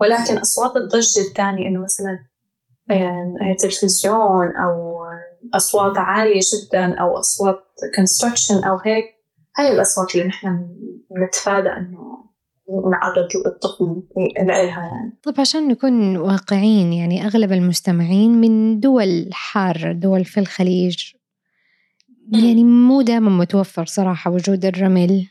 ولكن 0.01 0.37
أصوات 0.37 0.75
الضجة 0.75 1.19
الثانية 1.19 1.67
إنه 1.67 1.83
مثلا 1.83 2.11
آه، 2.11 2.36
تلفزيون 3.59 4.55
أو 4.55 4.97
اصوات 5.53 5.97
عالية 5.97 6.39
جدا 6.39 6.95
أو 6.99 7.19
اصوات 7.19 7.63
كونستركشن 7.95 8.63
أو 8.63 8.77
هيك. 8.85 9.05
هاي 9.57 9.73
الأصوات 9.73 10.15
اللي 10.15 10.27
نحن 10.27 10.67
بنتفادى 11.11 11.69
إنه 11.69 12.17
نعرض 12.91 13.27
الطفل 13.45 14.03
لها 14.39 14.57
يعني. 14.57 15.19
طب 15.23 15.33
عشان 15.39 15.67
نكون 15.67 16.17
واقعيين 16.17 16.93
يعني 16.93 17.25
أغلب 17.25 17.51
المستمعين 17.51 18.31
من 18.31 18.79
دول 18.79 19.29
حارة 19.31 19.91
دول 19.91 20.25
في 20.25 20.39
الخليج. 20.39 21.13
يعني 22.31 22.63
مو 22.63 23.01
دائما 23.01 23.29
متوفر 23.29 23.85
صراحة 23.85 24.31
وجود 24.31 24.65
الرمل 24.65 25.27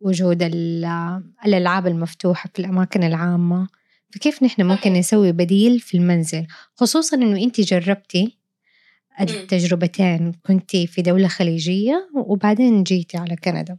وجود 0.00 0.42
الألعاب 0.42 1.86
المفتوحة 1.86 2.50
في 2.54 2.58
الأماكن 2.58 3.04
العامة. 3.04 3.68
فكيف 4.14 4.42
نحن 4.42 4.62
ممكن 4.62 4.92
نسوي 4.92 5.32
بديل 5.32 5.80
في 5.80 5.96
المنزل؟ 5.96 6.46
خصوصا 6.74 7.16
إنه 7.16 7.42
أنت 7.42 7.60
جربتي 7.60 8.38
التجربتين 9.20 10.32
كنتي 10.46 10.86
في 10.86 11.02
دولة 11.02 11.28
خليجية 11.28 12.08
وبعدين 12.14 12.82
جيتي 12.82 13.18
على 13.18 13.36
كندا. 13.36 13.78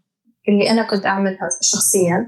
اللي 0.50 0.70
أنا 0.72 0.90
كنت 0.90 1.06
أعملها 1.06 1.50
شخصيا 1.62 2.28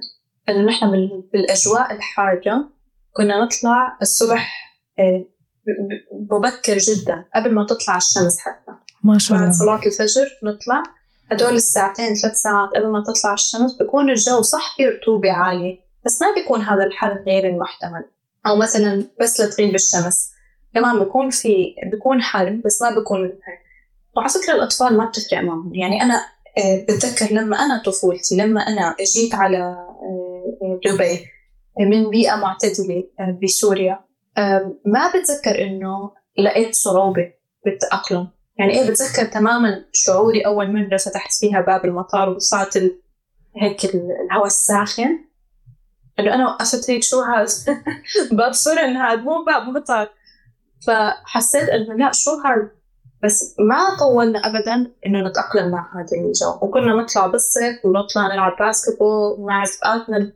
إنه 0.49 0.66
نحن 0.66 0.91
بالأجواء 1.34 1.93
الحارة 1.93 2.70
كنا 3.14 3.45
نطلع 3.45 3.97
الصبح 4.02 4.72
آه، 4.99 5.26
مبكر 6.32 6.78
جدا 6.78 7.26
قبل 7.36 7.54
ما 7.54 7.66
تطلع 7.66 7.97
الشمس 7.97 8.39
حتى. 8.39 8.72
ما 9.04 9.18
شاء 9.18 9.38
الله. 9.38 9.47
بعد 9.47 9.56
صلاة 9.56 9.86
الفجر 9.86 10.28
نطلع 10.43 10.84
هدول 11.32 11.56
الساعتين 11.56 12.16
ثلاث 12.16 12.36
ساعات 12.36 12.70
قبل 12.70 12.91
ما 12.91 13.04
تطلع 13.04 13.34
الشمس 13.34 13.78
بيكون 13.80 14.10
الجو 14.10 14.41
صح 14.41 14.76
في 14.78 14.86
رطوبة 14.86 15.32
عالية. 15.32 15.91
بس 16.06 16.22
ما 16.22 16.28
بيكون 16.36 16.62
هذا 16.62 16.84
الحر 16.84 17.24
غير 17.28 17.47
المحتمل. 17.47 18.04
أو 18.47 18.56
مثلا 18.56 19.04
بس 19.22 19.41
لتغيب 19.41 19.76
الشمس. 19.76 20.32
كمان 20.74 20.99
بيكون 20.99 21.30
في 21.30 21.76
بيكون 21.91 22.22
حر 22.22 22.62
بس 22.66 22.82
ما 22.82 22.95
بيكون 22.95 23.39
وعلى 24.18 24.30
فكرة 24.30 24.54
الأطفال 24.54 24.97
ما 24.97 25.06
بتفرق 25.06 25.39
معهم. 25.41 25.76
يعني 25.76 26.02
أنا 26.02 26.26
آه، 26.58 26.84
بتذكر 26.84 27.36
لما 27.36 27.58
أنا 27.58 27.82
طفولتي 27.86 28.38
لما 28.38 28.62
أنا 28.62 28.95
جيت 29.16 29.36
على 29.36 29.58
آه، 29.58 30.80
دبي 30.86 31.26
من 31.80 32.10
بيئة 32.10 32.36
معتدلة 32.36 33.04
آه، 33.20 33.39
بسوريا 33.43 33.99
ما 34.86 35.12
بتذكر 35.16 35.62
إنه 35.62 36.12
لقيت 36.38 36.76
صعوبة 36.76 37.34
بالتأقلم. 37.66 38.28
يعني 38.58 38.74
إيه 38.74 38.89
بتذكر 38.89 39.26
تماما 39.26 39.86
شعوري 39.93 40.41
أول 40.41 40.74
مرة 40.74 40.97
فتحت 40.97 41.34
فيها 41.34 41.62
باب 41.62 41.86
المطار 41.86 42.30
وصارت 42.30 42.78
هيك 43.58 43.86
الهواء 43.86 44.45
الساخن؟ 44.45 45.20
إنه 46.22 46.36
أنا 46.36 46.47
وقفت 46.47 46.89
هيك 46.89 47.03
شو 47.03 47.22
هذا؟ 47.22 47.47
باب 48.38 48.53
فرن 48.53 48.97
هذا 48.97 49.15
مو 49.15 49.43
باب 49.43 49.63
مطار 49.63 50.09
فحسيت 50.88 51.69
إنه 51.69 51.93
لا 51.93 52.11
شو 52.11 52.32
هذا؟ 52.32 52.69
بس 53.24 53.55
ما 53.59 53.97
طولنا 53.99 54.39
ابدا 54.39 54.91
إنه 55.05 55.28
نتأقلم 55.28 55.72
مع 55.72 55.91
هذا 55.95 56.17
الجو. 56.17 56.57
وكنا 56.61 56.93
نطلع 56.93 57.28
بالصيف 57.28 57.86
ونطلع 57.86 58.28
نلعب 58.28 58.55
باسكتبول 58.59 59.36
مع 59.39 59.63
رفقاتنا 59.63 60.34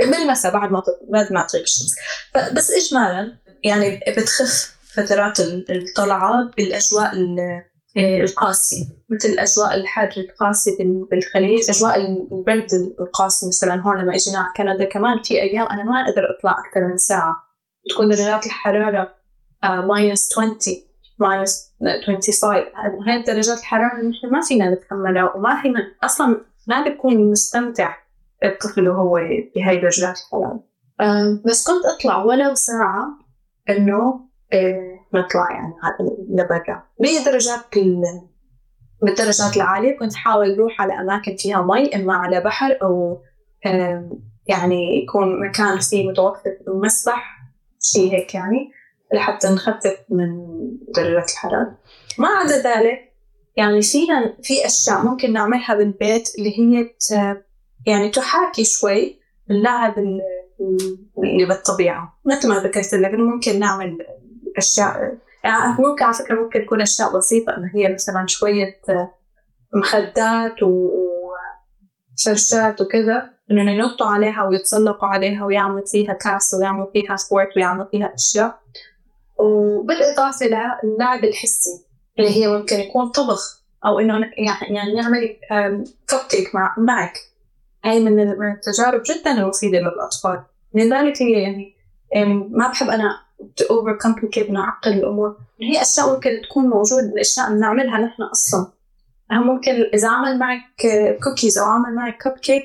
بالمساء 0.00 0.52
بعد 0.52 0.70
ما 0.70 0.82
بعد 1.08 1.32
ما 1.32 1.46
تغيب 1.46 1.62
الشمس. 1.62 1.94
بس 2.52 2.70
اجمالا 2.70 3.36
يعني 3.64 4.00
بتخف 4.08 4.76
فترات 4.94 5.40
الطلعة 5.40 6.50
بالأجواء 6.56 7.14
القاسية 7.96 8.84
مثل 9.08 9.28
الأجواء 9.28 9.74
الحر 9.74 10.10
القاسي 10.16 10.76
بالخليج 11.10 11.70
أجواء 11.70 11.96
البرد 12.32 12.68
القاسي 13.00 13.48
مثلا. 13.48 13.82
هون 13.82 13.98
لما 13.98 14.14
اجينا 14.14 14.38
على 14.38 14.52
كندا 14.56 14.84
كمان 14.84 15.22
في 15.22 15.42
أيام 15.42 15.66
أنا 15.66 15.84
ما 15.84 16.00
أقدر 16.00 16.22
أطلع 16.38 16.50
أكثر 16.50 16.80
من 16.88 16.96
ساعة. 16.96 17.36
تكون 17.90 18.08
درجات 18.08 18.46
الحرارة 18.46 19.14
minus 19.64 20.28
uh, 20.28 20.38
20 20.38 20.58
minus 21.18 21.74
25 22.06 22.64
هاي 23.06 23.22
درجات 23.22 23.58
الحرارة 23.58 23.94
نحن 23.94 24.30
ما 24.32 24.40
فينا 24.40 24.74
نتحملها 24.74 25.36
وما 25.36 25.62
فينا 25.62 25.92
أصلا 26.02 26.40
ما 26.66 26.84
بيكون 26.84 27.30
مستمتع 27.30 27.94
الطفل 28.44 28.88
وهو 28.88 29.14
بهاي 29.54 29.76
درجات 29.80 30.18
الحرارة. 30.18 30.60
آه، 31.00 31.40
بس 31.46 31.66
كنت 31.66 31.84
أطلع 31.84 32.24
ولو 32.24 32.54
ساعة 32.54 33.18
إنه 33.68 34.20
آه، 34.52 34.99
نطلع 35.14 35.50
يعني 35.50 35.74
لبرا. 36.30 36.82
بدرجات 37.00 37.60
بالدرجات 39.02 39.56
العالية. 39.56 39.98
كنت 39.98 40.14
حاول 40.14 40.54
أروح 40.54 40.80
على 40.80 41.00
أماكن 41.00 41.36
فيها 41.36 41.62
مي 41.62 41.96
إما 41.96 42.14
على 42.14 42.40
بحر 42.40 42.78
أو 42.82 43.22
يعني 44.46 45.02
يكون 45.02 45.48
مكان 45.48 45.78
فيه 45.78 46.10
متوفر 46.10 46.56
مسبح 46.66 47.40
شيء 47.80 48.12
هيك 48.12 48.34
يعني 48.34 48.72
لحتى 49.14 49.48
نخفف 49.48 49.98
من 50.08 50.28
درجات 50.96 51.30
الحرارة. 51.30 51.78
ما 52.18 52.28
عدا 52.28 52.56
ذلك 52.56 53.12
يعني 53.56 53.82
فينا 53.82 54.36
في 54.42 54.66
أشياء 54.66 55.02
ممكن 55.02 55.32
نعملها 55.32 55.74
بالبيت 55.74 56.28
اللي 56.38 56.58
هي 56.58 56.90
يعني 57.86 58.08
تحاكي 58.08 58.64
شوي 58.64 59.20
اللعب 59.50 59.98
اللي 59.98 61.44
بالطبيعة. 61.46 62.20
مثل 62.24 62.48
ما 62.48 62.54
ذكرت 62.54 62.94
لك 62.94 63.14
ممكن 63.14 63.58
نعمل 63.58 63.98
أشياء. 64.60 65.14
يعني 65.44 65.76
ممكن 65.78 66.04
على 66.04 66.14
فكرة 66.14 66.42
ممكن 66.42 66.64
تكون 66.64 66.80
أشياء 66.80 67.16
بسيطة 67.16 67.56
إنه 67.56 67.70
هي 67.74 67.94
مثلا 67.94 68.26
شوية 68.26 68.80
مخدات 69.74 70.54
وفرشات 72.16 72.80
وكذا 72.80 73.30
إنه 73.50 73.70
ينطوا 73.72 74.06
عليها 74.06 74.44
ويتسلقوا 74.44 75.08
عليها 75.08 75.44
ويعملوا 75.44 75.86
فيها 75.86 76.12
كاس 76.12 76.54
ويعملوا 76.54 76.90
فيها 76.92 77.16
سبورت 77.16 77.56
ويعملوا 77.56 77.86
فيها 77.90 78.14
أشياء. 78.14 78.60
وبالإضافة 79.38 80.46
للعب 80.46 81.24
الحسي 81.24 81.86
اللي 82.18 82.36
هي 82.36 82.48
ممكن 82.48 82.76
يكون 82.76 83.08
طبخ 83.08 83.60
أو 83.86 83.98
إنه 84.00 84.14
يعني 84.68 84.94
نعمل 84.94 85.36
كب 86.08 86.18
كيك 86.30 86.54
مع 86.54 86.74
معك. 86.78 87.18
هاي 87.84 88.00
من 88.00 88.20
التجارب 88.20 89.02
جدا 89.02 89.32
المفيدة 89.32 89.78
للأطفال. 89.78 90.42
لذلك 90.74 91.22
هي 91.22 91.32
يعني 91.42 91.76
ما 92.50 92.68
بحب 92.68 92.88
أنا 92.88 93.20
overcomplicate 93.70 94.50
نعقد 94.50 94.92
الأمور. 94.92 95.36
هي 95.60 95.82
أشياء 95.82 96.14
ممكن 96.14 96.30
تكون 96.48 96.64
موجودة 96.64 97.00
الأشياء 97.00 97.48
اللي 97.48 97.60
نعملها 97.60 97.98
نحن 97.98 98.22
أصلا. 98.22 98.72
ممكن 99.30 99.72
إذا 99.94 100.08
عمل 100.08 100.38
معك 100.38 100.62
كوكيز 101.24 101.58
أو 101.58 101.64
عمل 101.64 101.94
معك 101.94 102.22
كب 102.22 102.32
كيك 102.32 102.62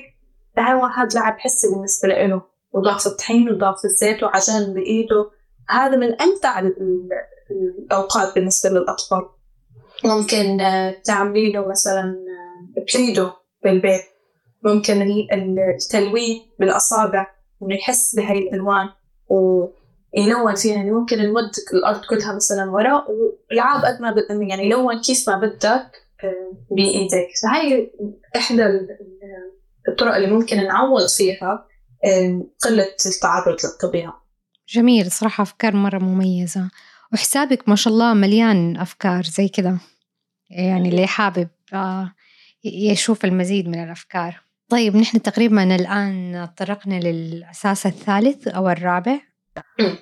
هو 0.58 0.84
هذا 0.84 1.20
لعب 1.20 1.38
حسي 1.38 1.68
بالنسبة 1.74 2.08
له. 2.08 2.42
وضاف 2.72 3.06
الطحين 3.06 3.50
وضاف 3.50 3.84
الزيت 3.84 4.22
وعجن 4.22 4.74
بإيده. 4.74 5.30
هذا 5.68 5.96
من 5.96 6.22
أمتع 6.22 6.62
الأوقات 7.50 8.34
بالنسبة 8.34 8.70
للأطفال. 8.70 9.28
ممكن 10.04 10.60
آه، 10.60 10.96
تعملي 11.04 11.52
له 11.52 11.68
مثلا 11.68 12.16
بليدو 12.94 13.24
آه، 13.24 13.36
بالبيت. 13.64 14.02
ممكن 14.62 15.02
التلوين 15.74 16.42
بالأصابع 16.58 17.26
إنه 17.62 17.74
يحس 17.74 18.16
بهاي 18.16 18.38
الألوان. 18.38 18.88
ويلون 20.16 20.54
فيها 20.54 20.74
يعني 20.74 20.90
ممكن 20.90 21.18
نمد 21.18 21.50
الأرض 21.72 22.00
كلها 22.04 22.36
مثلا 22.36 22.70
وراء 22.70 23.06
ويلعب 23.50 23.84
قد 23.84 24.00
ما 24.00 24.14
يعني 24.40 24.66
يلون 24.66 25.00
كيف 25.00 25.28
ما 25.30 25.38
بدك 25.38 25.90
آه، 26.24 26.52
بإيدك 26.70 27.28
فهي 27.42 27.90
إحدى 28.36 28.64
الطرق 29.88 30.14
اللي 30.14 30.30
ممكن 30.30 30.56
نعوض 30.56 31.06
فيها 31.06 31.66
قلة 32.64 32.94
التعرض 33.06 33.56
للطبيعة 33.64 34.26
جميل 34.68 35.10
صراحة 35.10 35.42
أفكار 35.42 35.76
مرة 35.76 35.98
مميزة. 35.98 36.70
وحسابك 37.12 37.68
ما 37.68 37.76
شاء 37.76 37.92
الله 37.92 38.14
مليان 38.14 38.76
أفكار 38.76 39.22
زي 39.22 39.48
كذا. 39.48 39.78
يعني 40.50 40.88
اللي 40.88 41.06
حابب 41.06 41.48
آه، 41.72 42.12
يشوف 42.64 43.24
المزيد 43.24 43.68
من 43.68 43.84
الأفكار. 43.84 44.40
طيب 44.68 44.96
نحن 44.96 45.22
تقريبا 45.22 45.74
الآن 45.76 46.48
طرقنا 46.56 47.00
للأساس 47.00 47.86
الثالث 47.86 48.48
أو 48.48 48.68
الرابع. 48.68 49.20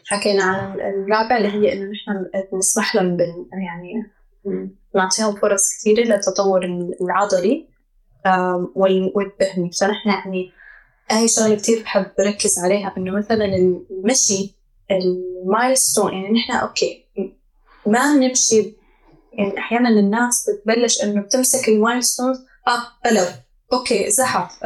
حكينا 0.07 0.43
عن 0.45 0.81
الرابع 0.81 1.37
اللي 1.37 1.49
هي 1.49 1.73
إنه 1.73 1.91
نحن 1.91 2.27
نسمح 2.59 2.95
لهم 2.95 3.17
بال 3.17 3.47
يعني 3.53 4.13
نعطيهم 4.95 5.35
فرص 5.37 5.63
كثيرة 5.79 6.01
للتطور 6.05 6.65
العضلي 7.01 7.69
والذهني 9.15 9.71
فنحن 9.81 10.09
يعني 10.09 10.53
هاي 11.11 11.29
شغلة 11.29 11.55
كتير 11.55 11.83
بحب 11.83 12.07
بركز 12.19 12.59
عليها 12.59 12.95
إنه 12.97 13.13
مثلا 13.13 13.45
المشي 13.45 14.57
ال 14.91 15.03
milestone 15.03 16.13
يعني 16.13 16.33
نحن 16.33 16.53
okay 16.53 17.07
ما 17.87 18.15
نمشي 18.15 18.77
يعني 19.33 19.59
أحيانا 19.59 19.89
الناس 19.89 20.51
بتبلش 20.51 21.03
إنه 21.03 21.23
بتمسك 21.23 21.69
ال 21.69 21.75
milestone 21.75 22.33
آه 22.69 23.11
بلو 23.11 23.25
okay 23.73 24.11
زحف 24.11 24.65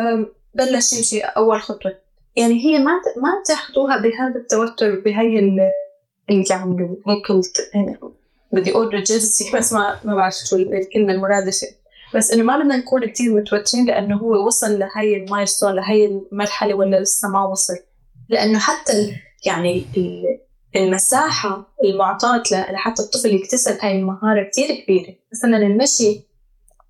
بلش 0.54 0.92
يمشي 0.92 1.20
أول 1.20 1.60
خطوة. 1.60 2.07
يعني 2.38 2.64
هي 2.64 2.78
ما 2.78 2.92
ما 3.16 3.42
تاخذوها 3.46 3.96
بهذا 3.96 4.36
التوتر 4.36 5.00
بهي 5.00 5.38
عم 6.50 6.96
هيك 7.06 7.32
بدي 8.52 8.70
أقول 8.70 8.88
ريجيدتي 8.88 9.50
بس 9.54 9.72
ما 9.72 10.00
ما 10.04 10.14
بعرف 10.14 10.34
شو 10.34 10.56
الكلمة 10.56 11.12
المرادفة. 11.12 11.66
بس 12.14 12.30
إنه 12.30 12.42
ما 12.42 12.58
بدنا 12.58 12.76
نكون 12.76 13.06
كثير 13.06 13.34
متوترين 13.34 13.86
لأنه 13.86 14.16
هو 14.16 14.46
وصل 14.46 14.78
لهي 14.78 15.16
المايلستون 15.16 15.74
لهي 15.74 16.06
المرحله 16.06 16.74
ولا 16.74 17.00
لسه 17.00 17.28
ما 17.28 17.44
وصل. 17.44 17.76
لأنه 18.28 18.58
حتى 18.58 19.16
يعني 19.46 19.84
المساحة 20.76 21.74
المعطاة 21.84 22.42
لحتى 22.52 23.02
الطفل 23.02 23.34
يكتسب 23.34 23.78
هاي 23.80 23.98
المهارة 23.98 24.48
كتير 24.52 24.66
كبيرة. 24.74 25.14
مثلا 25.32 25.56
المشي 25.56 26.20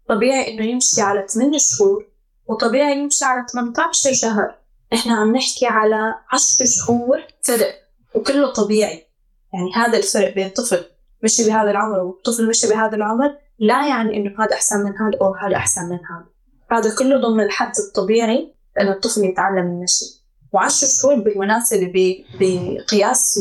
طبيعي 0.09 0.55
إنه 0.55 0.67
يمشي 0.67 1.01
على 1.01 1.27
8 1.29 1.59
شهور 1.59 2.07
وطبيعي 2.47 2.99
يمشي 2.99 3.25
على 3.25 3.47
18 3.53 4.13
شهر. 4.13 4.58
إحنا 4.93 5.15
عم 5.15 5.37
نحكي 5.37 5.67
على 5.67 6.15
10 6.33 6.67
شهور 6.67 7.21
فرق 7.43 7.75
وكله 8.15 8.53
طبيعي. 8.53 9.07
يعني 9.55 9.73
هذا 9.75 9.99
الفرق 9.99 10.35
بين 10.35 10.49
طفل 10.49 10.85
مشي 11.25 11.47
بهذا 11.47 11.71
العمر 11.71 12.01
وطفل 12.01 12.49
مشي 12.49 12.69
بهذا 12.69 12.97
العمر 12.97 13.37
لا 13.59 13.89
يعني 13.89 14.17
إنه 14.17 14.45
هذا 14.45 14.53
أحسن 14.53 14.77
من 14.79 14.97
هذا 14.97 15.19
أو 15.21 15.35
هذا 15.35 15.57
أحسن 15.57 15.83
من 15.83 15.99
هذا. 16.11 16.27
هذا 16.71 16.95
كله 16.99 17.21
ضمن 17.21 17.45
الحد 17.45 17.73
الطبيعي 17.89 18.55
إنه 18.81 18.93
الطفل 18.93 19.25
يتعلم 19.25 19.67
المشي. 19.67 20.19
وعشر 20.53 20.87
شهور 20.87 21.15
بالمناسبة 21.15 22.25
بقياس 22.41 23.41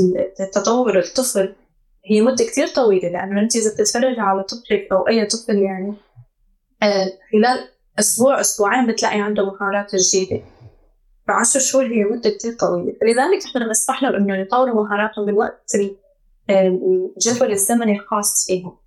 تطور 0.54 1.00
الطفل 1.00 1.56
هي 2.06 2.22
مدة 2.22 2.45
كتير 2.45 2.68
طويلة 2.68 3.10
لأنه 3.10 3.41
أنت 3.41 3.56
إذا 3.56 3.74
بتتفرجي 3.74 4.20
على 4.20 4.43
طفلك 4.43 4.88
أو 4.91 5.08
أي 5.08 5.26
طفل 5.26 5.58
يعني 5.58 5.93
آه، 6.84 7.06
خلال 7.32 7.70
أسبوع 8.00 8.41
أسبوعين 8.41 8.88
بتلاقي 8.88 9.22
عنده 9.22 9.45
مهارات 9.45 9.95
جديدة. 9.95 10.41
فعشر 11.28 11.59
شهور 11.59 11.86
هي 11.86 12.03
مدة 12.03 12.30
كتير 12.30 12.53
طويلة. 12.53 12.93
فلذلك 13.01 13.45
إحنا 13.45 13.65
بنسمح 13.67 14.03
لهم 14.03 14.15
إنه 14.15 14.38
يطوروا 14.38 14.84
مهاراتهم 14.84 15.25
بالوقت 15.25 15.71
الجدول 16.49 17.51
الزمني 17.51 17.91
الخاص 17.91 18.45
فيهم 18.47 18.78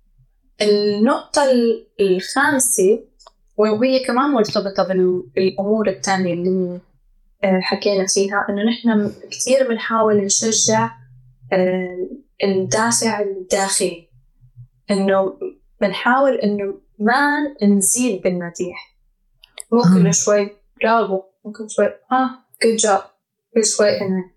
النقطة 0.61 1.41
الخامسة 1.99 3.03
وهي 3.57 4.03
كمان 4.05 4.29
مرتبطة 4.29 4.87
بالأمور 5.35 5.89
الثانية 5.89 6.33
اللي 6.33 6.79
آه، 7.43 7.59
حكينا 7.59 8.05
فيها 8.07 8.45
إنه 8.49 8.63
نحن 8.63 9.11
كثير 9.31 9.67
بنحاول 9.69 10.17
نشجع 10.17 10.91
آه، 11.53 12.07
الدافع 12.43 13.19
الداخلي. 13.19 14.09
إنه 14.91 15.39
بنحاول 15.81 16.35
إنه 16.35 16.73
ما 16.99 17.37
نزيد 17.63 18.21
بالمديح 18.21 18.97
ممكن. 19.71 20.11
شوي 20.11 20.49
برافو. 20.81 21.30
ممكن 21.45 21.67
شوي. 21.67 21.85
آه. 21.85 22.29
good 22.63 22.77
job 23.55 23.63
شوي 23.63 24.01
إنه 24.01 24.31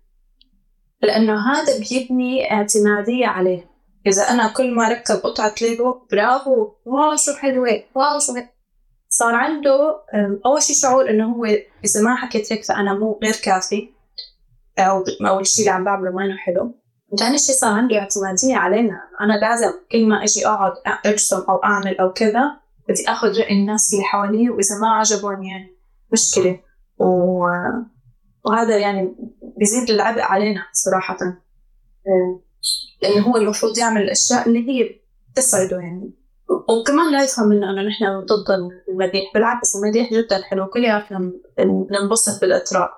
لأنه 1.01 1.51
هذا 1.51 1.79
بيبني 1.79 2.51
اعتمادية 2.51 3.27
عليه. 3.27 3.69
إذا 4.07 4.23
أنا 4.23 4.53
كل 4.53 4.75
ما 4.75 4.89
ركب 4.89 5.15
قطعة 5.15 5.55
ليجو 5.61 6.01
برافو. 6.11 6.71
wow 6.85 7.15
شو 7.15 7.33
حلوة. 7.33 7.83
wow 7.95 8.19
شو 8.19 8.33
حلوة. 8.33 8.49
صار 9.09 9.35
عنده 9.35 10.01
أول 10.45 10.63
شيء 10.63 10.75
شعور 10.75 11.09
إنه 11.09 11.33
هو 11.33 11.45
إذا 11.85 12.01
ما 12.03 12.15
حكيت 12.15 12.53
هيك 12.53 12.63
فأنا 12.63 12.93
مو 12.93 13.19
غير 13.23 13.35
كافي. 13.43 13.89
أو 14.79 15.03
أو 15.27 15.39
الشيء 15.39 15.65
اللي 15.65 15.75
عم 15.75 15.83
بعمله 15.83 16.11
ما 16.11 16.25
إنه 16.25 16.37
حلو. 16.37 16.75
ثاني 17.19 17.37
شيء 17.37 17.55
صار 17.55 17.73
عنده 17.73 17.99
اعتمادية 17.99 18.55
علينا. 18.55 19.01
أنا 19.21 19.33
لازم 19.33 19.71
كل 19.91 20.05
ما 20.05 20.23
أجي 20.23 20.47
أقعد 20.47 20.73
أرسم 21.05 21.41
أو 21.49 21.55
أعمل 21.63 21.97
أو 21.97 22.13
كذا 22.13 22.57
بدي 22.89 23.09
آخذ 23.09 23.39
رأي 23.39 23.53
الناس 23.53 23.93
اللي 23.93 24.05
حوالي 24.05 24.49
وإذا 24.49 24.77
ما 24.81 24.89
عجبهم 24.89 25.43
يعني. 25.43 25.77
مشكلة. 26.13 26.59
و... 26.99 27.45
وهذا 28.45 28.77
يعني 28.77 29.15
بيزيد 29.57 29.89
العبء 29.89 30.21
علينا 30.21 30.61
صراحة. 30.73 31.17
لأنه 33.01 33.27
هو 33.27 33.37
المفروض 33.37 33.77
يعمل 33.77 34.01
الأشياء 34.01 34.47
اللي 34.47 34.69
هي 34.69 34.99
تسعده 35.35 35.79
يعني. 35.79 36.13
وكمان 36.69 37.11
لا 37.11 37.23
يفهم 37.23 37.47
منا 37.47 37.69
انه 37.69 37.81
نحن 37.81 38.19
ضد 38.19 38.69
المديح. 38.89 39.23
بالعكس 39.33 39.75
المديح 39.75 40.13
جدا 40.13 40.41
حلو. 40.41 40.67
كلياتنا 40.67 41.31
ننبسط 41.91 42.41
بالاطراء 42.41 42.91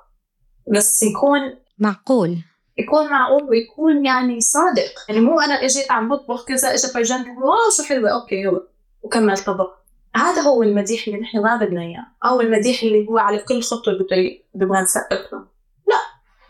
بس 0.75 1.03
يكون 1.03 1.39
معقول. 1.77 2.37
يكون 2.77 3.09
معقول 3.09 3.43
ويكون 3.43 4.05
يعني 4.05 4.41
صادق. 4.41 4.91
يعني 5.09 5.21
مو 5.21 5.39
أنا 5.39 5.53
اجيت 5.53 5.91
عم 5.91 6.09
بطبخ 6.09 6.45
كذا 6.45 6.73
اجى 6.73 6.87
فرجاني 6.87 7.29
wow 7.29 7.69
شو 7.77 7.83
حلوة. 7.83 8.09
okay 8.09 8.35
يلا. 8.35 8.67
وكمل 9.01 9.37
طبخ 9.37 9.86
هذا 10.15 10.41
هو 10.41 10.63
المديح 10.63 11.07
اللي 11.07 11.19
نحن 11.19 11.41
ما 11.41 11.55
بدنا 11.55 11.81
إياه. 11.81 12.05
أو 12.25 12.41
المديح 12.41 12.83
اللي 12.83 13.07
هو 13.07 13.17
على 13.17 13.37
كل 13.37 13.61
خطوة 13.61 13.93
بده 13.93 14.15
بده 14.53 14.81
نسقف 14.81 15.33
له 15.33 15.39
لا. 15.87 15.99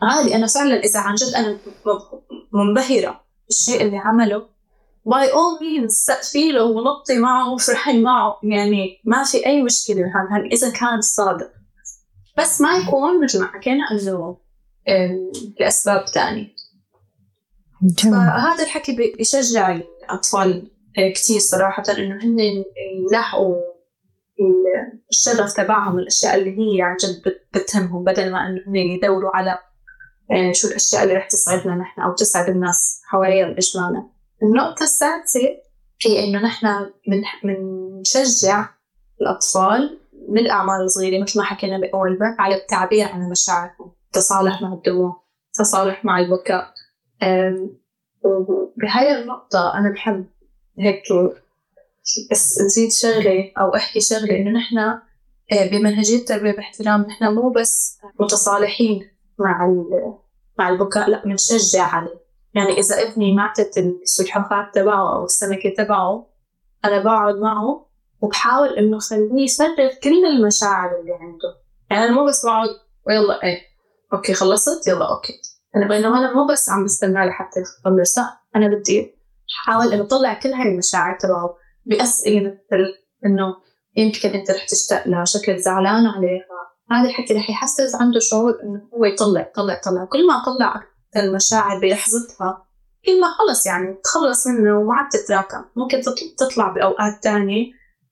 عادي 0.01 0.35
أنا 0.35 0.47
فعلا 0.47 0.79
إذا 0.79 0.99
عن 0.99 1.15
جد 1.15 1.33
أنا 1.35 1.57
منبهرة 2.53 3.23
بالشيء 3.47 3.81
اللي 3.81 3.97
عمله 3.97 4.47
by 5.05 5.33
all 5.33 5.59
means 5.61 5.91
سقفي 5.91 6.51
له 6.51 6.63
ونطي 6.63 7.17
معه 7.17 7.53
وفرحي 7.53 8.01
معه. 8.01 8.39
يعني 8.43 9.01
ما 9.05 9.23
في 9.23 9.45
أي 9.45 9.63
مشكلة 9.63 9.95
بهذا 9.95 10.45
إذا 10.45 10.69
كان 10.69 11.01
صادق. 11.01 11.51
بس 12.37 12.61
ما 12.61 12.77
يكون 12.77 13.23
مثل 13.23 13.39
ما 13.39 13.47
حكينا 13.47 13.83
إنه 13.91 14.37
لأسباب 15.59 16.07
ثانية 16.07 16.55
فهذا 18.03 18.63
الحكي 18.63 18.95
بيشجع 18.95 19.71
الأطفال 19.71 20.71
كثير 20.97 21.39
صراحة 21.39 21.83
إنه 21.97 22.23
هن 22.23 22.39
يلاحقوا 23.09 23.55
الشغف 25.09 25.53
تبعهم 25.53 25.99
الأشياء 25.99 26.35
اللي 26.35 26.49
هي 26.59 26.81
عن 26.81 26.95
جد 26.95 27.35
بتهمهم 27.53 28.03
بدل 28.03 28.31
ما 28.31 28.47
إنه 28.47 28.61
هن 28.67 28.75
يدوروا 28.75 29.31
على 29.33 29.57
يعني 30.29 30.53
شو 30.53 30.67
الأشياء 30.67 31.03
اللي 31.03 31.13
رح 31.13 31.27
تسعدنا 31.27 31.75
نحن 31.75 32.01
أو 32.01 32.15
تسعد 32.15 32.49
الناس 32.49 33.01
حوالينا 33.05 33.53
باجمالا 33.53 34.09
النقطة 34.43 34.83
السادسة 34.83 35.39
هي 36.05 36.23
إنه 36.23 36.41
نحن 36.45 36.91
بنشجع 37.43 38.69
الأطفال 39.21 39.99
من 40.29 40.37
الأعمار 40.37 40.83
الصغيرة 40.83 41.23
مثل 41.23 41.39
ما 41.39 41.45
حكينا 41.45 41.77
بأول 41.77 42.19
على 42.39 42.55
التعبير 42.55 43.07
عن 43.07 43.29
مشاعرهم 43.29 43.91
التصالح 44.05 44.61
مع 44.61 44.73
الدموع 44.73 45.23
التصالح 45.47 46.05
مع 46.05 46.19
البكاء. 46.19 46.73
وبهاي 48.23 49.21
النقطة 49.21 49.73
أنا 49.73 49.91
بحب 49.93 50.25
هيك 50.79 51.03
بس 52.31 52.61
نزيد 52.61 52.91
شغلة 52.91 53.51
أو 53.57 53.75
أحكي 53.75 53.99
شغلة 53.99 54.35
إنه 54.35 54.51
نحن 54.51 54.77
آه، 55.51 55.69
بمنهجية 55.71 56.17
التربية 56.17 56.51
باحترام 56.51 57.01
نحن 57.01 57.33
مو 57.33 57.49
بس 57.49 57.99
متصالحين 58.19 59.11
مع 59.39 59.83
مع 60.59 60.69
البكاء 60.69 61.09
لا 61.09 61.23
بنشجع 61.25 61.83
عليه. 61.83 62.27
يعني 62.53 62.77
إذا 62.77 63.01
ابني 63.01 63.35
ماتت 63.35 63.77
السلحفاة 63.77 64.71
تبعه 64.73 65.15
أو 65.15 65.25
السمكة 65.25 65.69
تبعه 65.77 66.27
أنا 66.85 67.03
بقعد 67.03 67.35
معه 67.35 67.87
وبحاول 68.21 68.69
إنه 68.69 68.99
خليه 68.99 69.43
يفرغ 69.43 69.93
كل 70.03 70.25
المشاعر 70.25 70.99
اللي 70.99 71.13
عنده. 71.13 71.57
يعني 71.91 72.05
أنا 72.05 72.11
مو 72.11 72.25
بس 72.25 72.45
بقعد 72.45 72.69
ويلا 73.07 73.43
إيه 73.43 73.61
okay 74.13 74.33
خلصت 74.33 74.87
يلا 74.87 75.09
okay. 75.09 75.33
أنا 75.75 75.87
بينما 75.87 76.19
أنا 76.19 76.33
مو 76.33 76.47
بس 76.47 76.69
عم 76.69 76.85
بستنى 76.85 77.25
لحتى 77.25 77.59
يخلص. 77.59 78.17
لا 78.17 78.39
أنا 78.55 78.67
بدي 78.67 79.16
أحاول 79.55 79.93
إنه 79.93 80.03
أطلع 80.03 80.33
كل 80.33 80.49
هاي 80.49 80.71
المشاعر 80.71 81.17
تبعه 81.19 81.55
بأسئلة 81.85 82.49
مثل 82.49 82.93
إنه 83.25 83.55
يمكن 83.97 84.29
أنت 84.29 84.51
رح 84.51 84.65
تشتاق 84.65 85.07
لها 85.07 85.25
شكلك 85.25 85.57
زعلان 85.57 86.05
عليها. 86.05 86.45
هذا 86.91 87.09
الحكي 87.09 87.33
رح 87.33 87.49
يحسس 87.49 87.95
عنده 87.95 88.19
شعور 88.19 88.59
إنه 88.63 88.89
هو 88.93 89.05
يطلع 89.05 89.41
يطلع 89.41 89.73
يطلع 89.73 90.05
كل 90.05 90.27
ما 90.27 90.43
طلع 90.45 90.83
المشاعر 91.15 91.79
بلحظتها 91.79 92.67
كل 93.05 93.21
ما 93.21 93.27
خلص 93.27 93.65
يعني 93.65 93.97
تخلص 94.03 94.47
منه 94.47 94.79
وما 94.79 94.93
عاد 94.93 95.09
تتراكم. 95.09 95.65
ممكن 95.75 96.01
تطلع 96.37 96.67
بأوقات 96.67 97.23
تانية 97.23 97.71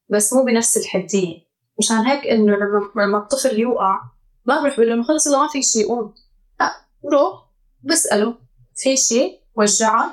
بس 0.09 0.33
مو 0.33 0.43
بنفس 0.43 0.77
الحدية. 0.77 1.45
مشان 1.79 1.97
هيك 1.97 2.27
إنه 2.27 2.55
لما 2.55 3.03
لما 3.03 3.17
الطفل 3.17 3.59
يوقع 3.59 4.01
ما 4.45 4.61
بروح 4.61 4.73
بقول 4.73 4.97
له 4.97 5.03
خلص 5.03 5.27
ما 5.27 5.47
في 5.47 5.61
شيء 5.61 5.87
قوم. 5.87 6.13
لا 6.59 6.71
بروح 7.03 7.45
بسأله. 7.83 8.37
في 8.75 8.97
شيء 8.97 9.39
وجعه. 9.55 10.05
آه 10.05 10.11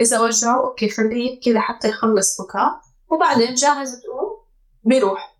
إذا 0.00 0.20
وجعه 0.20 0.60
okay 0.64 0.88
خليه 0.88 1.32
يبكي 1.32 1.52
لحتى 1.52 1.88
يخلص 1.88 2.40
بكاء 2.40 2.80
وبعدين 3.10 3.54
جاهز 3.54 4.00
تقوم 4.00 4.38
بيروح. 4.84 5.32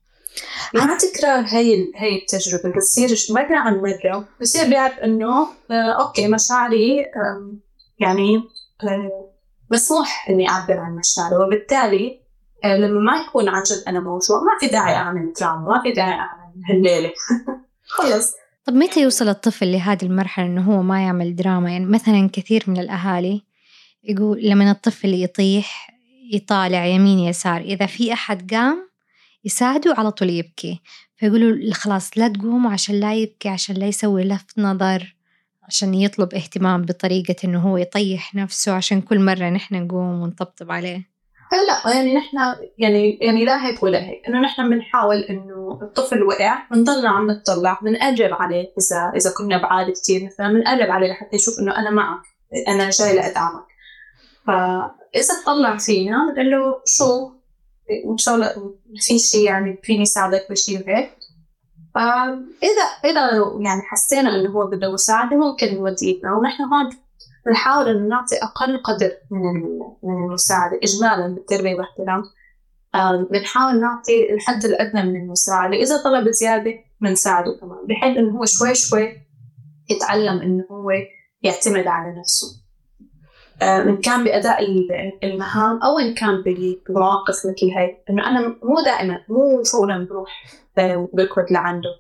مع 0.75 0.97
تكرار 0.97 1.45
هي 1.47 1.93
هي 1.97 2.17
التجربة 2.17 2.77
بتصير 2.77 3.35
مرة 3.35 3.57
عن 3.57 3.77
مرة 3.77 4.29
بصير 4.41 4.69
بيعرف 4.69 4.99
إنه 4.99 5.47
آه 5.71 5.93
okay 5.93 6.29
مشاعري 6.29 7.07
يعني 7.99 8.37
آه 8.85 9.31
مسموح 9.71 10.29
إني 10.31 10.49
أعبر 10.49 10.77
عن 10.81 10.97
مشاعري. 10.97 11.37
وبالتالي 11.37 12.21
آه 12.65 12.77
لما 12.77 13.01
ما 13.01 13.17
يكون 13.17 13.49
عن 13.49 13.63
جد 13.63 13.85
أنا 13.89 14.01
موجوع 14.01 14.41
ما 14.41 14.59
في 14.61 14.67
داعي 14.67 14.95
أعمل 14.95 15.33
دراما 15.41 15.77
ما 15.77 15.83
في 15.83 15.93
داعي 15.93 16.13
أعمل 16.13 16.53
هالليلة. 16.71 17.13
خلص. 17.97 18.33
طب 18.65 18.75
متى 18.75 19.01
يوصل 19.01 19.29
الطفل 19.29 19.73
لهذه 19.73 20.05
المرحلة 20.05 20.47
إنه 20.47 20.63
هو 20.63 20.83
ما 20.83 21.03
يعمل 21.03 21.37
دراما 21.37 21.71
يعني 21.71 21.87
مثلا 21.87 22.31
كثير 22.33 22.65
من 22.67 22.81
الأهالي 22.81 23.43
يقول 24.05 24.43
لما 24.43 24.71
الطفل 24.71 25.15
يطيح 25.15 25.97
يطالع 26.33 26.87
يمين 26.87 27.19
يسار 27.19 27.61
إذا 27.61 27.87
في 27.87 28.13
أحد 28.13 28.55
قام 28.55 28.89
يساعده 29.45 29.95
على 29.99 30.11
طول 30.11 30.31
يبكي. 30.31 30.81
فيقولوا 31.17 31.75
خلاص 31.75 32.19
لا 32.19 32.29
تقوموا 32.29 32.71
عشان 32.71 33.01
لا 33.01 33.15
يبكي 33.15 33.49
عشان 33.49 33.77
لا 33.77 33.87
يسوي 33.87 34.25
لفت 34.25 34.59
نظر 34.59 35.17
عشان 35.63 35.95
يطلب 35.95 36.35
اهتمام 36.35 36.83
بطريقة 36.83 37.37
إنه 37.45 37.61
هو 37.61 37.77
يطيح 37.77 38.35
نفسه 38.35 38.73
عشان 38.73 39.01
كل 39.01 39.21
مرة 39.21 39.51
نحن 39.51 39.75
نقوم 39.75 40.23
ونطبطب 40.23 40.73
عليه. 40.73 41.13
هلا 41.53 41.95
يعني 41.95 42.15
نحن 42.15 42.37
يعني 42.79 43.19
يعني 43.23 43.45
لا 43.45 43.67
هيك 43.67 43.83
ولا 43.83 44.09
هيك 44.09 44.23
إنه 44.29 44.41
نحن 44.41 44.71
بنحاول 44.71 45.17
إنه 45.17 45.79
الطفل 45.83 46.23
وقع 46.23 46.67
بنضلنا 46.71 47.09
عم 47.09 47.31
نطلع 47.31 47.79
بنقرب 47.83 48.33
عليه 48.33 48.73
إذا 48.79 49.13
إذا 49.17 49.31
كنا 49.37 49.63
بعاد 49.63 49.91
كثير 49.91 50.25
مثلا 50.25 50.49
بنقرب 50.53 50.91
عليه 50.91 51.11
لحتى 51.11 51.37
يشوف 51.37 51.59
إنه 51.59 51.79
أنا 51.79 51.91
معك 51.91 52.23
أنا 52.69 52.91
جاي 52.91 53.17
لأدعمك. 53.17 53.72
فإذا 54.47 55.45
طلع 55.47 55.77
فينا 55.77 56.33
بنقول 56.33 56.51
له 56.51 56.83
شو؟ 56.85 57.33
إن 58.11 58.17
شاء 58.19 58.35
الله 58.35 58.75
في 59.01 59.19
شيء 59.19 59.45
يعني 59.45 59.79
فيني 59.83 60.05
ساعدك 60.05 60.47
بشيء 60.51 60.89
هيك 60.89 61.11
فإذا 61.95 62.83
إذا 63.05 63.31
يعني 63.61 63.83
حسينا 63.83 64.41
إنه 64.41 64.51
هو 64.51 64.67
بده 64.67 64.93
مساعدة 64.93 65.37
ممكن 65.37 65.75
نوديه 65.75 66.21
ونحن 66.25 66.63
هون 66.63 66.91
بنحاول 67.47 67.89
إنه 67.89 68.09
نعطي 68.09 68.37
أقل 68.37 68.83
قدر 68.83 69.13
من 69.31 69.79
من 70.03 70.25
المساعدة 70.25 70.81
اجمالا 70.83 71.35
بالتربية 71.35 71.75
والاحترام 71.75 72.23
بنحاول 73.31 73.81
نعطي 73.81 74.35
الحد 74.35 74.65
الأدنى 74.65 75.03
من 75.03 75.17
المساعدة. 75.17 75.77
إذا 75.77 76.03
طلب 76.03 76.31
زياده 76.31 76.75
بنساعده 77.01 77.59
كمان 77.61 77.87
بحيث 77.89 78.17
إنه 78.17 78.39
هو 78.39 78.45
شوي 78.45 78.75
شوي 78.75 79.27
يتعلم 79.91 80.41
إنه 80.41 80.65
هو 80.71 80.91
يعتمد 81.43 81.87
على 81.87 82.21
نفسه. 82.21 82.62
إن 83.63 83.97
كان 83.97 84.25
بأداء 84.25 84.59
المهام 85.25 85.83
أو 85.83 85.99
إن 85.99 86.15
كان 86.15 86.43
بمواقف 86.89 87.37
مثل 87.47 87.71
هاي. 87.77 88.05
إنه 88.11 88.29
أنا 88.29 88.57
مو 88.63 88.81
دائما 88.85 89.25
مو 89.29 89.63
فورا 89.63 90.07
بروح 90.11 90.45
بركض 91.13 91.53
لعنده. 91.53 91.91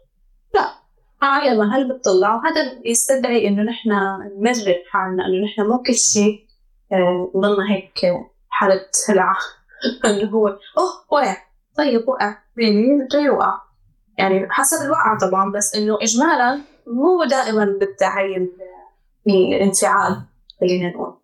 لا. 0.54 0.82
آه 1.22 1.44
يلا 1.44 1.76
هل 1.76 1.92
بتطلع؟ 1.92 2.34
وهذا 2.34 2.72
يستدعي 2.84 3.48
إنه 3.48 3.62
نحن 3.62 3.90
نمرن 4.38 4.74
حالنا 4.90 5.26
إنه 5.26 5.44
نحن 5.44 5.62
مو 5.62 5.82
كل 5.82 5.94
شيء 5.94 6.46
آه، 6.92 7.30
هيك 7.70 8.14
حالة 8.48 8.80
هلع 9.08 9.32
إنه 10.04 10.30
هو 10.30 10.48
أوه 10.48 10.58
وقع. 11.10 11.36
طيب 11.76 12.08
وقع. 12.08 12.38
يعني 12.56 13.08
جاي 13.12 13.30
وقع. 13.30 13.54
يعني 14.18 14.46
حسب 14.50 14.84
الوقعة 14.86 15.18
طبعا 15.18 15.52
بس 15.52 15.74
إنه 15.74 15.98
إجمالا 16.02 16.60
مو 16.86 17.24
دائما 17.24 17.64
بالتعين 17.64 18.52
الانفعال. 19.26 20.22
خلينا 20.62 20.90
نقول. 20.90 21.14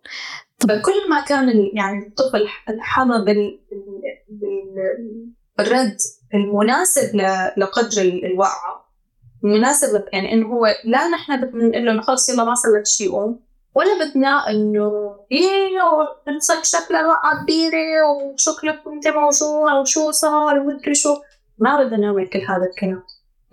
فكل 0.59 1.09
ما 1.09 1.21
كان 1.21 1.69
يعني 1.73 2.07
الطفل 2.07 2.47
حظى 2.79 3.25
بال... 3.25 3.59
بالرد 5.57 5.97
المناسب 6.33 7.15
لقدر 7.57 8.01
الوقعة 8.01 8.89
مناسب 9.43 10.03
يعني 10.13 10.33
إنه 10.33 10.47
هو 10.47 10.67
لا 10.85 11.07
نحن 11.07 11.41
بدنا 11.41 11.67
نقول 11.67 11.97
له 11.97 12.01
خلص 12.01 12.29
يلا 12.29 12.43
ما 12.43 12.55
صار 12.55 12.71
لك 12.79 12.85
شيء 12.85 13.11
قوم 13.11 13.39
ولا 13.75 14.05
بدنا 14.05 14.49
إنه 14.49 15.15
يي 15.31 15.81
امسك 16.27 16.63
شكلها 16.63 17.07
وقعة 17.07 17.43
كبيرة 17.43 18.11
وشكلك 18.11 18.81
انت 18.87 19.07
موجوع 19.07 19.79
وشو 19.79 20.11
صار 20.11 20.59
ومدري 20.59 20.95
شو 20.95 21.15
ما 21.57 21.83
بدنا 21.83 21.97
نعمل 21.97 22.27
كل 22.27 22.39
هذا 22.39 22.65
الكلام 22.65 23.03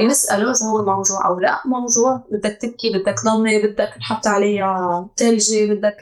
نسأله 0.00 0.50
إذا 0.50 0.66
هو 0.66 0.84
موجوع 0.84 1.26
أو 1.26 1.40
لا. 1.40 1.60
موجوع 1.64 2.26
بدك 2.32 2.58
تبكي 2.62 2.98
بدك 2.98 3.14
تلمي 3.22 3.62
بدك 3.62 3.94
تحط 4.00 4.26
عليها 4.26 5.08
تلجي 5.16 5.74
بدك 5.74 5.96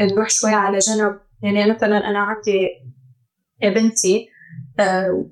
نروح 0.00 0.28
شوي 0.30 0.50
على 0.50 0.78
جنب. 0.78 1.20
يعني 1.42 1.72
مثلا 1.72 2.10
أنا 2.10 2.18
عندي 2.18 2.68
بنتي 3.62 4.28
آه، 4.80 5.26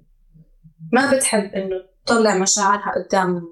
ما 0.93 1.15
بتحب 1.15 1.55
إنه 1.55 1.77
تطلع 2.07 2.39
مشاعرها 2.39 2.93
قدام 2.97 3.49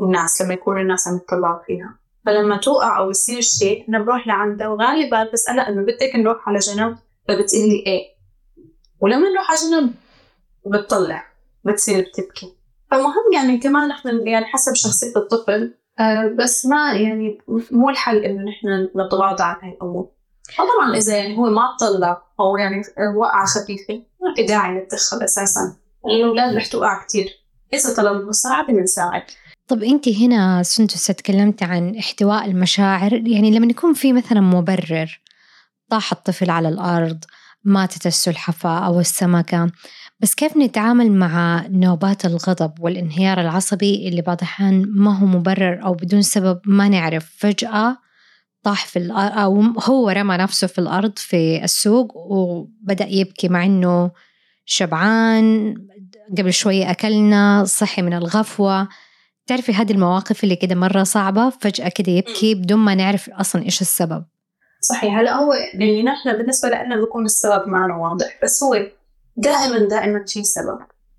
الناس 0.00 0.42
لما 0.42 0.54
يكون 0.54 0.80
الناس 0.80 1.08
عم 1.08 1.16
يطلعوا 1.16 1.62
فيها. 1.66 1.98
فلما 2.26 2.56
توقع 2.56 2.98
أو 2.98 3.10
يصير 3.10 3.40
شيء 3.40 3.88
أنا 3.88 3.98
بروح 3.98 4.26
لعندها 4.26 4.68
وغالبا 4.68 5.30
بسألها 5.32 5.68
إنه 5.68 5.82
بدك 5.82 6.16
نروح 6.16 6.48
على 6.48 6.58
جنب؟ 6.58 6.96
فبتقول 7.28 7.68
لي 7.68 7.82
إيه. 7.86 8.02
ولما 9.00 9.28
نروح 9.28 9.50
على 9.50 9.60
جنب 9.60 9.94
بتطلع 10.66 11.26
بتصير 11.64 12.04
تبكي 12.14 12.61
فمهم 12.92 13.32
يعني 13.34 13.58
كمان 13.58 13.88
نحن 13.88 14.26
يعني 14.26 14.44
حسب 14.44 14.74
شخصية 14.74 15.12
الطفل 15.16 15.74
آه 15.98 16.34
بس 16.38 16.66
ما 16.66 16.92
يعني 16.92 17.38
مو 17.70 17.90
الحل 17.90 18.16
إنه 18.16 18.42
نحن 18.42 18.88
نتغاضى 18.96 19.42
عن 19.42 19.56
هاي 19.62 19.70
الأمور. 19.70 20.08
طبعا 20.58 20.96
إذا 20.96 21.16
يعني 21.16 21.38
هو 21.38 21.50
ما 21.50 21.76
طلع 21.80 22.22
أو 22.40 22.56
يعني 22.56 22.82
وقعة 23.16 23.46
خفيفة 23.46 23.94
ما 23.94 24.34
في 24.36 24.42
داعي 24.42 24.74
نتدخل 24.74 25.24
أساسا. 25.24 25.76
الأولاد 26.06 26.56
رح 26.56 26.66
توقع 26.66 27.06
كثير 27.06 27.28
إذا 27.74 27.94
طلب 27.94 28.20
المساعدة 28.20 28.72
بنساعد 28.72 29.22
طب 29.68 29.82
أنت 29.82 30.08
هنا 30.08 30.62
سندس 30.62 31.06
تكلمت 31.06 31.62
عن 31.62 31.96
احتواء 31.96 32.44
المشاعر. 32.44 33.12
يعني 33.12 33.50
لما 33.50 33.66
يكون 33.66 33.94
في 33.94 34.12
مثلا 34.12 34.40
مبرر 34.40 35.20
طاح 35.90 36.12
الطفل 36.12 36.50
على 36.50 36.68
الأرض 36.68 37.24
ماتت 37.64 38.06
السلحفاة 38.06 38.86
أو 38.86 39.00
السمكة 39.00 39.70
بس 40.22 40.34
كيف 40.34 40.56
نتعامل 40.56 41.12
مع 41.12 41.66
نوبات 41.68 42.24
الغضب 42.24 42.72
والانهيار 42.80 43.40
العصبي 43.40 44.08
اللي 44.08 44.22
بعض 44.22 44.36
الأحيان 44.36 44.84
ما 44.88 45.18
هو 45.18 45.26
مبرر 45.26 45.84
أو 45.84 45.94
بدون 45.94 46.22
سبب 46.22 46.60
ما 46.66 46.88
نعرف؟ 46.88 47.30
فجأة 47.38 47.96
طاح 48.62 48.86
في 48.86 48.98
الأرض 48.98 49.38
أو 49.38 49.62
هو 49.62 50.10
رمى 50.10 50.36
نفسه 50.36 50.66
في 50.66 50.78
الأرض 50.78 51.12
في 51.18 51.64
السوق 51.64 52.16
وبدأ 52.16 53.06
يبكي 53.06 53.48
مع 53.48 53.64
إنه 53.64 54.10
شبعان 54.64 55.74
قبل 56.38 56.52
شوية 56.52 56.90
أكلنا 56.90 57.64
صحي 57.64 58.02
من 58.02 58.14
الغفوة. 58.14 58.88
تعرفي 59.46 59.72
هذه 59.72 59.92
المواقف 59.92 60.44
اللي 60.44 60.56
كده 60.56 60.74
مرة 60.74 61.02
صعبة 61.02 61.50
فجأة 61.50 61.88
كده 61.88 62.12
يبكي 62.12 62.54
بدون 62.54 62.78
ما 62.78 62.94
نعرف 62.94 63.30
أصلا 63.30 63.62
إيش 63.62 63.80
السبب. 63.80 64.24
صحيح. 64.80 65.14
هلا 65.14 65.34
هو 65.34 65.52
يعني 65.52 66.02
نحن 66.02 66.32
بالنسبة 66.32 66.68
لنا 66.68 66.96
بيكون 66.96 67.24
السبب 67.24 67.68
معنا 67.68 67.96
واضح 67.96 68.38
بس 68.42 68.62
هو 68.62 68.74
دائما 69.36 69.78
دائما 69.78 70.24
في 70.26 70.44
سبب. 70.44 70.78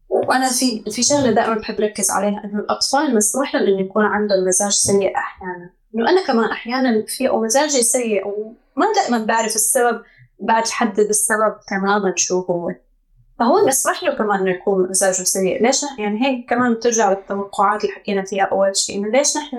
وأنا 0.09 0.49
في 0.49 0.83
في 0.91 1.03
شغلة 1.03 1.31
دائما 1.31 1.55
بحب 1.55 1.79
ركز 1.79 2.11
عليها 2.11 2.41
إنه 2.45 2.59
الأطفال 2.59 3.15
مسموح 3.15 3.55
لهم 3.55 3.63
انه 3.63 3.81
يكون 3.81 4.05
عندهم 4.05 4.47
مزاج 4.47 4.71
سيء 4.71 5.17
أحيانا. 5.17 5.69
إنه 5.95 6.09
أنا 6.09 6.25
كمان 6.27 6.45
أحيانا 6.51 7.05
في 7.07 7.29
مزاجي 7.29 7.83
سيء 7.83 8.27
وما 8.27 8.85
دائما 8.95 9.25
بعرف 9.25 9.55
السبب 9.55 10.01
بعد 10.39 10.67
حدد 10.67 10.99
السبب 10.99 11.55
تماما 11.69 12.13
شو 12.15 12.39
هو. 12.39 12.71
فهو 13.39 13.65
مسمح 13.67 14.03
له 14.03 14.15
كمان 14.15 14.39
إنه 14.39 14.51
يكون 14.51 14.89
مزاجه 14.89 15.23
سيء. 15.23 15.63
ليش 15.63 15.81
يعني 15.99 16.25
هيك 16.25 16.49
كمان 16.49 16.73
بترجع 16.73 17.09
للتوقعات 17.09 17.83
اللي 17.83 17.95
حكينا 17.95 18.23
فيها 18.25 18.43
أول 18.43 18.75
شيء 18.75 18.97
إنه 18.97 19.07
ليش 19.07 19.37
نحن 19.37 19.57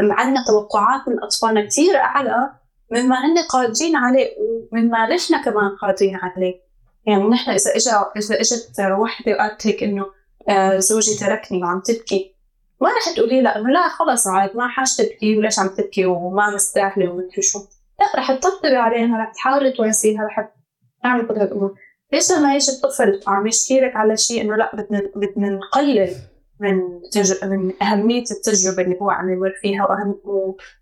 عندنا 0.00 0.44
توقعات 0.46 1.08
من 1.08 1.22
أطفالنا 1.22 1.66
كثير 1.66 1.96
أعلى 1.96 2.50
مما 2.92 3.16
هن 3.26 3.38
قادرين 3.48 3.96
عليه 3.96 4.28
ومما 4.72 5.14
نحن 5.14 5.42
كمان 5.44 5.76
قادرين 5.76 6.16
عليه. 6.16 6.67
يعني 7.08 7.28
نحن 7.28 7.50
إذا 7.50 7.76
إجا 7.76 8.04
إذا 8.16 8.40
إجت 8.40 8.80
وحدة 8.80 9.32
وقالت 9.32 9.66
لك 9.66 9.82
إنه 9.82 10.06
آه، 10.48 10.78
زوجي 10.78 11.14
تركني 11.14 11.62
وعم 11.62 11.80
تبكي 11.80 12.34
ما 12.80 12.88
رح 12.88 13.14
تقولي 13.16 13.42
لا 13.42 13.58
إنه 13.58 13.70
لا 13.70 13.88
خلص 13.88 14.26
عاد 14.26 14.56
ما 14.56 14.68
حاج 14.68 14.96
تبكي 14.96 15.38
وليش 15.38 15.58
عم 15.58 15.68
تبكي 15.68 16.06
وما 16.06 16.54
مستاهلة 16.54 17.10
ومدري 17.10 17.42
شو. 17.42 17.58
لا 18.00 18.06
رح 18.16 18.32
تطبطبي 18.32 18.76
عليها 18.76 19.18
رح 19.18 19.32
تحاولي 19.32 19.72
تواسيها 19.72 20.24
رح 20.24 20.52
تعمل 21.02 21.28
كل 21.28 21.34
هالأمور 21.34 21.74
ليش 22.12 22.32
لما 22.32 22.54
يجي 22.54 22.72
الطفل 22.72 23.20
عم 23.26 23.46
يشكي 23.46 23.80
لك 23.80 23.96
على 23.96 24.16
شيء 24.16 24.42
إنه 24.42 24.56
لا 24.56 24.76
بدنا 24.76 25.02
بدنا 25.16 25.48
نقلل 25.48 26.14
من. 26.60 27.00
من 27.42 27.82
أهمية 27.82 28.24
التجربة 28.30 28.82
اللي 28.82 28.98
هو 29.02 29.10
عم 29.10 29.32
يمر 29.32 29.52
فيها 29.62 29.84
وأهم 29.84 30.20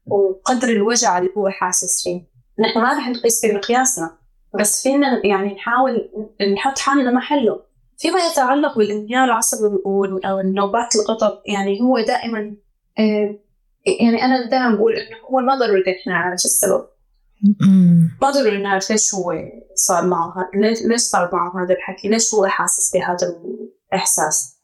وقدر 0.06 0.68
الوجع 0.68 1.18
اللي 1.18 1.30
هو 1.36 1.48
حاسس 1.48 2.04
فيه. 2.04 2.26
نحن 2.58 2.80
ما 2.80 2.98
رح 2.98 3.08
نقيس 3.08 3.40
في 3.40 3.52
مقياسنا 3.52 4.18
بس 4.54 4.82
فينا 4.82 5.26
يعني 5.26 5.54
نحاول 5.54 6.10
نحط 6.54 6.78
حالنا 6.78 7.10
محله 7.10 7.60
فيما 7.98 8.18
يتعلق 8.32 8.78
بالانهيار 8.78 9.24
العصبي 9.24 9.78
أو 10.24 10.40
النوبات 10.40 10.96
الغضب 10.96 11.38
يعني 11.46 11.80
هو 11.80 12.00
دائما 12.00 12.56
آه، 12.98 13.38
يعني 14.00 14.24
أنا 14.24 14.50
دائما 14.50 14.74
بقول 14.74 14.92
إنه 14.92 15.16
هو 15.30 15.40
ما 15.40 15.54
ضروري 15.54 15.80
نحن 15.80 16.10
نعرف 16.10 16.34
السبب. 16.34 16.86
ما 18.22 18.30
ضروري 18.30 18.62
نعرف 18.62 18.90
ليش 18.90 19.14
هو 19.14 19.34
صار 19.74 20.06
معه 20.06 20.34
ليش 20.84 21.00
صار 21.00 21.30
معه 21.32 21.64
هذا 21.64 21.74
الحكي؟ 21.74 22.08
ليش 22.08 22.34
هو 22.34 22.46
حاسس 22.46 22.96
بهذا 22.96 23.36
الإحساس؟ 23.92 24.56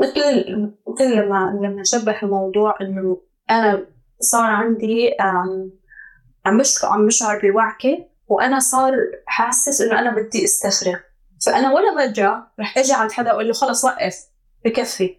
مثل 0.00 0.46
مثل 0.88 1.16
لما 1.16 1.60
لما 1.62 1.82
شبه 1.84 2.22
الموضوع 2.22 2.74
إنه 2.80 3.20
أنا 3.50 3.86
صار 4.20 4.50
عندي 4.50 5.10
عم 6.44 6.58
بشعر 6.58 6.90
عم 6.92 7.06
بشعر 7.06 7.40
بوعكة 7.42 8.06
وأنا 8.28 8.58
صار 8.58 8.94
حاسس 9.26 9.80
إنه 9.80 9.98
أنا 9.98 10.14
بدي 10.16 10.44
أستفرغ. 10.44 10.96
فأنا 11.46 11.72
ولا 11.72 11.94
برجع 11.94 12.42
رح 12.60 12.78
أجي 12.78 12.92
عند 12.92 13.12
حدا 13.12 13.30
أقول 13.30 13.46
له 13.46 13.52
خلص 13.52 13.84
وقف 13.84 14.16
بكفي. 14.64 15.16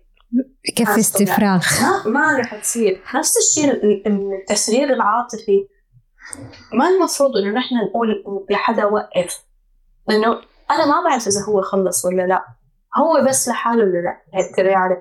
بكفي 0.68 1.00
استفراغ. 1.00 1.66
ما, 2.06 2.12
ما 2.12 2.38
رح 2.38 2.56
تصير. 2.56 3.04
نفس 3.16 3.38
الشيء 3.38 3.72
التفريغ 4.08 4.84
العاطفي. 4.84 5.68
ما 6.74 6.90
المفروض 6.90 7.38
إنه 7.38 7.52
نحن 7.52 7.76
نقول 7.76 8.24
لحدا 8.50 8.86
وقف. 8.86 9.44
لأنه 10.08 10.42
أنا 10.72 10.86
ما 10.86 11.10
بعرف 11.10 11.28
إذا 11.28 11.42
هو 11.42 11.62
خلص 11.62 12.06
ولا 12.06 12.28
لا. 12.28 12.46
هو 12.98 13.26
بس 13.28 13.48
لحاله 13.48 13.84
ولا 13.84 13.98
لا 13.98 14.52
ترى 14.58 14.70
يعرف 14.70 14.98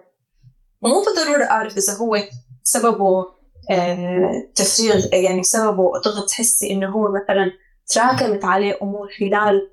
مو 0.82 1.02
بالضرورة 1.02 1.44
أعرف 1.44 1.76
إذا 1.76 1.92
هو 1.94 2.16
سببه 2.62 3.26
آه 3.70 4.50
تفريغ 4.54 5.14
يعني 5.14 5.42
سببه 5.42 5.92
ضغط 6.04 6.30
حسي 6.30 6.70
إنه 6.70 6.88
هو 6.88 7.12
مثلا 7.12 7.50
تراكمت 7.88 8.44
عليه 8.44 8.78
أمور 8.82 9.08
خلال 9.18 9.70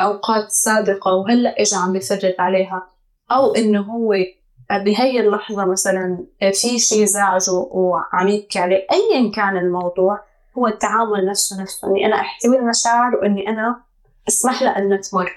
أوقات 0.00 0.50
سابقة 0.50 1.14
وهلأ 1.14 1.60
إجا 1.60 1.76
عم 1.76 1.92
بفرد 1.92 2.34
عليها. 2.38 2.88
أو 3.30 3.54
إنه 3.54 3.80
هو 3.80 4.14
بهي 4.70 5.20
اللحظة 5.20 5.64
مثلا 5.64 6.26
في 6.40 6.78
شيء 6.78 7.04
زعجه 7.04 7.52
وعم 7.52 8.28
يبكي 8.28 8.58
عليه 8.58 8.86
أيا 8.92 9.32
كان 9.34 9.56
الموضوع 9.56 10.20
هو 10.58 10.66
التعامل 10.66 11.26
نفسه 11.26 11.62
نفسه. 11.62 11.88
إني 11.88 12.06
أنا 12.06 12.16
أحتوي 12.16 12.58
المشاعر 12.58 13.14
وإني 13.16 13.48
أنا 13.48 13.82
أسمح 14.28 14.62
لها 14.62 14.78
إنها 14.78 14.96
تمر. 14.96 15.32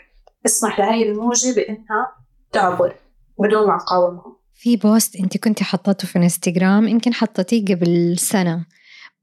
أسمح 0.45 0.79
لهي 0.79 1.11
الموجة 1.11 1.55
بإنها 1.55 2.11
تعبر 2.51 2.95
بدون 3.39 3.67
ما 3.67 3.75
أقاومها. 3.75 4.35
في 4.53 4.77
بوست 4.77 5.15
أنت 5.15 5.37
كنت 5.37 5.63
حطته 5.63 6.07
في 6.07 6.19
إنستغرام 6.19 6.87
يمكن 6.87 7.13
حطيتيه 7.13 7.75
قبل 7.75 8.15
سنة 8.19 8.65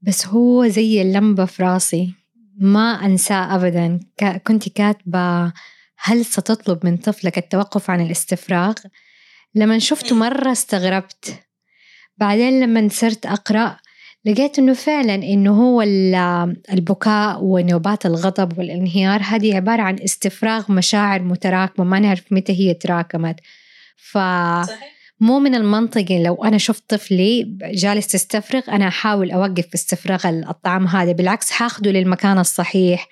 بس 0.01 0.27
هو 0.27 0.67
زي 0.67 1.01
اللمبة 1.01 1.45
في 1.45 1.63
راسي. 1.63 2.20
ما 2.59 3.05
أنساه 3.05 3.55
أبدا. 3.55 3.99
كنت 4.47 4.69
كاتبة 4.69 5.53
هل 5.97 6.25
ستطلب 6.25 6.85
من 6.85 6.97
طفلك 6.97 7.37
التوقف 7.37 7.89
عن 7.89 8.01
الاستفراغ؟ 8.01 8.73
لما 9.55 9.79
شفته 9.79 10.15
مرة 10.15 10.51
استغربت. 10.51 11.39
بعدين 12.17 12.59
لما 12.59 12.89
صرت 12.91 13.25
أقرأ 13.25 13.77
لقيت 14.25 14.59
إنه 14.59 14.73
فعلا 14.73 15.15
إنه 15.15 15.51
هو 15.51 15.81
البكاء 16.71 17.43
ونوبات 17.43 18.05
الغضب 18.05 18.57
والانهيار. 18.57 19.21
هذه 19.23 19.55
عبارة 19.55 19.81
عن 19.81 19.99
استفراغ 19.99 20.71
مشاعر 20.71 21.21
متراكمة 21.21 21.85
ما 21.85 21.99
نعرف 21.99 22.23
متى 22.31 22.53
هي 22.53 22.73
تراكمت. 22.73 23.39
ف 23.95 24.17
مو 25.21 25.39
من 25.39 25.55
المنطقي 25.55 26.23
لو 26.23 26.43
أنا 26.43 26.57
شفت 26.57 26.83
طفلي 26.89 27.57
جالس 27.61 28.07
تستفرغ 28.07 28.61
أنا 28.69 28.87
أحاول 28.87 29.31
أوقف 29.31 29.73
استفراغ 29.73 30.29
الطعام 30.29 30.87
هذا 30.87 31.11
بالعكس 31.11 31.51
حاخده 31.51 31.91
للمكان 31.91 32.39
الصحيح 32.39 33.07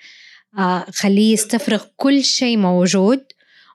آه، 0.58 0.86
خليه 0.90 1.32
يستفرغ 1.32 1.84
كل 1.96 2.24
شيء 2.24 2.56
موجود. 2.56 3.20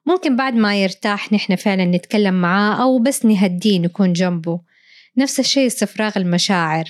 ممكن 0.05 0.35
بعد 0.35 0.53
ما 0.53 0.83
يرتاح 0.83 1.33
نحن 1.33 1.55
فعلا 1.55 1.85
نتكلم 1.85 2.33
معاه 2.41 2.83
أو 2.83 2.99
بس 2.99 3.25
نهديه 3.25 3.79
نكون 3.79 4.13
جنبه. 4.13 4.59
نفس 5.17 5.39
الشيء 5.39 5.67
استفراغ 5.67 6.11
المشاعر. 6.17 6.85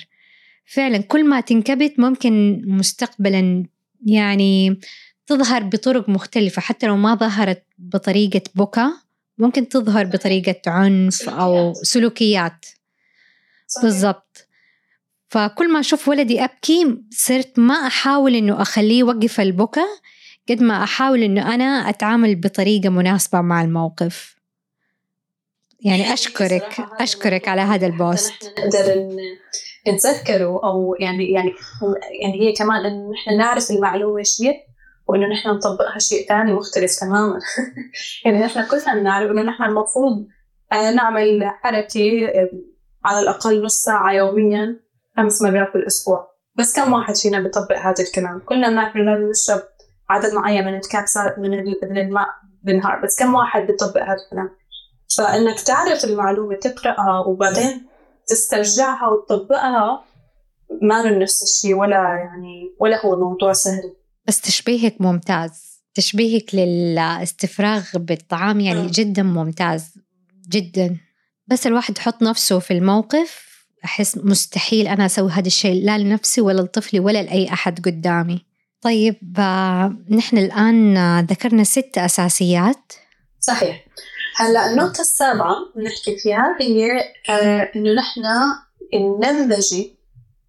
فعلا 0.64 0.98
كل 0.98 1.24
ما 1.24 1.40
تنكبت 1.40 1.94
ممكن 1.98 2.62
مستقبلا 2.66 3.66
يعني 4.06 4.80
تظهر 5.26 5.62
بطرق 5.62 6.08
مختلفة 6.08 6.62
حتى 6.62 6.86
لو 6.86 6.96
ما 6.96 7.14
ظهرت 7.14 7.62
بطريقة 7.78 8.42
بكى 8.54 8.88
ممكن 9.38 9.68
تظهر 9.68 10.04
بطريقة 10.04 10.70
عنف 10.70 11.28
أو 11.28 11.72
سلوكيات. 11.74 12.66
بالضبط. 13.82 14.48
فكل 15.28 15.72
ما 15.72 15.80
أشوف 15.80 16.08
ولدي 16.08 16.44
أبكي 16.44 16.98
صرت 17.10 17.58
ما 17.58 17.74
أحاول 17.74 18.34
إنه 18.34 18.62
أخليه 18.62 18.98
يوقف 18.98 19.40
البكا 19.40 19.84
قد 20.48 20.62
ما 20.62 20.82
أحاول 20.82 21.22
إنه 21.22 21.54
أنا 21.54 21.64
أتعامل 21.64 22.34
بطريقة 22.34 22.88
مناسبة 22.88 23.40
مع 23.40 23.62
الموقف. 23.62 24.36
يعني 25.80 26.12
أشكرك 26.12 26.80
أشكرك 27.00 27.48
على 27.48 27.60
هذا 27.60 27.86
البوست. 27.86 28.32
نقدر 28.58 29.16
نتذكره 29.88 30.60
أو 30.64 30.96
يعني 31.00 31.30
يعني 31.32 31.50
يعني 32.22 32.40
هي 32.40 32.52
كمان 32.52 32.86
إنه 32.86 33.12
نحن 33.12 33.36
نعرف 33.36 33.70
المعلومة 33.70 34.22
شيء 34.22 34.65
وإنه 35.06 35.26
نحن 35.26 35.48
نطبقها 35.48 35.98
شيء 35.98 36.28
ثاني 36.28 36.52
مختلف 36.52 37.00
تماما. 37.00 37.38
يعني 38.24 38.38
نحن 38.38 38.66
كلنا 38.66 38.94
نعرف 38.94 39.30
إنه 39.30 39.42
نحن 39.42 39.62
المفروض 39.62 40.26
آه، 40.72 40.90
نعمل 40.90 41.50
حركة 41.62 42.26
آه، 42.28 42.50
على 43.04 43.20
الأقل 43.20 43.62
نص 43.62 43.82
ساعة 43.82 44.12
يوميا 44.12 44.80
خمس 45.16 45.42
مرات 45.42 45.72
بالأسبوع 45.74 46.36
بس 46.54 46.76
كم 46.76 46.92
واحد 46.92 47.16
فينا 47.16 47.40
بيطبق 47.40 47.76
هذا 47.76 48.04
الكلام؟ 48.04 48.42
كلنا 48.46 48.68
بنعرف 48.68 48.96
إنه 48.96 49.30
نشرب 49.30 49.62
عدد 50.10 50.34
معين 50.34 50.64
من 50.64 50.76
الكبسات 50.76 51.38
من 51.38 51.98
الماء 51.98 52.28
بالنهار 52.62 53.00
بس 53.04 53.18
كم 53.18 53.34
واحد 53.34 53.66
بيطبق 53.66 54.02
هذا 54.02 54.16
الكلام؟ 54.26 54.50
فإنك 55.18 55.60
تعرف 55.60 56.04
المعلومة 56.04 56.56
تقرأها 56.56 57.18
وبعدين 57.26 57.86
تسترجعها 58.26 59.08
وتطبقها 59.08 60.04
ما 60.82 61.10
نفس 61.10 61.42
الشيء 61.42 61.74
ولا 61.74 61.96
يعني 61.96 62.74
ولا 62.78 63.06
هو 63.06 63.16
موضوع 63.16 63.52
سهل. 63.52 63.94
بس 64.28 64.40
تشبيهك 64.40 65.00
ممتاز. 65.00 65.82
تشبيهك 65.94 66.54
للاستفراغ 66.54 67.84
بالطعام 67.94 68.60
يعني 68.60 68.82
م. 68.82 68.86
جدا 68.86 69.22
ممتاز. 69.22 69.94
جدا. 70.48 70.96
بس 71.46 71.66
الواحد 71.66 71.98
يحط 71.98 72.22
نفسه 72.22 72.58
في 72.58 72.70
الموقف 72.70 73.46
أحس 73.84 74.18
مستحيل 74.18 74.88
أنا 74.88 75.06
أسوي 75.06 75.30
هذا 75.30 75.46
الشيء 75.46 75.84
لا 75.84 75.98
لنفسي 75.98 76.40
ولا 76.40 76.60
لطفلي 76.60 77.00
ولا 77.00 77.22
لأي 77.22 77.52
أحد 77.52 77.80
قدامي. 77.86 78.44
طيب 78.80 79.34
آه، 79.38 79.96
نحن 80.10 80.38
الآن 80.38 81.20
ذكرنا 81.20 81.64
ست 81.64 81.98
أساسيات. 81.98 82.92
صحيح. 83.40 83.86
هلا 84.36 84.70
النقطة 84.70 85.00
السابعة 85.00 85.56
نحكي 85.84 86.16
فيها 86.16 86.56
هي 86.60 86.90
آه 87.28 87.70
إنه 87.76 87.92
نحن 87.92 88.22
النمذجة 88.94 89.95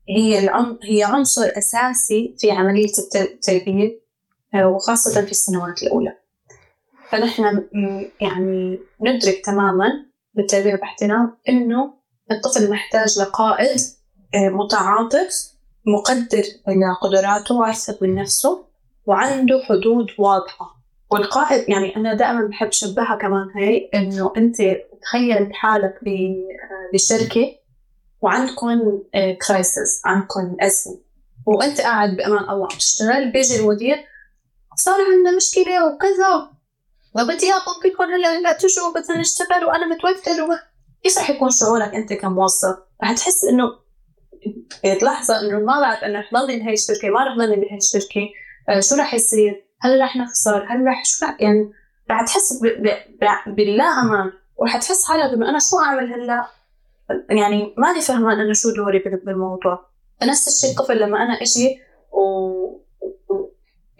هي 0.09 0.49
هي 0.83 1.03
عنصر 1.03 1.51
أساسي 1.57 2.35
في 2.37 2.51
عملية 2.51 2.91
التربية 3.15 3.99
آه، 4.53 4.67
وخاصة 4.67 5.25
في 5.25 5.31
السنوات 5.31 5.83
الأولى. 5.83 6.13
فنحن 7.09 7.65
يعني 8.21 8.79
ندرك 9.01 9.41
تماما 9.45 10.05
بالتربية 10.33 10.75
باحترام 10.75 11.37
إنه 11.49 11.93
الطفل 12.31 12.71
محتاج 12.71 13.19
لقائد 13.19 13.79
آه، 14.35 14.49
متعاطف 14.49 15.57
مقدر 15.85 16.43
لقدراته 16.67 17.55
واثق 17.55 18.03
من 18.03 18.15
نفسه 18.15 18.65
وعنده 19.05 19.61
حدود 19.63 20.07
واضحة. 20.17 20.77
والقائد 21.11 21.69
يعني 21.69 21.95
أنا 21.95 22.13
دائما 22.13 22.47
بحب 22.47 22.71
شبهها 22.71 23.15
كمان 23.15 23.47
هي 23.55 23.89
إنه 23.93 24.33
أنت 24.37 24.57
تخيل 25.01 25.53
حالك 25.53 25.99
آه، 26.07 26.93
بشركة 26.93 27.55
وعندكم 28.27 28.99
كرايسس 29.47 30.01
آه، 30.05 30.09
عندكم 30.09 30.57
أزمة 30.61 30.99
وأنت 31.45 31.81
قاعد 31.81 32.15
بأمان 32.15 32.49
الله 32.49 32.67
عم 32.71 32.77
تشتغل 32.77 33.31
بيجي 33.31 33.59
المدير 33.59 34.05
صار 34.75 34.95
عندنا 35.01 35.35
مشكلة 35.35 35.85
وكذا 35.85 36.49
وبدي 37.15 37.45
إياكم 37.45 37.71
كلكم 37.83 38.03
هلا 38.03 38.37
هلا 38.37 38.53
تجوا 38.53 38.93
بدنا 38.95 39.19
نشتغل 39.19 39.65
وأنا 39.65 39.85
متوتر. 39.85 40.59
كيف 41.03 41.17
رح 41.17 41.29
يكون 41.29 41.49
شعورك 41.49 41.95
أنت 41.95 42.13
كموظف؟ 42.13 42.77
رح 43.03 43.13
تحس 43.13 43.43
إنه 43.43 43.63
لحظة 45.01 45.39
إنه 45.41 45.59
ما 45.59 45.79
بعرف 45.79 46.03
إنه 46.03 46.19
رح 46.19 46.33
ضلني 46.33 46.59
بهي 46.59 46.73
الشركة 46.73 47.09
ما 47.09 47.23
رح 47.23 47.37
ضلني 47.37 47.55
بهي 47.55 47.77
الشركة 47.77 48.29
آه 48.69 48.79
شو 48.79 48.95
رح 48.95 49.13
يصير؟ 49.13 49.65
هل 49.81 50.01
رح 50.01 50.15
نخسر؟ 50.15 50.65
هل 50.69 50.85
رح 50.85 51.05
شو 51.05 51.25
رح 51.25 51.37
يعني 51.39 51.71
رح 52.11 52.25
تحس 52.25 52.59
باللا 53.47 53.83
أمان 53.83 54.31
ورح 54.57 54.77
تحس 54.77 55.05
حالك 55.05 55.33
إنه 55.33 55.49
أنا 55.49 55.59
شو 55.59 55.79
أعمل 55.79 56.13
هلأ؟ 56.13 56.56
يعني 57.29 57.73
ماني 57.77 58.01
فاهمة 58.01 58.33
أنا 58.33 58.53
شو 58.53 58.69
دوري 58.75 58.99
بالموضوع. 58.99 59.89
نفس 60.23 60.47
الشيء 60.47 60.79
الطفل 60.79 60.99
لما 60.99 61.23
أنا 61.23 61.33
أجي 61.33 61.79
و 62.11 62.77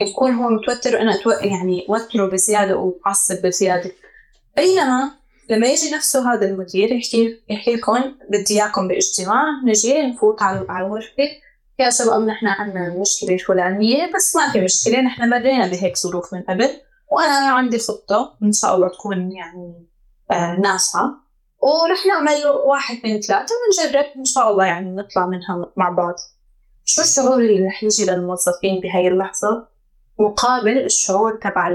يكون 0.01 0.31
هو 0.31 0.49
متوتر 0.49 0.95
وأنا 0.95 1.15
أتو... 1.15 1.29
يعني 1.29 1.85
وتره 1.89 2.25
بزيادة 2.25 2.75
وعصب 2.77 3.41
بزيادة. 3.43 3.91
بينما 4.55 5.11
لما 5.49 5.67
يجي 5.67 5.91
نفسه 5.95 6.33
هذا 6.33 6.45
المدير 6.45 6.91
يحكي 6.91 7.41
يحكي 7.49 7.75
لكم 7.75 8.15
بدي 8.29 8.61
إياكم 8.61 8.87
باجتماع 8.87 9.43
نجي 9.65 10.01
نفوت 10.01 10.41
على 10.41 10.65
على 10.69 10.87
الغرفة 10.87 11.23
يا 11.79 11.89
شباب 11.89 12.21
نحن 12.21 12.47
عندنا 12.47 12.87
المشكلة 12.87 13.33
الفلانية 13.33 14.11
بس 14.15 14.35
ما 14.35 14.51
في 14.51 14.61
مشكلة 14.61 15.01
نحن 15.01 15.29
مرينا 15.29 15.67
بهيك 15.67 15.97
ظروف 15.97 16.33
من 16.33 16.41
قبل. 16.41 16.69
وأنا 17.11 17.33
عندي 17.33 17.79
خطة 17.79 18.37
إن 18.43 18.51
شاء 18.51 18.75
الله 18.75 18.87
تكون 18.87 19.31
يعني 19.31 19.85
آه 20.31 20.55
ناجحة. 20.55 21.26
ورح 21.61 22.05
نعمل 22.05 22.47
واحد 22.65 22.97
اثنين 22.97 23.21
ثلاثة 23.21 23.55
ونجرب 23.55 24.05
إن 24.15 24.25
شاء 24.25 24.51
الله 24.51 24.65
يعني 24.65 24.95
نطلع 24.95 25.25
منها 25.25 25.71
مع 25.77 25.89
بعض. 25.89 26.15
شو 26.85 27.01
الشعور 27.01 27.39
اللي 27.39 27.67
رح 27.67 27.83
يجي 27.83 28.05
للموظفين 28.05 28.79
بهاي 28.81 29.07
اللحظة؟ 29.07 29.67
مقابل 30.19 30.77
الشعور 30.77 31.35
تبع 31.35 31.67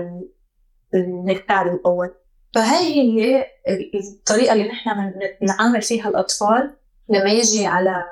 المثال 0.95 1.68
الأول. 1.68 2.14
فهي 2.55 3.01
هي 3.01 3.47
الطريقة 3.95 4.53
اللي 4.53 4.68
نحن 4.68 5.12
بنعامل 5.41 5.83
فيها 5.83 6.09
الأطفال 6.09 6.76
لما 7.09 7.30
يجي 7.30 7.66
على 7.66 8.05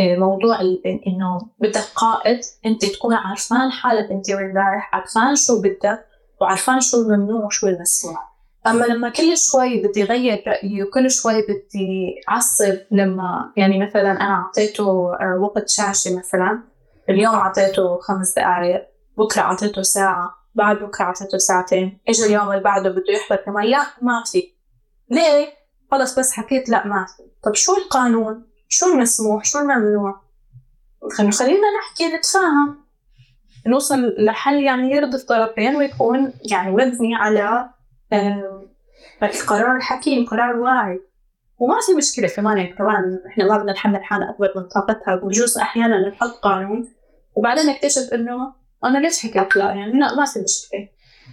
آه، 0.00 0.16
موضوع 0.16 0.60
إنه 1.06 1.40
بدك 1.58 1.84
قائد 1.94 2.40
أنت 2.66 2.84
تكون 2.84 3.14
عارفان 3.14 3.70
حالك 3.70 4.10
أنت 4.10 4.30
وين 4.30 4.56
رايح 4.56 4.94
عارفان 4.94 5.36
شو 5.36 5.62
بدك 5.62 6.06
وعارفان 6.40 6.80
شو 6.80 6.96
الممنوع 6.96 7.44
وشو 7.44 7.66
المسموح 7.66 8.37
أما 8.66 8.84
لما 8.84 9.08
كل 9.08 9.38
شوي 9.38 9.82
بدي 9.82 10.04
غير 10.04 10.44
رأيي 10.46 10.82
وكل 10.82 11.10
شوي 11.10 11.42
بدي 11.42 12.20
أعصب 12.28 12.78
لما 12.90 13.52
يعني 13.56 13.86
مثلا 13.86 14.10
أنا 14.10 14.34
أعطيته 14.34 15.14
آه، 15.14 15.38
وقت 15.40 15.68
شاشة 15.68 16.18
مثلا 16.18 16.62
اليوم 17.08 17.34
أعطيته 17.34 17.98
خمس 18.00 18.34
دقايق 18.34 18.88
بكرة 19.18 19.42
أعطيته 19.42 19.82
ساعة 19.82 20.34
بعد 20.54 20.76
بكرة 20.76 21.04
عطيته 21.04 21.38
ساعتين 21.38 21.98
إجا 22.08 22.26
اليوم 22.26 22.50
اللي 22.50 22.62
بعده 22.62 22.90
بده 22.90 23.12
يحضر 23.12 23.36
كمان 23.36 23.66
لا 23.66 23.86
ما 24.02 24.22
في 24.32 24.52
ليه؟ 25.10 25.46
خلص 25.90 26.18
بس 26.18 26.32
حكيت 26.32 26.68
لا 26.68 26.86
ما 26.86 27.06
في 27.16 27.22
طب 27.42 27.54
شو 27.54 27.76
القانون؟ 27.76 28.46
شو 28.68 28.86
المسموح؟ 28.86 29.44
شو 29.44 29.58
الممنوع؟ 29.58 30.20
خلينا 31.12 31.66
نحكي 31.80 32.16
نتفاهم 32.16 32.84
نوصل 33.66 34.14
لحل 34.18 34.62
يعني 34.62 34.90
يرضي 34.90 35.16
الطرفين 35.16 35.76
ويكون 35.76 36.32
يعني 36.50 36.70
مبني 36.70 37.14
على 37.14 37.70
القرار 39.22 39.76
الحكيم 39.76 40.26
قرار 40.26 40.56
واعي 40.56 41.00
وما 41.58 41.76
في 41.86 41.94
مشكلة 41.94 42.28
كمان 42.28 42.58
يعني 42.58 42.72
كمان 42.72 43.18
إحنا 43.26 43.44
ما 43.44 43.58
بدنا 43.58 43.72
نحمل 43.72 44.04
حالنا 44.04 44.30
أكبر 44.30 44.52
من 44.56 44.68
طاقتها 44.68 45.16
بجوز 45.16 45.58
أحيانا 45.58 46.08
نحط 46.08 46.40
قانون 46.42 46.88
وبعدين 47.34 47.66
نكتشف 47.66 48.12
إنه 48.12 48.52
أنا 48.84 48.98
ليش 48.98 49.18
حكيت 49.18 49.56
لا 49.56 49.64
يعني 49.64 49.92
لا 49.92 50.14
ما 50.14 50.24
في 50.24 50.40
مشكلة 50.40 50.88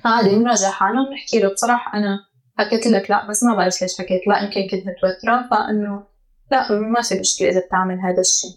عادي 0.05 0.35
نراجع 0.35 0.69
حالنا 0.69 1.01
ونحكي 1.01 1.39
له 1.39 1.53
بصراحة 1.53 1.97
أنا 1.97 2.19
حكيت 2.57 2.87
لك 2.87 3.11
لا 3.11 3.27
بس 3.27 3.43
ما 3.43 3.55
بعرف 3.55 3.81
ليش 3.81 3.97
حكيت 3.97 4.27
لا 4.27 4.43
يمكن 4.43 4.61
كنت 4.71 4.87
متوترة 4.87 5.47
فإنه 5.51 6.03
لا 6.51 6.71
ما 6.71 7.01
في 7.01 7.19
مشكلة 7.19 7.49
إذا 7.49 7.59
بتعمل 7.59 7.99
هذا 7.99 8.21
الشيء 8.21 8.51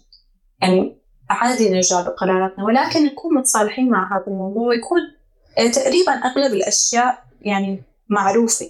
يعني 0.61 0.99
عادي 1.29 1.69
نرجع 1.69 2.01
بقراراتنا 2.01 2.65
ولكن 2.65 3.05
نكون 3.05 3.35
متصالحين 3.35 3.89
مع 3.89 4.17
هذا 4.17 4.27
الموضوع 4.27 4.67
ويكون 4.67 4.99
آه، 5.57 5.67
تقريبا 5.67 6.11
أغلب 6.11 6.53
الأشياء 6.53 7.23
يعني 7.41 7.83
معروفة 8.09 8.65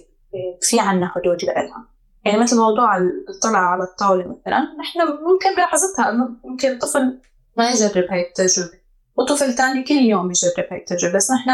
في 0.62 0.80
عنا 0.80 1.08
حدود 1.08 1.44
لها 1.44 1.86
يعني 2.24 2.38
مثل 2.38 2.56
موضوع 2.56 2.96
الطلع 3.28 3.58
على 3.58 3.82
الطاولة 3.82 4.22
مثلا 4.22 4.58
نحن 4.80 4.98
ممكن 5.00 5.54
بلحظتها 5.56 6.12
ممكن 6.44 6.70
الطفل 6.72 7.20
ما 7.56 7.70
يجرب 7.70 8.04
هاي 8.10 8.28
التجربة 8.28 8.80
وطفل 9.16 9.54
تاني 9.54 9.82
كل 9.82 9.94
يوم 9.94 10.30
يجرب 10.30 10.66
هاي 10.70 10.78
التجربة 10.78 11.16
بس 11.16 11.30
نحن 11.30 11.50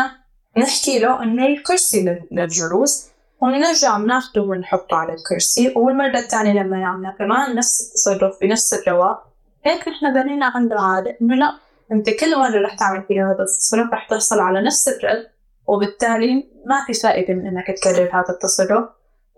نحكي 0.59 0.99
له 0.99 1.22
إنه 1.22 1.47
الكرسي 1.47 2.20
للجلوس 2.30 3.09
ونرجع 3.41 3.99
بناخده 3.99 4.43
ونحطه 4.43 4.97
على 4.97 5.14
الكرسي 5.14 5.72
والمرة 5.76 6.18
الثانية 6.18 6.62
لما 6.62 6.78
يعملها 6.78 7.16
كمان 7.18 7.57
نفس 7.57 7.80
التصرف 7.80 8.41
بنفس 8.41 8.74
الرواق 8.74 9.26
هيك 9.64 9.89
نحن 9.89 10.14
بنينا 10.14 10.47
عنده 10.47 10.80
عادة 10.80 11.16
إنه 11.22 11.34
لا 11.34 11.59
أنت 11.93 12.11
كل 12.11 12.39
مرة 12.39 12.61
رح 12.61 12.74
تعمل 12.74 13.05
فيها 13.09 13.34
هذا 13.34 13.43
التصرف 13.43 13.93
رح 13.93 14.09
تحصل 14.09 14.41
على 14.41 14.62
نفس 14.62 14.89
الرد 14.89 15.36
وبالتالي 15.66 16.50
ما 16.66 16.84
في 16.86 16.92
فائدة 16.92 17.34
من 17.34 17.46
إنك 17.46 17.66
تكرر 17.66 18.10
هذا 18.12 18.30
التصرف. 18.30 18.88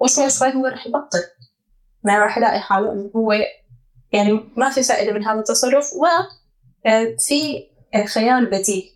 وشوي 0.01 0.31
شوي 0.31 0.55
هو 0.55 0.67
رح 0.67 0.87
يبطل. 0.87 1.23
ما 2.05 2.25
رح 2.25 2.39
يلاقي 2.39 2.61
حاله 2.61 2.93
إنه 2.93 3.11
هو 3.17 3.33
يعني 4.13 4.53
ما 4.57 4.71
في 4.71 4.83
فائدة 4.83 5.13
من 5.13 5.25
هذا 5.25 5.39
التصرف. 5.39 5.91
وفي 5.93 7.69
آه، 7.95 8.05
خيال 8.05 8.47
بديل 8.47 8.91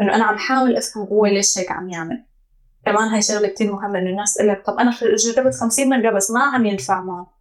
إنه 0.00 0.14
أنا 0.14 0.24
عم 0.24 0.38
حاول 0.38 0.76
أفهم 0.76 1.06
هو 1.06 1.26
ليش 1.26 1.58
هيك 1.58 1.70
عم 1.70 1.90
يعمل. 1.90 2.24
كمان 2.86 3.08
هاي 3.08 3.22
شغلة 3.22 3.48
كتير 3.48 3.72
مهمة 3.72 3.98
إنه 3.98 4.10
الناس 4.10 4.34
تقول 4.34 4.48
لك 4.48 4.66
طب 4.66 4.74
أنا 4.78 4.94
جربت 5.00 5.54
خمسين 5.54 5.88
مرة 5.88 6.10
بس 6.10 6.30
ما 6.30 6.42
عم 6.42 6.66
ينفع 6.66 7.00
معه. 7.00 7.38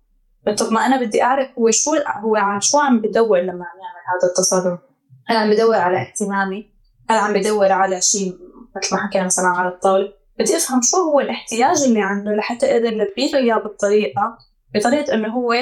طب 0.57 0.71
ما 0.71 0.85
أنا 0.85 1.01
بدي 1.01 1.23
أعرف 1.23 1.49
هو 1.59 1.71
شو 1.71 1.91
هو 1.95 2.35
عن 2.35 2.61
شو 2.61 2.79
عم 2.79 3.01
بدور 3.01 3.39
لما 3.39 3.51
عم 3.51 3.79
يعمل 3.79 4.21
هذا 4.21 4.29
التصرف. 4.29 4.79
هل 5.27 5.37
عم 5.37 5.49
بدور 5.49 5.75
على 5.75 6.01
اهتمامي. 6.01 6.71
هل 7.09 7.17
عم 7.17 7.33
بدور 7.33 7.71
على 7.71 8.01
شيء 8.01 8.37
مثل 8.77 8.95
ما 8.95 9.07
حكينا 9.07 9.25
مثلا 9.25 9.45
على 9.47 9.69
الطاولة 9.69 10.13
بدي 10.39 10.57
أفهم 10.57 10.81
شو 10.81 10.97
هو 10.97 11.19
الاحتياج 11.19 11.83
اللي 11.83 12.01
عنده 12.01 12.31
لحتى 12.31 12.65
أقدر 12.65 12.89
لبيه 12.89 13.31
له 13.31 13.37
إياه 13.37 13.57
بالطريقة 13.57 14.37
بطريقة 14.75 15.13
إنه 15.13 15.27
هو 15.27 15.53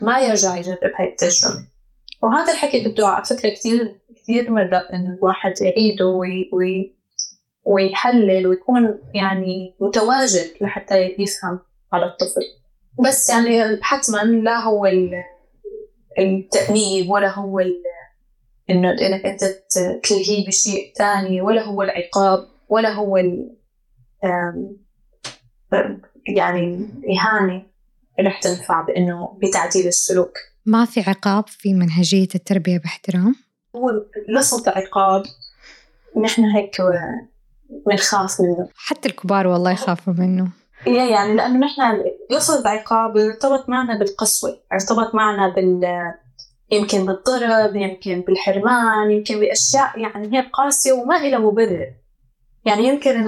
ما 0.00 0.20
يرجع 0.20 0.56
يجرب 0.56 0.78
هاي 0.98 1.08
التجربة. 1.08 1.66
وهذا 2.22 2.52
الحكي 2.52 2.88
بده 2.88 3.06
على 3.06 3.24
فكرة 3.24 3.48
كثير 3.48 4.00
كثير 4.16 4.50
مرات 4.50 4.86
إنه 4.92 5.14
الواحد 5.14 5.52
يعيده 5.60 6.06
وي 6.06 6.50
وي 6.52 6.96
ويحلل 7.64 8.46
ويكون 8.46 8.98
يعني 9.14 9.76
متواجد 9.80 10.50
لحتى 10.60 11.14
يفهم 11.18 11.58
على 11.92 12.06
الطفل. 12.06 12.42
بس 12.98 13.30
يعني 13.30 13.78
حتما 13.82 14.18
لا 14.18 14.58
هو 14.60 14.86
التأنيب 16.18 17.10
ولا 17.10 17.34
هو 17.38 17.60
إنه 18.70 18.90
إنك 18.90 19.26
أنت 19.26 19.44
تلهيه 20.04 20.46
بشيء 20.46 20.92
ثاني 20.96 21.40
ولا 21.40 21.64
هو 21.64 21.82
العقاب 21.82 22.48
ولا 22.68 22.92
هو 22.92 23.16
يعني 26.26 26.88
إهانة 27.10 27.62
رح 28.20 28.40
تنفع 28.40 28.80
بإنه 28.82 29.38
بتعديل 29.42 29.86
السلوك. 29.86 30.32
ما 30.66 30.84
في 30.84 31.00
عقاب 31.00 31.48
في 31.48 31.74
منهجية 31.74 32.28
التربية 32.34 32.78
باحترام؟ 32.78 33.34
هو 33.76 33.90
لصوت 34.28 34.68
عقاب. 34.68 35.22
نحن 36.24 36.44
هيك 36.44 36.76
بنخاف 37.86 38.40
منه. 38.40 38.68
حتى 38.74 39.08
الكبار 39.08 39.46
والله 39.46 39.70
يخافوا 39.70 40.12
منه. 40.12 40.48
إيه 40.86 41.10
يعني 41.10 41.34
لأنه 41.34 41.58
نحن 41.58 42.04
لفظ 42.30 42.66
عقاب 42.66 43.16
ارتبط 43.16 43.68
معنا 43.68 43.98
بالقسوة 43.98 44.60
ارتبط 44.72 45.14
معنا 45.14 45.48
بال 45.48 45.84
يمكن 46.72 47.06
بالضرب 47.06 47.76
يمكن 47.76 48.20
بالحرمان 48.20 49.10
يمكن 49.10 49.40
بأشياء 49.40 49.98
يعني 49.98 50.36
هي 50.36 50.46
قاسية 50.52 50.92
وما 50.92 51.14
لها 51.14 51.38
مبرر. 51.38 51.92
يعني 52.64 52.88
يمكن 52.88 53.26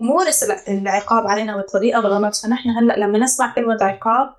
مورس 0.00 0.44
العقاب 0.68 1.26
علينا 1.26 1.56
بطريقة 1.56 2.00
غلط 2.00 2.34
فنحن 2.34 2.70
هلأ 2.70 2.96
لما 2.96 3.18
نسمع 3.18 3.54
كلمة 3.54 3.78
عقاب 3.80 4.34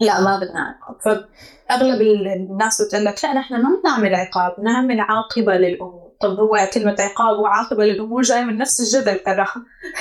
لا 0.00 0.20
ما 0.20 0.36
بدنا 0.36 0.60
عقاب. 0.60 1.00
فأغلب 1.00 2.00
الناس 2.00 2.82
بتقول 2.82 3.04
لك 3.04 3.24
لا 3.24 3.32
نحن 3.32 3.54
ما 3.54 3.80
بنعمل 3.82 4.14
عقاب 4.14 4.60
نعمل 4.60 5.00
عاقبة 5.00 5.56
للأمور. 5.56 6.12
طب 6.20 6.40
هو 6.40 6.68
كلمة 6.74 6.96
عقاب 6.98 7.38
وعاقبة 7.38 7.84
للأمور 7.84 8.22
جاي 8.22 8.44
من 8.44 8.58
نفس 8.58 8.80
الجدل 8.80 9.18
ترى. 9.18 9.46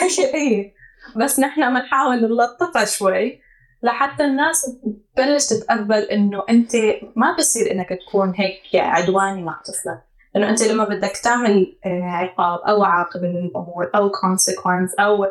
هي 0.34 0.72
بس 1.16 1.40
نحن 1.40 1.74
بنحاول 1.74 2.22
نلطفها 2.22 2.86
شوي. 2.86 3.43
لحتى 3.84 4.24
الناس 4.24 4.78
تبلش 5.16 5.46
تتقبل 5.46 6.02
إنه 6.02 6.44
أنت 6.50 6.72
ما 7.16 7.36
بصير 7.38 7.72
إنك 7.72 7.90
تكون 7.90 8.34
هيك 8.36 8.76
عدواني 8.76 9.44
مع 9.44 9.62
طفلك. 9.62 10.04
إنه 10.36 10.50
أنت 10.50 10.64
لما 10.64 10.84
بدك 10.84 11.18
تعمل 11.24 11.78
آه، 11.86 12.04
عقاب 12.04 12.60
أو 12.60 12.84
عاقبه 12.84 13.28
للأمور 13.28 13.92
أو 13.96 14.10
consequence 14.10 15.00
أو 15.00 15.26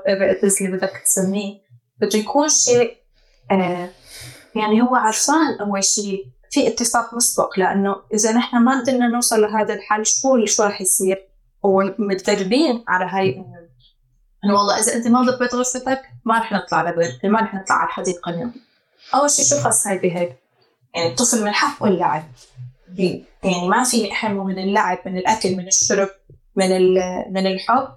اللي 0.60 0.76
بدك 0.76 1.02
تسميه 1.04 1.60
بده 2.00 2.18
يكون 2.18 2.48
شيء 2.48 2.96
آه، 3.50 3.88
يعني 4.54 4.82
هو 4.82 4.94
عرفان 4.94 5.58
أول 5.60 5.84
شيء. 5.84 6.26
في 6.50 6.68
اتفاق 6.68 7.14
مسبق 7.14 7.58
لأنه 7.58 7.96
إذا 8.14 8.32
نحن 8.32 8.56
ما 8.56 8.80
قدرنا 8.80 9.08
نوصل 9.08 9.40
لهذا 9.40 9.74
الحل 9.74 10.06
شو 10.06 10.44
شو 10.44 10.62
راح 10.62 10.80
يصير؟ 10.80 11.28
ومتدربين 11.62 12.84
على 12.88 13.04
هاي 13.04 13.44
انه 14.44 14.54
والله 14.54 14.78
إذا 14.78 14.94
أنت 14.94 15.06
ما 15.06 15.22
ضبيت 15.22 15.54
غرفتك 15.54 16.02
ما 16.24 16.38
رح 16.38 16.52
نطلع 16.52 16.90
لبر 16.90 17.18
ما 17.24 17.40
رح 17.40 17.54
نطلع 17.54 17.76
على 17.76 17.86
الحديقة 17.86 18.30
اليوم. 18.30 18.54
أول 19.14 19.30
شيء 19.30 19.44
شو 19.44 19.56
خص 19.56 19.86
هاي 19.86 19.98
بهيك 19.98 20.36
يعني 20.94 21.08
الطفل 21.10 21.44
من 21.44 21.52
حقه 21.52 21.88
اللعب 21.88 22.22
يعني 23.44 23.68
ما 23.68 23.84
في 23.84 24.08
نحرمه 24.08 24.44
من 24.44 24.58
اللعب 24.58 24.98
من 25.06 25.18
الأكل 25.18 25.56
من 25.56 25.66
الشرب 25.66 26.08
من 26.56 26.94
من 27.32 27.46
الحب. 27.46 27.88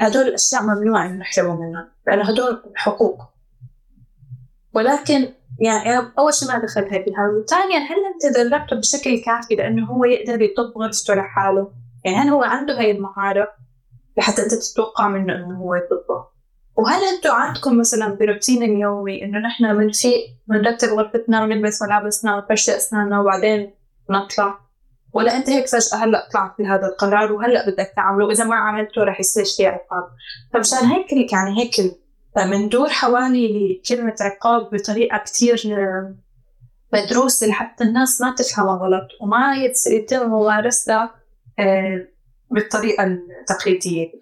هدول 0.00 0.28
الاشياء 0.28 0.62
ممنوع 0.62 1.06
إنه 1.06 1.14
نحرمه 1.14 1.60
منها 1.60 1.88
لأنه 2.06 2.30
هدول 2.30 2.62
حقوق. 2.76 3.22
ولكن 4.74 5.32
يعني 5.58 6.12
أول 6.18 6.34
شيء 6.34 6.48
ما 6.48 6.58
دخل 6.58 6.80
هاي 6.80 6.98
بالهذا 6.98 7.42
وثانيا 7.42 7.78
هل 7.78 7.96
أنت 8.14 8.36
دربته 8.36 8.76
بشكل 8.76 9.22
كافي 9.24 9.54
لأنه 9.54 9.86
هو 9.86 10.04
يقدر 10.04 10.42
يطب 10.42 10.72
غرفته 10.78 11.14
لحاله؟ 11.14 11.72
يعني 12.04 12.16
هل 12.16 12.28
هو 12.28 12.42
عنده 12.42 12.78
هاي 12.78 12.90
المهارة؟ 12.90 13.48
لحتى 14.16 14.42
أنت 14.42 14.54
تتوقع 14.54 15.08
منه 15.08 15.34
إنه 15.34 15.58
هو 15.58 15.74
يطبخ 15.74 16.34
وهل 16.76 17.04
أنتم 17.14 17.30
عندكم 17.30 17.78
مثلا 17.78 18.14
بروتين 18.14 18.62
اليومي 18.62 19.24
إنه 19.24 19.38
نحن 19.38 19.78
بنفيق 19.78 20.20
بنرتب 20.46 20.88
غرفتنا 20.88 21.42
ونلبس 21.42 21.82
ملابسنا 21.82 22.36
ونفرشي 22.36 22.76
أسناننا 22.76 23.20
وبعدين 23.20 23.74
نطلع؟ 24.10 24.58
ولا 25.12 25.36
أنت 25.36 25.50
هيك 25.50 25.66
فجأة 25.66 26.04
هلأ 26.04 26.28
طلعت 26.32 26.58
بهذا 26.58 26.86
القرار 26.86 27.32
وهلأ 27.32 27.70
بدك 27.70 27.92
تعمله؟ 27.96 28.26
وإذا 28.26 28.44
ما 28.44 28.56
عملته 28.56 29.04
رح 29.04 29.20
يصير 29.20 29.44
شيء 29.44 29.66
عقاب. 29.66 30.08
فمشان 30.52 30.78
هيك 30.78 31.32
يعني 31.32 31.58
هيك 31.58 31.96
بندور 32.36 32.88
حوالي 32.88 33.82
كلمة 33.88 34.14
عقاب 34.20 34.70
بطريقة 34.72 35.18
كتير 35.18 35.62
مدروسة 36.92 37.46
لحتى 37.46 37.84
الناس 37.84 38.20
ما 38.20 38.34
تفهمها 38.34 38.76
غلط 38.76 39.08
وما 39.20 39.54
يتم 39.86 40.26
ممارستها 40.30 41.14
بالطريقة 42.54 43.04
التقليدية 43.04 44.12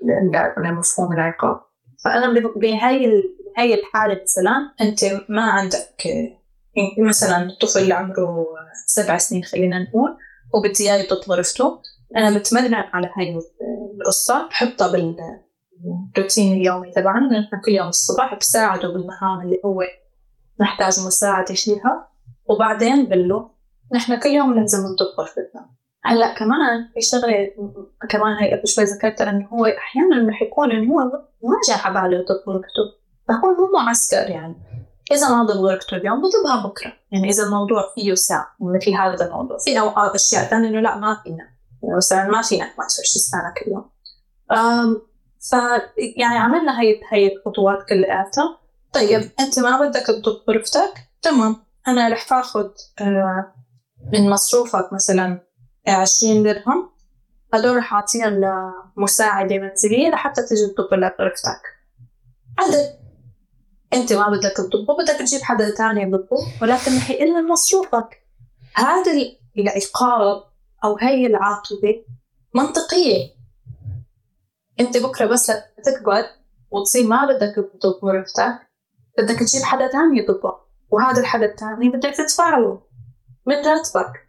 لمفهوم 0.58 1.12
العقاب. 1.12 1.60
فأنا 2.04 2.40
بهاي 2.56 3.22
هاي 3.58 3.74
الحالة 3.74 4.20
مثلا 4.22 4.74
أنت 4.80 5.04
ما 5.28 5.42
عندك 5.42 6.06
يعني 6.76 7.08
مثلا 7.08 7.48
اللي 7.76 7.94
عمره 7.94 8.46
سبع 8.86 9.18
سنين 9.18 9.44
خلينا 9.44 9.78
نقول 9.78 10.16
وبدي 10.54 10.84
إياه 10.84 11.02
يطط 11.02 11.28
غرفته 11.30 11.80
أنا 12.16 12.38
بتمرن 12.38 12.74
على 12.74 13.10
هاي 13.16 13.38
القصة 14.00 14.48
بحطها 14.48 14.92
بالروتين 14.92 16.52
اليومي 16.52 16.90
تبعنا 16.90 17.40
نحن 17.40 17.60
كل 17.64 17.72
يوم 17.72 17.88
الصبح 17.88 18.34
بساعده 18.34 18.88
بالمهام 18.88 19.40
اللي 19.40 19.60
هو 19.64 19.82
نحتاج 20.60 21.06
مساعدة 21.06 21.54
فيها 21.54 22.08
وبعدين 22.46 23.08
بقول 23.08 23.28
له 23.28 23.50
نحن 23.94 24.20
كل 24.20 24.28
يوم 24.28 24.54
لازم 24.54 24.78
نطب 24.78 25.06
غرفتنا 25.18 25.70
هلا 26.04 26.34
كمان 26.34 26.88
في 26.94 27.00
شغلة 27.00 27.50
كمان 28.08 28.36
هي 28.40 28.54
قبل 28.54 28.68
شوي 28.68 28.84
ذكرتها 28.84 29.30
إنه 29.30 29.48
هو 29.48 29.66
أحيانا 29.66 30.28
رح 30.30 30.42
يكون 30.42 30.70
إنه 30.72 30.92
هو 30.92 30.98
ما 31.42 31.56
جاء 31.68 31.78
على 31.78 31.94
باله 31.94 32.20
يطب 32.20 32.48
ورقته 32.48 33.02
فهو 33.28 33.54
مو 33.54 33.78
معسكر 33.78 34.30
يعني. 34.30 34.54
إذا 35.12 35.28
ما 35.28 35.42
ضل 35.42 35.58
ورقته 35.58 35.96
اليوم 35.96 36.18
بضبها 36.18 36.66
بكرة. 36.66 36.92
يعني 37.12 37.30
إذا 37.30 37.42
الموضوع 37.44 37.92
فيه 37.94 38.14
ساعة 38.14 38.56
مثل 38.60 38.90
هذا 38.90 39.26
الموضوع. 39.26 39.58
في 39.58 39.80
أوقات 39.80 40.14
أشياء 40.14 40.44
ثانية 40.44 40.68
إنه 40.68 40.80
لا 40.80 40.96
ما 40.96 41.20
فينا. 41.24 41.48
مثلا 41.96 42.28
ما 42.28 42.42
فينا 42.42 42.64
ما 42.64 42.86
تفرش 42.86 43.16
لسانك 43.16 43.62
اليوم 43.66 43.90
ف 45.50 45.52
يعني 46.16 46.38
عملنا 46.38 46.80
هي 46.80 47.00
هي 47.12 47.32
الخطوات 47.32 47.78
كلياتها. 47.88 48.58
طيب 48.92 49.30
أنت 49.40 49.58
ما 49.58 49.80
بدك 49.80 50.06
تضبط 50.06 50.44
غرفتك؟ 50.48 50.94
تمام. 51.22 51.56
أنا 51.88 52.08
رح 52.08 52.32
آخذ 52.32 52.68
آه، 53.00 53.54
من 54.12 54.30
مصروفك 54.30 54.92
مثلا 54.92 55.40
عشرين 55.88 56.42
درهم 56.42 56.90
هدول 57.54 57.76
رح 57.76 57.94
أعطيهم 57.94 58.44
لمساعدة 58.96 59.58
منزلية 59.58 60.08
لحتى 60.08 60.42
تجي 60.42 60.66
تطب 60.66 60.94
لك 60.94 61.16
غرفتك 61.20 61.62
عدل. 62.58 63.02
أنت 63.94 64.12
ما 64.12 64.28
بدك 64.28 64.52
تطبه 64.56 64.96
بدك 64.96 65.18
تجيب 65.18 65.40
حدا 65.42 65.74
تاني 65.74 66.02
يطبه 66.02 66.36
ولكن 66.62 66.96
رح 66.96 67.10
يقل 67.10 67.48
مصروفك 67.48 68.22
هذا 68.74 69.12
العقاب 69.58 70.44
أو 70.84 70.96
هي 71.00 71.26
العاقبة 71.26 72.04
منطقية. 72.54 73.34
أنت 74.80 74.96
بكرة 74.96 75.26
بس 75.26 75.52
تكبر 75.84 76.24
وتصير 76.70 77.06
ما 77.06 77.26
بدك 77.26 77.54
تطب 77.80 78.04
غرفتك 78.04 78.70
بدك 79.18 79.38
تجيب 79.38 79.62
حدا 79.62 79.86
تاني 79.86 80.18
يطبه 80.18 80.54
وهذا 80.90 81.20
الحدا 81.20 81.46
التاني 81.46 81.88
بدك 81.88 82.14
تدفع 82.16 82.58
له 82.58 82.82
من 83.46 83.56
راتبك. 83.56 84.21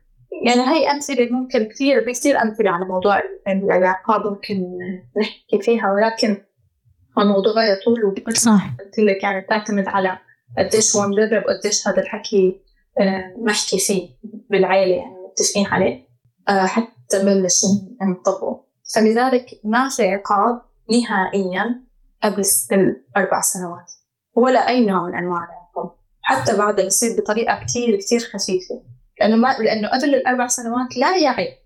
يعني 0.43 0.61
هاي 0.61 0.91
أمثلة 0.91 1.29
ممكن 1.31 1.65
كثير 1.65 2.05
بكثير 2.07 2.41
أمثلة 2.41 2.69
على 2.69 2.85
موضوع 2.85 3.21
العقاب 3.47 4.27
ممكن 4.27 4.77
نحكي 5.17 5.61
فيها 5.61 5.91
ولكن 5.91 6.37
الموضوع 7.17 7.65
يطول 7.65 8.35
صح. 8.35 8.75
قلت 8.79 8.99
لك 8.99 9.23
يعني 9.23 9.41
تعتمد 9.41 9.87
على 9.87 10.17
قديش 10.57 10.95
هو 10.95 11.07
مدرب 11.07 11.43
وقديش 11.45 11.87
هذا 11.87 12.01
الحكي 12.01 12.61
آه، 12.99 13.33
محكي 13.37 13.79
فيه 13.79 14.09
بالعائلة 14.49 14.95
يعني 14.95 15.15
متفقين 15.31 15.65
عليه. 15.65 16.07
آه، 16.49 16.65
حتى 16.65 17.17
نبلش 17.23 17.65
نطبقه 18.01 18.63
فلذلك 18.95 19.45
ما 19.63 19.89
في 19.89 20.07
عقاب 20.07 20.61
نهائيا 20.91 21.83
قبل 22.23 22.43
الأربع 22.71 23.41
سنوات. 23.41 23.91
ولا 24.35 24.67
أي 24.67 24.85
نوع 24.85 25.07
من 25.07 25.15
أنواع 25.15 25.43
العقاب. 25.43 25.95
حتى 26.21 26.57
بعد 26.57 26.79
يصير 26.79 27.21
بطريقة 27.21 27.63
كتير 27.63 27.95
كتير 27.95 28.19
خفيفة. 28.19 28.83
لأنه 29.19 29.35
ما 29.35 29.57
لأنه 29.59 29.87
قبل 29.87 30.15
الأربع 30.15 30.47
سنوات 30.47 30.97
لا 30.97 31.17
يعي 31.17 31.57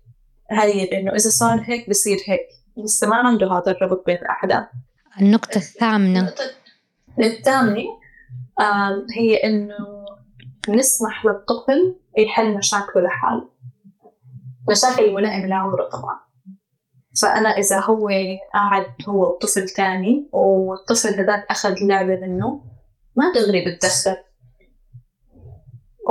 هاي 0.50 0.98
إنه 0.98 1.10
إذا 1.10 1.30
صار 1.30 1.60
هيك 1.64 1.90
بصير 1.90 2.18
هيك. 2.26 2.48
لسه 2.76 3.08
ما 3.08 3.16
عنده 3.16 3.52
هذا 3.52 3.70
الربط 3.70 4.06
بين 4.06 4.16
الأحداث. 4.16 4.64
النقطة 5.20 5.56
الثامنة. 5.56 6.34
الثامنة 7.20 7.82
هي 9.16 9.36
إنه 9.36 10.06
نسمح 10.68 11.24
للطفل 11.26 11.96
يحل 12.18 12.58
مشاكله 12.58 13.02
لحاله. 13.02 13.48
مشاكل 14.70 15.04
الملائمة 15.04 15.46
لعمره 15.46 15.88
طبعا. 15.88 16.20
فأنا 17.22 17.48
إذا 17.48 17.80
هو 17.80 18.08
قاعد 18.54 18.86
هو 19.08 19.30
وطفل 19.30 19.68
تاني 19.68 20.28
والطفل 20.32 21.08
هذاك 21.08 21.46
أخذ 21.50 21.74
لعبة 21.82 22.16
منه 22.16 22.64
ما 23.16 23.32
دغري 23.34 23.64
بتدخل 23.64 24.16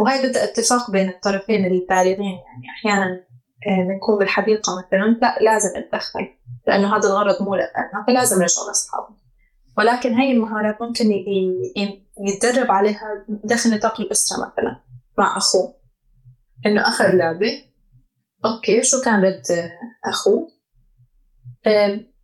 بدها 0.04 0.44
اتفاق 0.44 0.92
بين 0.92 1.10
الطرفين 1.10 1.66
البالغين 1.66 2.20
يعني 2.22 2.70
أحيانا 2.78 3.28
آه، 3.68 3.88
بنكون 3.88 4.20
بالحديقة 4.20 4.78
مثلا 4.78 5.18
لا 5.22 5.38
لازم 5.42 5.80
نتدخل 5.80 6.28
لأنه 6.68 6.98
هذا 6.98 7.10
الغرض 7.10 7.42
مو 7.42 7.56
لنا 7.56 8.06
فلازم 8.08 8.44
نشغل 8.44 8.72
أصحابه 8.72 9.16
ولكن 9.78 10.14
هاي 10.14 10.32
المهارات 10.32 10.82
ممكن 10.82 11.06
يتدرب 12.20 12.72
عليها 12.72 13.26
داخل 13.28 13.76
نطاق 13.76 14.02
الأسرة 14.02 14.38
مثلا 14.38 14.82
مع 15.18 15.38
أخوه. 15.38 15.74
إنه 16.66 16.82
أخذ 16.88 17.16
لعبة 17.16 17.64
أوكي 18.46 18.84
شو 18.84 19.02
كان 19.02 19.22
رد 19.24 19.72
أخوه؟ 20.06 20.48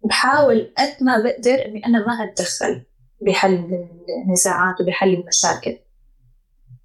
بحاول 0.06 0.74
قد 0.78 1.04
ما 1.04 1.18
بقدر 1.24 1.66
إني 1.66 1.86
أنا 1.86 2.08
ما 2.08 2.24
أتدخل 2.24 2.86
بحل 3.22 3.88
النزاعات 4.26 4.82
وبحل 4.82 5.14
المشاكل. 5.14 5.80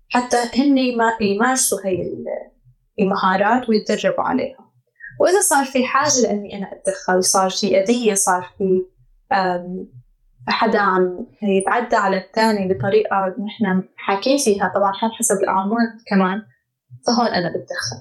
حتى 0.08 0.36
هن 0.54 0.78
يمارسوا 1.20 1.78
هي 1.84 2.02
المهارات 3.00 3.68
ويتدربوا 3.68 4.24
عليها. 4.24 4.58
وإذا 5.20 5.40
صار 5.40 5.64
في 5.64 5.84
حاجة 5.84 6.20
لأني 6.22 6.58
أنا 6.58 6.70
أتدخل 6.72 7.24
صار 7.24 7.50
في 7.50 7.80
أذية 7.80 8.14
صار 8.14 8.54
في 8.58 8.84
حدا 10.48 10.78
عم 10.78 11.26
يتعدى 11.42 11.96
على 11.96 12.16
الثاني 12.16 12.74
بطريقة 12.74 13.16
نحن 13.28 13.88
حاكين 13.96 14.38
فيها 14.38 14.72
طبعا 14.74 14.92
حسب 15.18 15.36
الأعمار 15.42 15.78
كمان 16.06 16.42
فهون 17.06 17.26
أنا 17.26 17.48
بتدخل. 17.48 17.96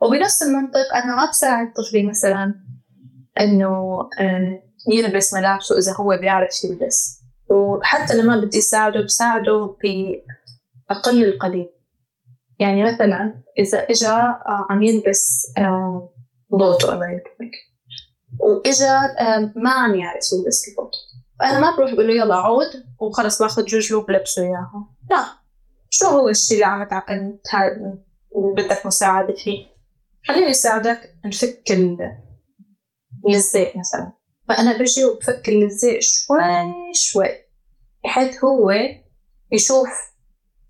وبنفس 0.00 0.42
المنطق 0.42 0.94
أنا 0.94 1.16
ما 1.16 1.30
بساعد 1.30 1.72
طفلي 1.72 2.06
مثلا 2.06 2.54
إنه 3.40 3.98
يلبس 4.92 5.34
ملابسه 5.34 5.78
إذا 5.78 5.92
هو 5.92 6.18
بيعرف 6.20 6.64
يلبس. 6.64 7.22
وحتى 7.50 8.14
لما 8.14 8.36
بدي 8.36 8.58
أساعده 8.58 9.02
بساعده 9.04 9.76
أقل 10.92 11.24
القليل. 11.24 11.68
يعني 12.58 12.84
مثلا 12.84 13.42
إذا 13.58 13.78
إجا 13.78 14.12
آه، 14.12 14.66
عم 14.70 14.82
يلبس 14.82 15.52
بوتو 16.50 16.92
الله 16.92 17.10
يكرمك 17.10 17.52
وإجا 18.38 19.00
ما 19.56 19.70
عم 19.70 19.94
يعرف 19.94 20.24
يلبس 20.32 20.68
البوتو. 20.68 20.98
فأنا 21.40 21.60
ما 21.60 21.76
بروح 21.76 21.94
بقول 21.94 22.08
له 22.08 22.14
يلا 22.14 22.34
عود 22.34 22.84
وخلص 23.00 23.42
باخذ 23.42 23.64
جوجلو 23.64 24.00
بلبسه 24.00 24.42
إياها. 24.42 24.88
لا. 25.10 25.24
شو 25.90 26.06
هو 26.06 26.28
الشيء 26.28 26.54
اللي 26.54 26.66
عم 26.66 26.84
تعقد 26.84 27.38
وبدك 28.30 28.86
مساعدة 28.86 29.34
فيه؟ 29.34 29.66
خليني 30.28 30.50
أساعدك 30.50 31.14
نفك 31.24 31.72
اللزق 33.26 33.72
مثلا. 33.76 34.12
فأنا 34.48 34.78
بجي 34.78 35.04
وبفك 35.04 35.48
اللزق 35.48 35.98
شوي 36.00 36.92
شوي 36.94 37.28
بحيث 38.04 38.44
هو 38.44 38.72
يشوف 39.52 40.11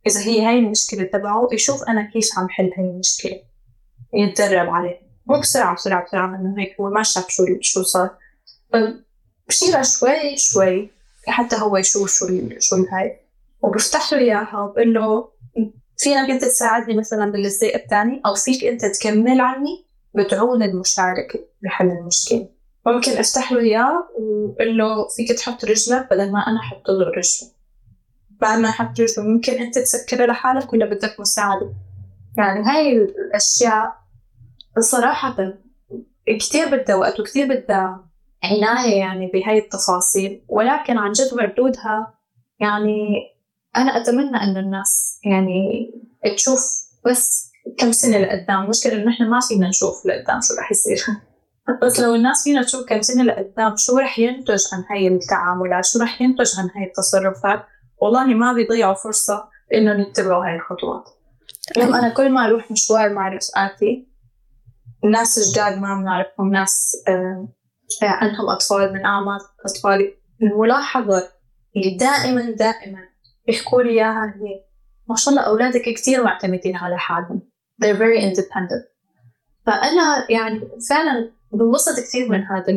إذا 0.07 0.21
هي 0.21 0.47
هاي 0.47 0.59
المشكلة 0.59 1.05
تبعه 1.05 1.49
يشوف 1.53 1.83
أنا 1.83 2.11
كيف 2.13 2.39
عم 2.39 2.49
حل 2.49 2.71
هاي 2.79 2.85
المشكلة. 2.85 3.41
يتدرب 4.15 4.71
عليه. 4.71 5.01
مو 5.27 5.41
بسرعة 5.41 5.75
بسرعة 5.75 6.05
بسرعة 6.05 6.37
إنه 6.37 6.55
هيك 6.59 6.81
هو 6.81 6.91
ما 6.91 7.03
شاف 7.03 7.29
شو 7.29 7.45
شو 7.61 7.83
صار. 7.83 8.11
بشيلها 9.49 9.83
شوي 9.83 10.37
شوي 10.37 10.91
حتى 11.27 11.57
هو 11.57 11.77
يشوف 11.77 12.11
شو 12.11 12.27
شو 12.59 12.77
هاي 12.77 13.21
وبفتح 13.63 14.13
له 14.13 14.19
إياها 14.19 14.59
وبقول 14.59 14.95
له 14.95 15.29
فينك 15.97 16.31
أنت 16.31 16.45
تساعدني 16.45 16.97
مثلا 16.97 17.33
باللزق 17.33 17.75
الثاني 17.75 18.23
أو 18.27 18.35
فيك 18.35 18.65
أنت 18.65 18.87
تكمل 18.87 19.41
عني 19.41 19.87
بدعون 20.15 20.63
المشاركة 20.63 21.41
بحل 21.63 21.87
المشكلة. 21.87 22.49
ممكن 22.87 23.13
أفتح 23.13 23.53
له 23.53 23.61
إياه 23.61 24.09
وقول 24.19 24.79
له 24.79 25.09
فيك 25.09 25.39
تحط 25.39 25.65
رجلك 25.65 26.09
بدل 26.11 26.33
ما 26.33 26.39
أنا 26.39 26.61
أحط 26.61 26.89
له 26.89 27.09
رجله 27.09 27.51
بعد 28.43 28.59
ما 28.59 28.75
رجله 28.81 29.25
ممكن 29.25 29.53
أنت 29.53 29.79
تسكره 29.79 30.27
لحالك 30.27 30.73
ولا 30.73 30.87
بدك 30.87 31.21
مساعدة؟ 31.21 31.73
يعني 32.39 32.65
هاي 32.65 32.93
الأشياء 32.93 33.93
صراحة 34.79 35.37
كتير 36.39 36.77
بدها 36.77 36.97
وقت 36.97 37.21
وكتير 37.21 37.47
بدها 37.49 38.09
عناية 38.45 38.99
يعني 38.99 39.31
بهاي 39.35 39.59
التفاصيل. 39.59 40.45
ولكن 40.49 40.99
عن 40.99 41.13
جد 41.13 41.35
مردودها 41.35 42.15
يعني 42.61 43.15
أنا 43.77 44.03
أتمنى 44.03 44.37
إنه 44.37 44.61
الناس 44.61 45.21
يعني 45.25 45.91
تشوف 46.37 46.61
بس 47.07 47.53
كم 47.79 47.93
سنة 47.93 48.19
لقدام. 48.19 48.63
المشكلة 48.65 48.95
إنه 48.95 49.05
نحن 49.05 49.25
ما 49.25 49.41
فينا 49.49 49.69
نشوف 49.69 50.07
لقدام 50.07 50.41
شو 50.41 50.55
رح 50.55 50.71
يصير. 50.71 51.05
بس 51.83 52.01
لو 52.01 52.15
الناس 52.15 52.45
فينا 52.45 52.63
تشوف 52.63 52.87
كم 52.89 53.03
سنة 53.03 53.23
لقدام 53.23 53.77
شو 53.77 53.99
رح 53.99 54.19
ينتج 54.19 54.63
عن 54.73 54.85
هاي 54.91 55.09
التعاملات؟ 55.09 55.85
شو 55.85 55.99
رح 55.99 56.23
ينتج 56.23 56.51
عن 56.59 56.69
هاي 56.77 56.85
التصرفات؟ 56.85 57.65
والله 58.03 58.25
ما 58.25 58.53
بيضيعوا 58.53 58.95
فرصة 58.95 59.49
إنهم 59.75 60.01
يتبعوا 60.01 60.45
هاي 60.45 60.57
الخطوات. 60.57 61.09
اليوم 61.77 61.95
أنا 61.95 62.09
كل 62.09 62.31
ما 62.31 62.47
أروح 62.47 62.71
مشوار 62.71 63.13
مع 63.13 63.29
رفقاتي 63.29 64.09
الناس 65.05 65.53
جداد 65.53 65.79
ما 65.79 65.95
بنعرفهم 65.95 66.53
ناس 66.53 66.97
آه 67.09 67.49
عندهم 68.03 68.49
أطفال 68.51 68.93
من 68.93 69.05
أعمار 69.07 69.41
أطفالي 69.67 70.15
الملاحظة 70.43 71.29
اللي 71.77 71.97
دائما 71.97 72.51
دائما 72.51 72.99
بيحكوا 73.47 73.83
لي 73.83 73.91
إياها 73.91 74.35
هي 74.37 74.65
ما 75.09 75.17
شاء 75.17 75.35
الله 75.35 75.47
أولادك 75.47 75.83
كثير 75.83 76.25
معتمدين 76.25 76.77
على 76.77 76.99
حالهم. 76.99 77.43
They're 77.85 77.99
very 77.99 78.21
independent. 78.21 78.93
فأنا 79.67 80.27
يعني 80.31 80.61
فعلا 80.91 81.33
بنبسط 81.53 82.01
كثير 82.01 82.29
من 82.29 82.43
هذا 82.45 82.73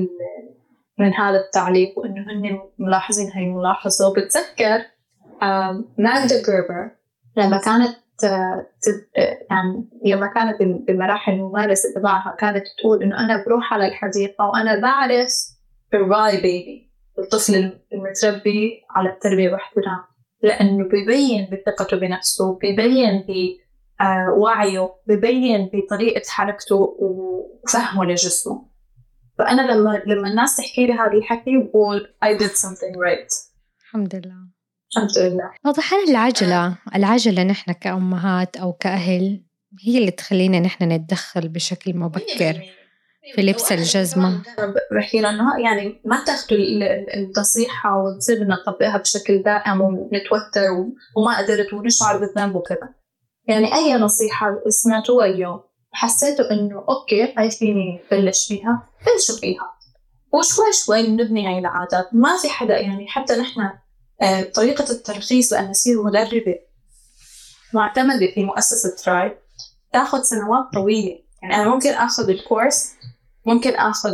من 0.99 1.13
هذا 1.13 1.37
التعليق 1.37 1.99
وإنه 1.99 2.21
هن 2.21 2.59
ملاحظين 2.79 3.31
هاي 3.31 3.43
الملاحظة. 3.43 4.07
وبتذكر 4.07 4.94
ماجدا 5.97 6.43
جيربر 6.45 6.91
لما 7.37 7.57
كانت 7.57 7.95
يعني 9.49 9.89
لما 10.05 10.27
كانت 10.27 10.61
بمراحل 10.87 11.31
الممارسة 11.33 11.93
تبعها 11.95 12.35
كانت 12.39 12.63
تقول 12.79 13.03
إنه 13.03 13.19
أنا 13.19 13.43
بروح 13.45 13.73
على 13.73 13.87
الحديقة 13.87 14.45
وأنا 14.47 14.81
بعرف 14.81 15.31
الراي 15.93 16.41
بيبي 16.41 16.91
الطفل 17.19 17.79
المتربي 17.93 18.81
على 18.89 19.09
التربية 19.09 19.51
واحترام 19.51 20.03
لأنه 20.43 20.83
ببين 20.83 21.49
بثقته 21.51 21.97
بنفسه 21.97 22.59
ببين 22.63 23.25
بوعيه 23.99 24.89
ببين 25.07 25.69
بطريقة 25.73 26.21
حركته 26.27 26.75
وفهمه 26.75 28.05
لجسمه. 28.05 28.69
فأنا 29.37 29.61
لما 29.61 30.03
لما 30.05 30.27
الناس 30.27 30.57
تحكي 30.57 30.87
لي 30.87 30.93
هذا 30.93 31.11
الحكي 31.11 31.57
بقول 31.57 32.15
I 32.25 32.37
did 32.37 32.51
something 32.51 32.95
right. 32.95 33.51
الحمد 33.81 34.15
لله. 34.15 34.54
الحمد 34.97 35.17
لله. 35.17 35.51
واضح 35.65 35.93
العجلة 35.93 36.75
العجلة 36.95 37.43
نحن 37.43 37.71
كأمهات 37.71 38.57
أو 38.57 38.73
كأهل 38.73 39.43
هي 39.83 39.97
اللي 39.97 40.11
تخلينا 40.11 40.59
نحن 40.59 40.91
نتدخل 40.91 41.47
بشكل 41.47 41.97
مبكر 41.97 42.61
في 43.35 43.41
لبس 43.41 43.71
الجزمة؟ 43.71 44.41
بحكي 44.91 45.21
لأنه 45.21 45.59
يعني 45.63 46.01
ما 46.05 46.23
تاخذوا 46.25 46.59
النصيحة 47.17 47.97
وتصير 47.97 48.47
نطبقها 48.47 48.97
بشكل 48.97 49.43
دائم 49.43 49.81
ونتوتر 49.81 50.71
وما 51.17 51.37
قدرت 51.37 51.73
ونشعر 51.73 52.17
بالذنب 52.17 52.55
وكذا. 52.55 52.89
يعني 53.47 53.75
أي 53.75 53.93
نصيحة 53.93 54.47
سمعتوها 54.69 55.25
اليوم 55.25 55.59
حسيتوا 55.91 56.51
إنه 56.51 56.85
أوكي 56.89 57.33
هاي 57.37 57.51
فيني 57.51 57.99
بلش 58.11 58.47
فيها 58.47 58.89
بلشوا 59.05 59.35
فيها. 59.41 59.71
وشوي 60.33 60.73
شوي 60.85 61.07
نبني 61.07 61.47
هاي 61.47 61.59
العادات 61.59 62.09
ما 62.13 62.37
في 62.41 62.49
حدا 62.49 62.79
يعني 62.79 63.07
حتى 63.07 63.35
نحن 63.35 63.61
طريقة 64.55 64.91
الترخيص 64.91 65.53
لأن 65.53 65.69
أصير 65.69 66.03
مدربة 66.03 66.59
معتمدة 67.73 68.27
في 68.33 68.43
مؤسسة 68.43 68.95
تراي 69.03 69.37
تاخذ 69.93 70.21
سنوات 70.21 70.65
طويلة. 70.73 71.19
يعني 71.41 71.55
أنا 71.55 71.69
ممكن 71.69 71.89
آخذ 71.89 72.29
الكورس 72.29 72.93
ممكن 73.45 73.75
آخذ 73.75 74.11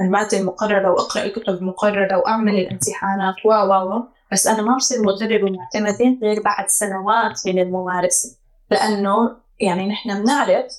المادة 0.00 0.38
المقررة 0.38 0.90
وأقرأ 0.90 1.24
الكتب 1.24 1.54
المقررة 1.54 2.16
وأعمل 2.16 2.54
الامتحانات 2.54 3.34
و 3.44 3.52
و 3.52 4.02
بس 4.32 4.46
أنا 4.46 4.62
ما 4.62 4.76
بصير 4.76 5.02
مدربة 5.02 5.50
معتمدة 5.50 6.18
غير 6.22 6.42
بعد 6.42 6.68
سنوات 6.68 7.46
من 7.46 7.58
الممارسة. 7.58 8.36
لأنه 8.70 9.36
يعني 9.60 9.88
نحن 9.88 10.22
بنعرف 10.22 10.72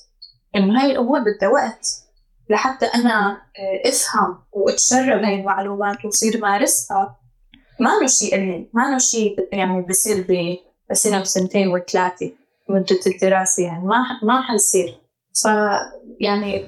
إنه 0.56 0.82
هاي 0.82 0.90
الأمور 0.90 1.20
بدها 1.20 1.48
وقت. 1.48 1.86
لحتى 2.50 2.86
أنا 2.86 3.30
آه، 3.32 3.88
أفهم 3.88 4.38
وأتشرب 4.52 5.22
هاي 5.22 5.40
المعلومات 5.40 6.04
وأصير 6.04 6.40
مارسها 6.40 7.16
ما 7.80 7.90
له 8.00 8.06
شيء 8.06 8.34
قليل 8.34 8.68
ما 8.72 8.90
له 8.90 8.98
شيء 8.98 9.48
يعني 9.52 9.82
بصير 9.82 10.26
بسنة 10.90 11.20
وسنتين 11.20 11.68
وثلاثة 11.68 12.32
مدة 12.68 13.00
الدراسة 13.06 13.62
يعني 13.62 13.84
ما 13.84 14.04
ما 14.22 14.42
حيصير 14.42 14.98
ف 15.42 15.48
يعني 16.20 16.64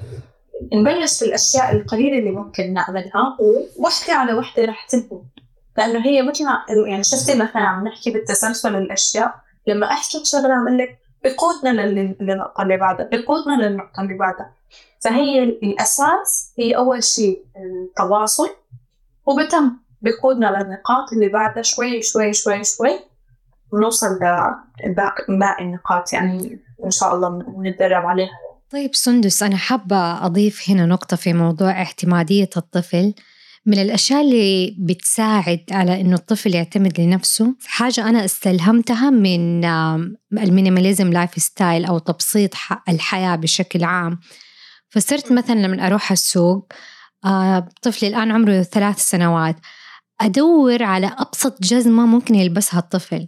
نبلش 0.72 1.24
بالأشياء 1.24 1.72
القليلة 1.72 2.18
اللي 2.18 2.30
ممكن 2.30 2.72
نعملها 2.72 3.36
ووحدة 3.40 4.14
على 4.14 4.34
وحدة 4.34 4.64
رح 4.64 4.86
تنتهي 4.86 5.20
لأنه 5.78 6.06
هي 6.06 6.22
مثل 6.22 6.44
ما 6.44 6.64
يعني 6.86 7.04
شفتي 7.04 7.34
مثلا 7.34 7.62
عم 7.62 7.88
نحكي 7.88 8.10
بالتسلسل 8.10 8.76
الأشياء 8.76 9.34
لما 9.66 9.86
أحكي 9.86 10.20
بشغلة 10.20 10.54
عم 10.54 10.68
لك 10.68 10.98
بقودنا 11.24 11.86
للنقطة 12.20 12.62
اللي 12.62 12.76
بعدها 12.76 13.08
بقودنا 13.12 13.62
للنقطة 13.62 14.00
اللي 14.02 14.14
بعدها. 14.14 14.54
فهي 15.00 15.42
الأساس 15.42 16.52
هي 16.58 16.76
أول 16.76 17.04
شيء 17.04 17.44
التواصل 17.56 18.48
وبتم. 19.26 19.76
بقودنا 20.02 20.46
للنقاط 20.46 21.12
اللي 21.12 21.28
بعدها 21.28 21.62
شوي 21.62 22.02
شوي 22.02 22.32
شوي 22.32 22.64
شوي. 22.64 22.98
ونوصل 23.72 24.06
لباقي 24.86 25.64
النقاط 25.64 26.12
يعني 26.12 26.58
إن 26.84 26.90
شاء 26.90 27.14
الله 27.14 27.44
نتدرب 27.62 28.06
عليها. 28.06 28.30
طيب 28.70 28.94
سندس 28.94 29.42
أنا 29.42 29.56
حابة 29.56 30.26
أضيف 30.26 30.70
هنا 30.70 30.86
نقطة 30.86 31.16
في 31.16 31.32
موضوع 31.32 31.70
اعتمادية 31.70 32.50
الطفل. 32.56 33.14
من 33.66 33.78
الأشياء 33.78 34.20
اللي 34.20 34.76
بتساعد 34.78 35.64
على 35.70 36.00
إنه 36.00 36.14
الطفل 36.14 36.54
يعتمد 36.54 37.00
لنفسه 37.00 37.54
حاجة 37.66 38.08
أنا 38.08 38.24
استلهمتها 38.24 39.10
من 39.10 39.64
ال 40.32 41.12
minimalism 41.12 41.30
lifestyle 41.36 41.84
أو 41.84 41.98
تبسيط 41.98 42.50
الحياة 42.88 43.36
بشكل 43.36 43.84
عام. 43.84 44.18
فصرت 44.90 45.32
مثلا 45.32 45.54
لما 45.54 45.86
أروح 45.86 46.12
السوق 46.12 46.72
آه، 47.24 47.68
طفلي 47.82 48.08
الآن 48.08 48.30
عمره 48.30 48.62
ثلاث 48.62 48.98
سنوات. 48.98 49.56
أدور 50.20 50.82
على 50.82 51.06
أبسط 51.18 51.62
جزمة 51.62 52.06
ممكن 52.06 52.34
يلبسها 52.34 52.80
الطفل. 52.80 53.26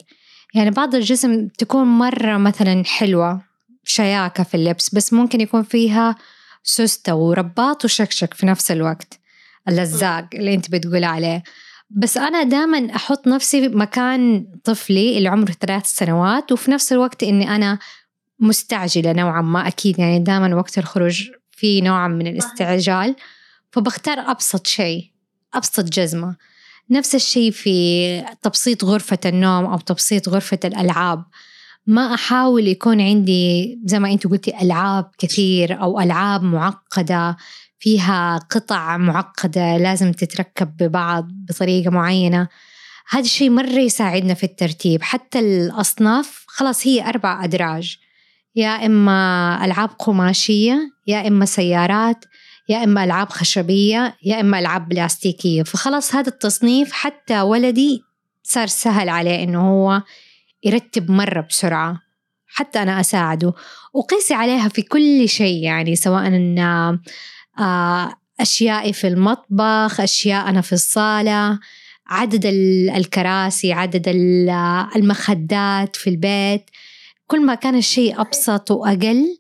يعني 0.55 0.71
بعض 0.71 0.95
الجزم 0.95 1.49
تكون 1.49 1.85
مرة 1.85 2.37
مثلا 2.37 2.85
حلوة 2.85 3.43
شياكة 3.85 4.43
في 4.43 4.55
اللبس 4.55 4.95
بس 4.95 5.13
ممكن 5.13 5.41
يكون 5.41 5.63
فيها 5.63 6.15
سوستة 6.63 7.15
ورباط 7.15 7.85
وشكشك 7.85 8.35
في 8.35 8.47
نفس 8.47 8.71
الوقت. 8.71 9.21
اللزاق 9.69 10.29
اللي 10.35 10.55
أنت 10.55 10.71
بتقول 10.71 11.05
عليه. 11.05 11.43
بس 11.91 12.17
أنا 12.17 12.43
دائما 12.43 12.97
أحط 12.97 13.27
نفسي 13.27 13.69
مكان 13.69 14.47
طفلي 14.65 15.19
اللي 15.19 15.29
عمره 15.29 15.53
ثلاث 15.53 15.87
سنوات 15.87 16.53
وفي 16.53 16.71
نفس 16.71 16.93
الوقت 16.93 17.23
إني 17.23 17.57
أنا 17.57 17.79
مستعجلة 18.39 19.13
نوعا 19.13 19.43
ما 19.43 19.69
أكيد 19.69 19.99
يعني 19.99 20.19
دائما 20.19 20.57
وقت 20.57 20.79
الخروج 20.79 21.31
في 21.51 21.81
نوع 21.81 22.09
من 22.09 22.27
الاستعجال. 22.27 23.17
فبختار 23.73 24.19
أبسط 24.19 24.67
شيء 24.67 25.11
أبسط 25.55 25.85
جزمة. 25.85 26.37
نفس 26.91 27.15
الشيء 27.15 27.51
في 27.51 28.25
تبسيط 28.43 28.85
غرفة 28.85 29.19
النوم 29.27 29.65
أو 29.65 29.79
تبسيط 29.79 30.29
غرفة 30.29 30.59
الألعاب. 30.65 31.25
ما 31.87 32.15
أحاول 32.15 32.69
يكون 32.69 33.01
عندي 33.01 33.79
زي 33.85 33.99
ما 33.99 34.13
أنت 34.13 34.27
قلتي 34.27 34.63
ألعاب 34.63 35.11
كثير 35.19 35.83
أو 35.83 36.01
ألعاب 36.01 36.43
معقدة 36.43 37.37
فيها 37.79 38.37
قطع 38.37 38.97
معقدة 38.97 39.77
لازم 39.77 40.13
تتركب 40.13 40.77
ببعض 40.77 41.29
بطريقة 41.33 41.91
معينة. 41.91 42.49
هذا 43.09 43.25
الشيء 43.25 43.51
مرة 43.51 43.79
يساعدنا 43.79 44.35
في 44.35 44.45
الترتيب. 44.45 45.03
حتى 45.03 45.39
الأصناف 45.39 46.45
خلاص 46.47 46.87
هي 46.87 47.09
أربع 47.09 47.45
أدراج. 47.45 47.97
يا 48.57 48.87
إما 48.87 49.61
ألعاب 49.65 49.89
قماشية 49.89 50.91
يا 51.07 51.29
إما 51.29 51.45
سيارات. 51.45 52.25
يا 52.69 52.85
إما 52.85 53.05
ألعاب 53.05 53.29
خشبية 53.29 54.17
يا 54.23 54.41
إما 54.41 54.59
ألعاب 54.59 54.89
بلاستيكية. 54.89 55.63
فخلاص 55.63 56.15
هذا 56.15 56.29
التصنيف 56.29 56.93
حتى 56.93 57.41
ولدي 57.41 58.03
صار 58.43 58.67
سهل 58.67 59.09
عليه 59.09 59.45
إنه 59.45 59.71
هو 59.71 60.03
يرتب 60.65 61.11
مرة 61.11 61.41
بسرعة 61.41 62.01
حتى 62.47 62.83
أنا 62.83 63.01
أساعده. 63.01 63.53
وقيسي 63.95 64.35
عليها 64.35 64.69
في 64.69 64.83
كل 64.83 65.29
شيء 65.29 65.65
يعني 65.65 65.97
سواء 65.97 66.27
إن 66.27 66.59
آه، 67.59 68.15
أشيائي 68.41 68.93
في 68.93 69.09
المطبخ 69.09 70.01
أشياء 70.01 70.49
أنا 70.49 70.61
في 70.61 70.73
الصالة 70.73 71.59
عدد 72.07 72.47
الكراسي 72.97 73.73
عدد 73.73 74.09
المخدات 74.97 75.97
في 75.97 76.11
البيت. 76.11 76.71
كل 77.27 77.47
ما 77.47 77.55
كان 77.55 77.77
الشيء 77.77 78.21
أبسط 78.21 78.71
وأقل 78.71 79.39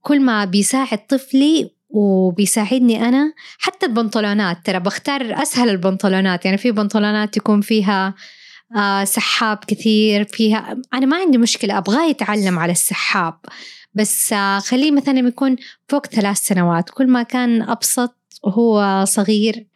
كل 0.00 0.20
ما 0.20 0.44
بيساعد 0.44 1.06
طفلي 1.06 1.70
وبيساعدني 1.92 3.08
أنا. 3.08 3.32
حتى 3.58 3.86
البنطلونات 3.86 4.66
ترى 4.66 4.80
بختار 4.80 5.42
أسهل 5.42 5.70
البنطلونات. 5.70 6.44
يعني 6.44 6.58
في 6.58 6.72
بنطلونات 6.72 7.34
تكون 7.34 7.60
فيها 7.60 8.14
آه 8.76 9.04
سحاب 9.04 9.58
كثير 9.66 10.24
فيها 10.24 10.76
أنا 10.94 11.06
ما 11.06 11.16
عندي 11.16 11.38
مشكلة 11.38 11.78
أبغاه 11.78 12.06
يتعلم 12.06 12.58
على 12.58 12.72
السحاب. 12.72 13.34
بس 13.94 14.32
آه 14.32 14.58
خليه 14.58 14.90
مثلا 14.90 15.18
يكون 15.18 15.56
فوق 15.88 16.06
ثلاث 16.06 16.38
سنوات 16.38 16.90
كل 16.90 17.06
ما 17.06 17.22
كان 17.22 17.62
أبسط 17.62 18.16
وهو 18.42 19.04
صغير 19.04 19.66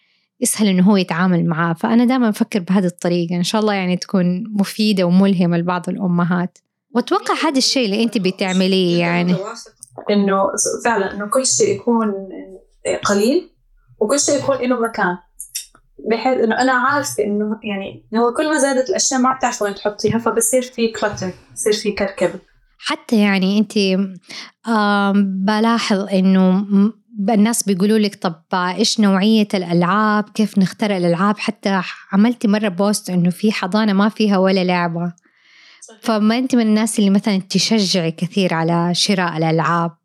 يسهل 0.40 0.66
إنه 0.66 0.82
هو 0.82 0.96
يتعامل 0.96 1.46
معاه. 1.46 1.72
فأنا 1.72 2.04
دائما 2.04 2.28
أفكر 2.28 2.60
بهذه 2.60 2.86
الطريقة. 2.86 3.36
إن 3.36 3.42
شاء 3.42 3.60
الله 3.60 3.72
يعني 3.74 3.96
تكون 3.96 4.44
مفيدة 4.60 5.04
وملهمة 5.04 5.56
لبعض 5.58 5.88
الأمهات. 5.88 6.58
وأتوقع 6.94 7.34
هذا 7.44 7.58
الشيء 7.58 7.84
اللي 7.84 8.02
أنت 8.02 8.18
بتعمليه 8.18 8.98
يعني. 8.98 9.34
إنه 10.10 10.46
فعلا 10.84 11.14
إنه 11.14 11.26
كل 11.26 11.46
شيء 11.46 11.76
يكون 11.76 12.14
قليل 13.04 13.50
وكل 14.00 14.20
شيء 14.20 14.38
يكون 14.38 14.56
له 14.56 14.80
مكان. 14.80 15.16
بحيث 16.10 16.38
إنه 16.38 16.60
أنا 16.60 16.72
عارفه 16.72 17.24
إنه 17.24 17.58
يعني 17.62 18.04
هو 18.14 18.34
كل 18.34 18.48
ما 18.48 18.58
زادت 18.58 18.90
الأشياء 18.90 19.20
ما 19.20 19.34
بتعرف 19.34 19.62
وين 19.62 19.74
تحطيها 19.74 20.18
فبصير 20.18 20.62
في 20.62 20.88
كلتر 20.88 21.30
بصير 21.54 21.72
في 21.72 21.92
كركبه 21.92 22.38
حتى 22.78 23.20
يعني 23.20 23.58
أنت 23.58 23.72
بلاحظ 25.46 26.08
إنه 26.12 26.66
الناس 27.30 27.62
بيقولوا 27.62 27.98
لك 27.98 28.14
طب 28.14 28.42
إيش 28.54 29.00
نوعية 29.00 29.48
الألعاب؟ 29.54 30.24
كيف 30.28 30.58
نختار 30.58 30.96
الألعاب؟ 30.96 31.38
حتى 31.38 31.80
عملتي 32.12 32.48
مرة 32.48 32.68
بوست 32.68 33.10
إنه 33.10 33.30
في 33.30 33.52
حضانة 33.52 33.92
ما 33.92 34.08
فيها 34.08 34.38
ولا 34.38 34.64
لعبة. 34.64 35.12
فما 36.02 36.38
أنت 36.38 36.54
من 36.54 36.66
الناس 36.66 36.98
اللي 36.98 37.10
مثلا 37.10 37.40
تشجعي 37.50 38.10
كثير 38.10 38.54
على 38.54 38.94
شراء 38.94 39.36
الألعاب؟ 39.36 39.96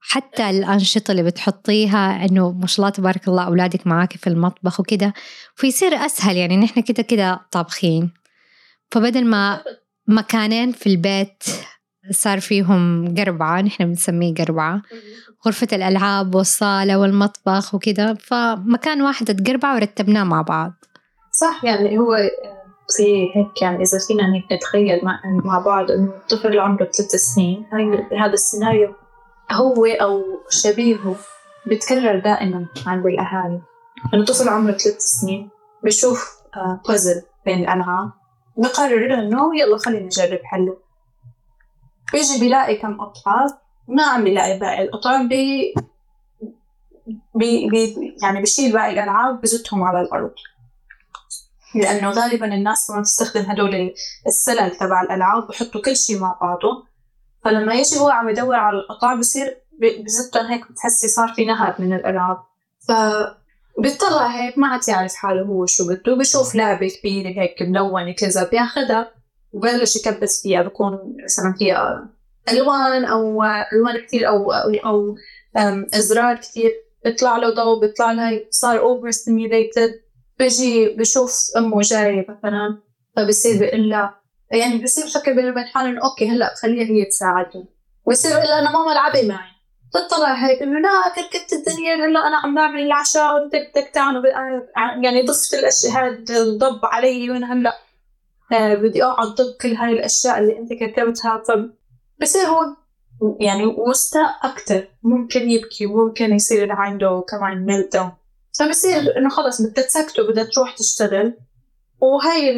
حتى 0.00 0.50
الأنشطة 0.50 1.10
اللي 1.10 1.22
بتحطيها 1.22 2.24
إنه 2.24 2.52
ما 2.52 2.66
شاء 2.66 2.78
الله 2.78 2.90
تبارك 2.90 3.28
الله 3.28 3.42
أولادك 3.42 3.86
معاكي 3.86 4.18
في 4.18 4.26
المطبخ 4.26 4.80
وكده 4.80 5.14
فيصير 5.56 5.94
أسهل 5.94 6.36
يعني 6.36 6.56
نحن 6.56 6.80
كده 6.80 7.02
كده 7.02 7.40
طابخين. 7.50 8.10
فبدل 8.90 9.26
ما 9.26 9.62
مكانين 10.08 10.72
في 10.72 10.86
البيت 10.86 11.44
صار 12.10 12.40
فيهم 12.40 13.14
قربعة 13.14 13.60
نحن 13.60 13.84
بنسميه 13.84 14.34
قربعة 14.34 14.82
غرفة 15.46 15.68
الألعاب 15.72 16.34
والصالة 16.34 16.98
والمطبخ 16.98 17.74
وكذا 17.74 18.14
فمكان 18.14 19.02
واحد 19.02 19.26
تقربع 19.26 19.74
ورتبناه 19.74 20.24
مع 20.24 20.42
بعض. 20.42 20.72
صح 21.32 21.64
يعني 21.64 21.98
هو 21.98 22.16
زي 22.88 23.30
هيك 23.34 23.62
يعني 23.62 23.82
إذا 23.82 23.98
فينا 23.98 24.44
نتخيل 24.52 25.04
مع, 25.04 25.20
مع 25.24 25.58
بعض 25.58 25.90
إنه 25.90 26.12
الطفل 26.16 26.58
عمره 26.58 26.84
ثلاث 26.84 27.10
سنين 27.10 27.66
هاي 27.72 28.18
هذا 28.18 28.32
السيناريو 28.32 28.94
هو 29.52 29.84
أو 29.84 30.22
شبيهه 30.50 31.16
بيتكرر 31.66 32.18
دائما 32.18 32.66
عند 32.86 33.06
الأهالي. 33.06 33.60
إنه 34.14 34.24
طفل 34.24 34.48
عمره 34.48 34.72
ثلاث 34.72 34.98
سنين 34.98 35.50
بشوف 35.82 36.38
بازل 36.88 37.16
آه، 37.16 37.22
بين 37.44 37.58
الألعاب 37.58 38.10
بقرر 38.56 39.14
إنه 39.14 39.58
يلا 39.58 39.78
خلينا 39.78 40.04
نجرب 40.04 40.40
حله. 40.44 40.76
بيجي 42.12 42.40
بيلاقي 42.40 42.76
كم 42.76 43.00
قطعة 43.00 43.60
ما 43.88 44.02
عم 44.02 44.24
بيلاقي 44.24 44.58
باقي 44.58 44.82
القطع 44.82 45.22
بي 45.22 45.74
بي 47.34 47.68
بي 47.70 48.16
يعني 48.22 48.42
بشيل 48.42 48.72
باقي 48.72 48.92
الألعاب 48.92 49.40
بزتهم 49.40 49.82
على 49.82 50.00
الأرض. 50.00 50.34
لأنه 51.74 52.10
غالبا 52.10 52.54
الناس 52.54 52.90
ما 52.90 53.02
تستخدم 53.02 53.50
هدول 53.50 53.94
السلل 54.26 54.70
تبع 54.76 55.02
الألعاب 55.02 55.48
بحطوا 55.48 55.80
كل 55.80 55.96
شيء 55.96 56.18
مع 56.18 56.38
بعضه. 56.40 56.86
فلما 57.44 57.74
يجي 57.74 57.98
هو 57.98 58.08
عم 58.08 58.28
يدور 58.28 58.54
على 58.54 58.76
القطع 58.76 59.14
بصير 59.14 59.58
بزتهم 60.04 60.46
هيك 60.46 60.72
بتحسي 60.72 61.08
صار 61.08 61.32
في 61.36 61.44
نهر 61.44 61.74
من 61.78 61.92
الألعاب. 61.92 62.38
ف 62.88 62.92
بيطلع 63.78 64.26
هيك 64.26 64.58
ما 64.58 64.68
عاد 64.68 64.88
يعرف 64.88 65.14
حاله 65.14 65.42
هو 65.42 65.66
شو 65.66 65.88
بده 65.88 66.14
بشوف 66.16 66.54
لعبة 66.54 66.88
كبيرة 66.88 67.28
هيك 67.28 67.62
ملونة 67.62 68.12
كذا 68.12 68.48
بياخدها 68.48 69.12
وبلش 69.52 69.96
يكبس 69.96 70.42
فيها 70.42 70.62
بكون 70.62 71.16
مثلا 71.24 71.54
فيها 71.58 72.08
ألوان 72.48 73.04
أو 73.04 73.42
ألوان 73.44 74.06
كثير 74.06 74.28
أو 74.28 74.52
أو, 74.52 74.70
أو 74.86 75.16
أزرار 75.94 76.36
كثير 76.36 76.70
بيطلع 77.04 77.36
له 77.36 77.54
ضوء 77.54 77.80
بيطلع 77.80 78.12
له 78.12 78.44
صار 78.50 78.78
overstimulated 78.78 80.00
بيجي 80.38 80.88
بشوف 80.88 81.50
أمه 81.56 81.80
جاية 81.80 82.26
مثلا 82.28 82.78
فبصير 83.16 83.58
بيقول 83.58 83.88
لها 83.88 84.20
يعني 84.50 84.82
بصير 84.82 85.04
بفكر 85.04 85.32
بينه 85.32 85.50
وبين 85.50 85.64
حاله 85.64 85.90
إنه 85.90 86.00
okay 86.04 86.28
هلأ 86.28 86.54
خليها 86.62 86.84
هي 86.84 87.04
تساعدني 87.04 87.66
ويصير 88.04 88.30
يقول 88.30 88.44
لها 88.44 88.58
أنا 88.58 88.70
ماما 88.70 88.92
العبي 88.92 89.28
معي. 89.28 89.54
تطلع 89.92 90.34
هيك 90.34 90.62
انه 90.62 90.80
لا 90.80 91.14
كركبت 91.14 91.52
الدنيا 91.52 91.94
هلأ 91.94 92.26
أنا 92.26 92.36
عم 92.36 92.54
بعمل 92.54 92.82
العشاء 92.82 93.34
وانت 93.34 93.56
بدك 93.56 93.90
تعمل. 93.94 94.22
يعني 95.02 95.22
ضفت 95.22 95.54
الأشياء 95.54 96.08
الضب 96.30 96.80
علي 96.84 97.30
وأنا 97.30 97.52
هلأ 97.52 97.78
آه، 98.52 98.74
بدي 98.74 99.04
أقعد 99.04 99.26
ضب 99.26 99.56
كل 99.60 99.74
هاي 99.74 99.92
الأشياء 99.92 100.38
اللي 100.38 100.58
أنت 100.58 100.72
كتبتها. 100.72 101.42
فبصير 101.48 102.42
هو 102.42 102.76
يعني 103.40 103.66
مستاء 103.66 104.36
أكثر 104.42 104.88
ممكن 105.02 105.50
يبكي 105.50 105.86
ممكن 105.86 106.34
يصير 106.34 106.72
عنده 106.72 107.24
كمان 107.28 107.66
ميل 107.66 107.88
داون 107.92 108.12
فبصير 108.58 109.16
إنه 109.18 109.28
خلص 109.28 109.62
بدها 109.62 109.84
تسكته 109.84 110.28
بدها 110.28 110.44
تروح 110.44 110.74
تشتغل. 110.74 111.38
وهي 112.00 112.50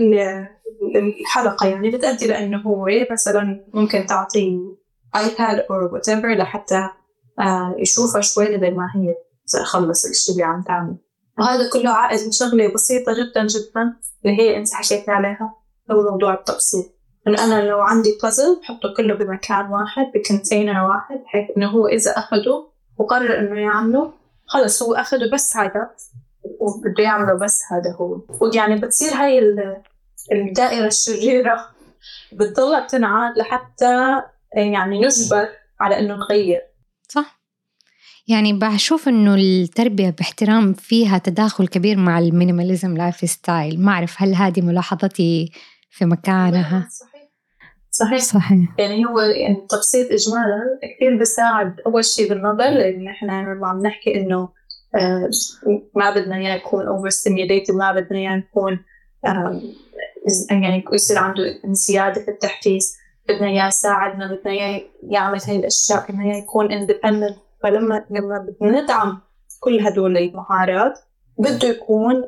الحلقة 0.97 1.67
يعني 1.67 1.91
بتأدي 1.91 2.27
لأنه 2.27 2.59
هو 2.63 2.87
مثلا 3.11 3.65
ممكن 3.75 4.07
تعطيه 4.07 4.59
iPad 5.17 5.67
أو 5.71 5.95
whatever 5.95 6.35
لحتى 6.35 6.89
آه 7.41 7.75
يشوفها 7.79 8.21
شوي 8.21 8.57
بدل 8.57 8.75
ما 8.75 8.87
هي 8.95 9.15
تخلص 9.53 10.07
الشيء 10.07 10.35
اللي 10.35 10.45
عم 10.45 10.63
تعمل. 10.63 10.97
وهذا 11.39 11.71
كله 11.71 11.91
عائد 11.91 12.25
من 12.25 12.33
شغلة 12.33 12.73
بسيطة 12.75 13.13
جدا 13.13 13.47
جدا 13.47 13.97
اللي 14.25 14.43
هي 14.43 14.57
إنت 14.57 14.73
حكيتي 14.73 15.11
عليها. 15.11 15.55
هو 15.91 16.11
موضوع 16.11 16.35
التبسيط 16.35 16.97
انه 17.27 17.45
أنا 17.45 17.69
لو 17.69 17.81
عندي 17.81 18.19
بازل 18.23 18.61
بحطه 18.61 18.95
كله 18.97 19.15
بمكان 19.15 19.67
واحد 19.67 20.07
ب 20.15 20.22
container 20.22 20.85
واحد 20.85 21.17
بحيث 21.25 21.57
إنه 21.57 21.71
هو 21.71 21.87
إذا 21.87 22.11
أخده 22.11 22.69
وقرر 22.99 23.39
إنه 23.39 23.61
يعمله 23.61 24.13
خلص 24.57 24.83
هو 24.83 24.95
اخده 24.95 25.31
بس 25.33 25.57
هذا 25.57 25.91
وبده 26.61 27.03
يعمله 27.03 27.35
بس 27.35 27.61
هذا 27.73 27.97
هو. 27.97 28.21
ويعني 28.41 28.77
بتصير 28.77 29.15
هاي 29.15 29.39
الدائرة 30.33 30.87
الشريرة. 30.87 31.77
بتضلها 32.33 32.87
تنعاد 32.87 33.39
لحتى 33.39 34.23
يعني 34.57 35.01
نجبر 35.01 35.49
على 35.81 35.99
إنه 35.99 36.15
نغير 36.15 36.61
صح. 37.09 37.41
يعني 38.29 38.53
بشوف 38.53 39.09
إنه 39.09 39.35
التربية 39.35 40.11
باحترام 40.11 40.73
فيها 40.73 41.19
تداخل 41.19 41.69
كبير 41.69 41.97
مع 41.97 42.19
ال 42.19 42.97
minimalism 42.97 43.31
lifestyle 43.31 43.81
ما 43.81 43.93
أعرف 43.93 44.23
هل 44.23 44.35
هذه 44.35 44.61
ملاحظتي 44.61 45.53
في 45.91 46.05
مكانها؟ 46.05 46.89
صحيح. 46.91 47.16
صحيح. 47.91 48.21
صحيح. 48.21 48.69
يعني 48.79 49.07
هو 49.07 49.21
يعني 49.21 49.59
التبسيط 49.59 50.13
اجمالا 50.13 50.79
كثير 50.97 51.19
بيساعد. 51.19 51.81
أول 51.87 52.05
شيء 52.05 52.29
بالنظر 52.29 52.69
لأن 52.71 53.09
إحنا 53.09 53.33
عم 53.63 53.83
نحكي 53.87 54.21
إنه 54.21 54.49
آه، 54.95 55.31
ما 55.95 56.11
بدنا 56.11 56.37
إياه 56.37 56.57
يكون 56.57 56.87
overstimulated 56.87 57.75
ما 57.75 57.93
بدنا 57.93 58.19
إياه 58.19 58.37
نكون 58.37 58.79
يعني 60.51 60.85
يصير 60.93 61.19
عنده 61.19 61.43
انسياد 61.65 62.19
في 62.19 62.31
التحفيز. 62.31 62.97
بدنا 63.29 63.49
إياه 63.49 63.67
يساعدنا 63.69 64.27
بدنا 64.35 64.53
إياه 64.53 64.83
يعمل 65.03 65.39
هاي 65.49 65.57
الأشياء 65.57 66.07
بدنا 66.09 66.25
إياه 66.25 66.37
يكون 66.37 66.73
independent 66.73 67.37
فلما 67.63 68.05
لما 68.11 68.39
بدنا 68.39 68.83
ندعم 68.83 69.21
كل 69.61 69.81
هدول 69.81 70.17
المهارات 70.17 70.99
بده 71.39 71.69
يكون 71.69 72.25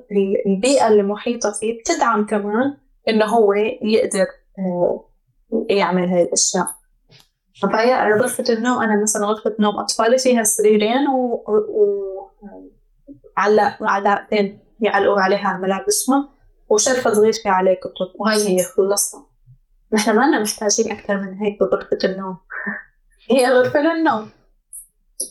البيئة 0.46 0.88
اللي 0.88 1.02
محيطة 1.02 1.52
فيه 1.52 1.78
بتدعم 1.80 2.26
كمان 2.26 2.76
إنه 3.08 3.24
هو 3.24 3.52
يقدر 3.82 4.26
آه، 4.58 5.07
يعمل 5.70 6.08
هاي 6.08 6.22
الأشياء. 6.22 6.66
فهي 7.62 8.12
غرفة 8.12 8.44
النوم 8.48 8.82
أنا 8.82 9.02
مثلا 9.02 9.26
غرفة 9.26 9.56
نوم 9.60 9.78
أطفالي 9.78 10.18
فيها 10.18 10.42
سريرين 10.42 11.08
و, 11.08 11.34
و... 11.48 12.30
علق 13.36 13.82
علاقتين 13.82 14.58
يعلقوا 14.80 15.20
عليها 15.20 15.56
ملابسهم 15.62 16.28
وشرفة 16.68 17.12
صغير 17.12 17.32
في 17.32 17.48
عليه 17.48 17.74
كتب 17.74 18.20
وهي 18.20 18.48
هي 18.48 18.64
خلصنا. 18.64 19.26
نحن 19.92 20.16
ما 20.16 20.40
محتاجين 20.40 20.92
أكثر 20.92 21.16
من 21.16 21.34
هيك 21.34 21.60
بغرفة 21.60 21.98
النوم. 22.04 22.36
هي 23.30 23.46
غرفة 23.46 23.80
للنوم. 23.80 24.30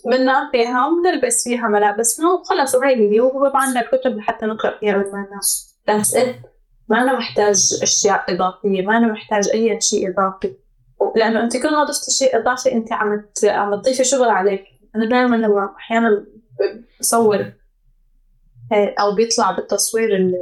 بننام 0.05 0.51
فيها 0.51 0.87
وبنلبس 0.87 1.43
فيها 1.43 1.67
ملابسنا 1.67 2.31
وخلص 2.31 2.75
وهي 2.75 3.11
هي 3.11 3.19
وبيبقى 3.19 3.61
عندنا 3.61 3.81
كتب 3.91 4.17
لحتى 4.17 4.45
نقرأ 4.45 4.79
فيها 4.79 4.93
قبل 4.93 5.11
ما 5.11 5.27
ننام 5.27 5.99
بس 5.99 6.15
ما 6.89 7.01
أنا 7.01 7.17
محتاج 7.17 7.79
أشياء 7.81 8.25
إضافية 8.29 8.81
ما 8.81 8.97
أنا 8.97 9.07
محتاج 9.07 9.49
أي 9.49 9.81
شيء 9.81 10.09
إضافي. 10.09 10.55
لأنه 11.15 11.43
أنت 11.43 11.57
كل 11.57 11.71
ما 11.71 11.83
ضفتي 11.83 12.11
شيء 12.11 12.39
إضافي 12.39 12.73
أنت 12.73 12.93
عم 12.93 13.25
عم 13.43 13.81
تضيفي 13.81 14.03
شغل 14.03 14.29
عليك. 14.29 14.63
أنا 14.95 15.09
دائما 15.09 15.35
لما 15.35 15.75
أحيانا 15.77 16.25
بصور 16.99 17.53
أو 18.73 19.15
بيطلع 19.15 19.51
بالتصوير 19.51 20.15
ال 20.15 20.33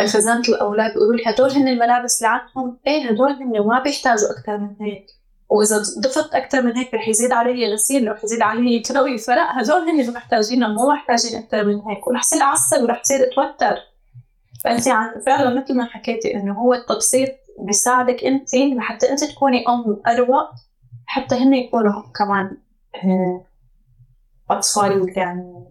الخزانة 0.00 0.42
الأولاد 0.48 0.92
بيقولوا 0.92 1.16
لي 1.16 1.22
هدول 1.26 1.50
هن 1.50 1.68
الملابس 1.68 2.22
اللي 2.22 2.28
عندهم. 2.28 2.78
إيه 2.86 3.10
هدول 3.10 3.30
هن 3.30 3.60
وما 3.60 3.82
بيحتاجوا 3.82 4.30
أكثر 4.30 4.58
من 4.58 4.76
هيك. 4.80 5.06
وإذا 5.48 5.78
ضفت 5.78 6.34
أكثر 6.34 6.62
من 6.62 6.76
هيك 6.76 6.94
رح 6.94 7.08
يزيد 7.08 7.32
علي 7.32 7.72
غسيل 7.72 8.08
رح 8.08 8.24
يزيد 8.24 8.42
علي 8.42 8.80
كروي. 8.80 9.18
فلا 9.18 9.62
هدول 9.62 9.88
هن 9.88 10.00
اللي 10.00 10.12
محتاجين 10.12 10.70
مو 10.70 10.92
محتاجين 10.92 11.38
أكثر 11.38 11.64
من 11.64 11.80
هيك. 11.80 12.06
ورح 12.06 12.20
يصير 12.20 12.42
أعصب 12.42 12.82
ورح 12.82 13.00
يصير 13.00 13.20
أتوتر 13.32 13.89
فأنت 14.64 14.84
فعلا 15.26 15.60
مثل 15.62 15.76
ما 15.76 15.84
حكيتي 15.84 16.34
إنه 16.34 16.52
هو 16.52 16.74
التبسيط 16.74 17.30
بيساعدك 17.58 18.24
أنت 18.24 18.54
لحتى 18.54 19.10
أنت 19.10 19.24
تكوني 19.24 19.64
أم 19.68 20.00
أروق 20.06 20.50
حتى 21.06 21.34
هن 21.34 21.54
يكونوا 21.54 22.02
كمان 22.18 22.56
آه، 23.04 23.44
أطفال 24.50 25.12
يعني 25.16 25.64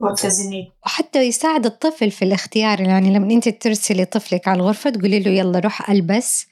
ملتزمين 0.00 0.70
وحتى 0.86 1.22
يساعد 1.22 1.66
الطفل 1.66 2.10
في 2.10 2.24
الاختيار 2.24 2.80
يعني 2.80 3.14
لما 3.14 3.34
أنت 3.34 3.48
ترسلي 3.48 4.04
طفلك 4.04 4.48
على 4.48 4.56
الغرفة 4.56 4.90
تقولي 4.90 5.20
له 5.20 5.30
يلا 5.30 5.58
روح 5.58 5.90
ألبس. 5.90 6.46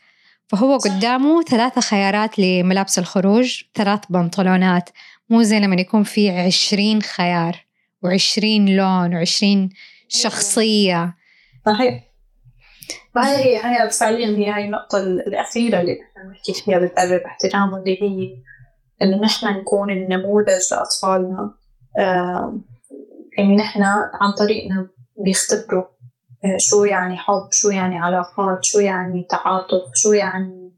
فهو 0.48 0.76
قدامه 0.76 1.42
ثلاثة 1.42 1.80
خيارات 1.80 2.38
لملابس 2.38 2.98
الخروج 2.98 3.62
ثلاث 3.74 4.00
بنطلونات. 4.10 4.90
مو 5.30 5.42
زي 5.42 5.60
لما 5.60 5.80
يكون 5.80 6.02
في 6.02 6.30
عشرين 6.30 7.02
خيار 7.02 7.66
وعشرين 8.02 8.76
لون 8.76 9.14
وعشرين 9.14 9.68
شخصية. 10.08 11.14
صحيح. 11.66 12.12
فهي 13.14 13.56
هي 13.56 13.90
فعليا 13.90 14.26
هي 14.26 14.50
هاي 14.50 14.64
النقطة 14.64 14.98
الأخيرة 14.98 15.80
اللي 15.80 15.98
نحن 16.00 16.30
نحكي 16.30 16.54
فيها 16.54 16.78
بالتربية 16.78 17.16
باحترام 17.16 17.74
اللي 17.74 18.02
هي 18.02 18.36
إنه 19.02 19.16
نحن 19.16 19.46
نكون 19.46 19.90
النموذج 19.90 20.72
لأطفالنا. 20.72 21.54
يعني 23.38 23.56
نحن 23.56 23.82
عن 24.14 24.32
طريقنا 24.38 24.88
بيختبروا 25.24 25.84
آه، 26.44 26.56
شو 26.58 26.84
يعني 26.84 27.16
حب 27.16 27.48
شو 27.50 27.70
يعني 27.70 27.98
علاقات 27.98 28.64
شو 28.64 28.80
يعني 28.80 29.26
تعاطف 29.30 29.82
شو 29.94 30.12
يعني 30.12 30.72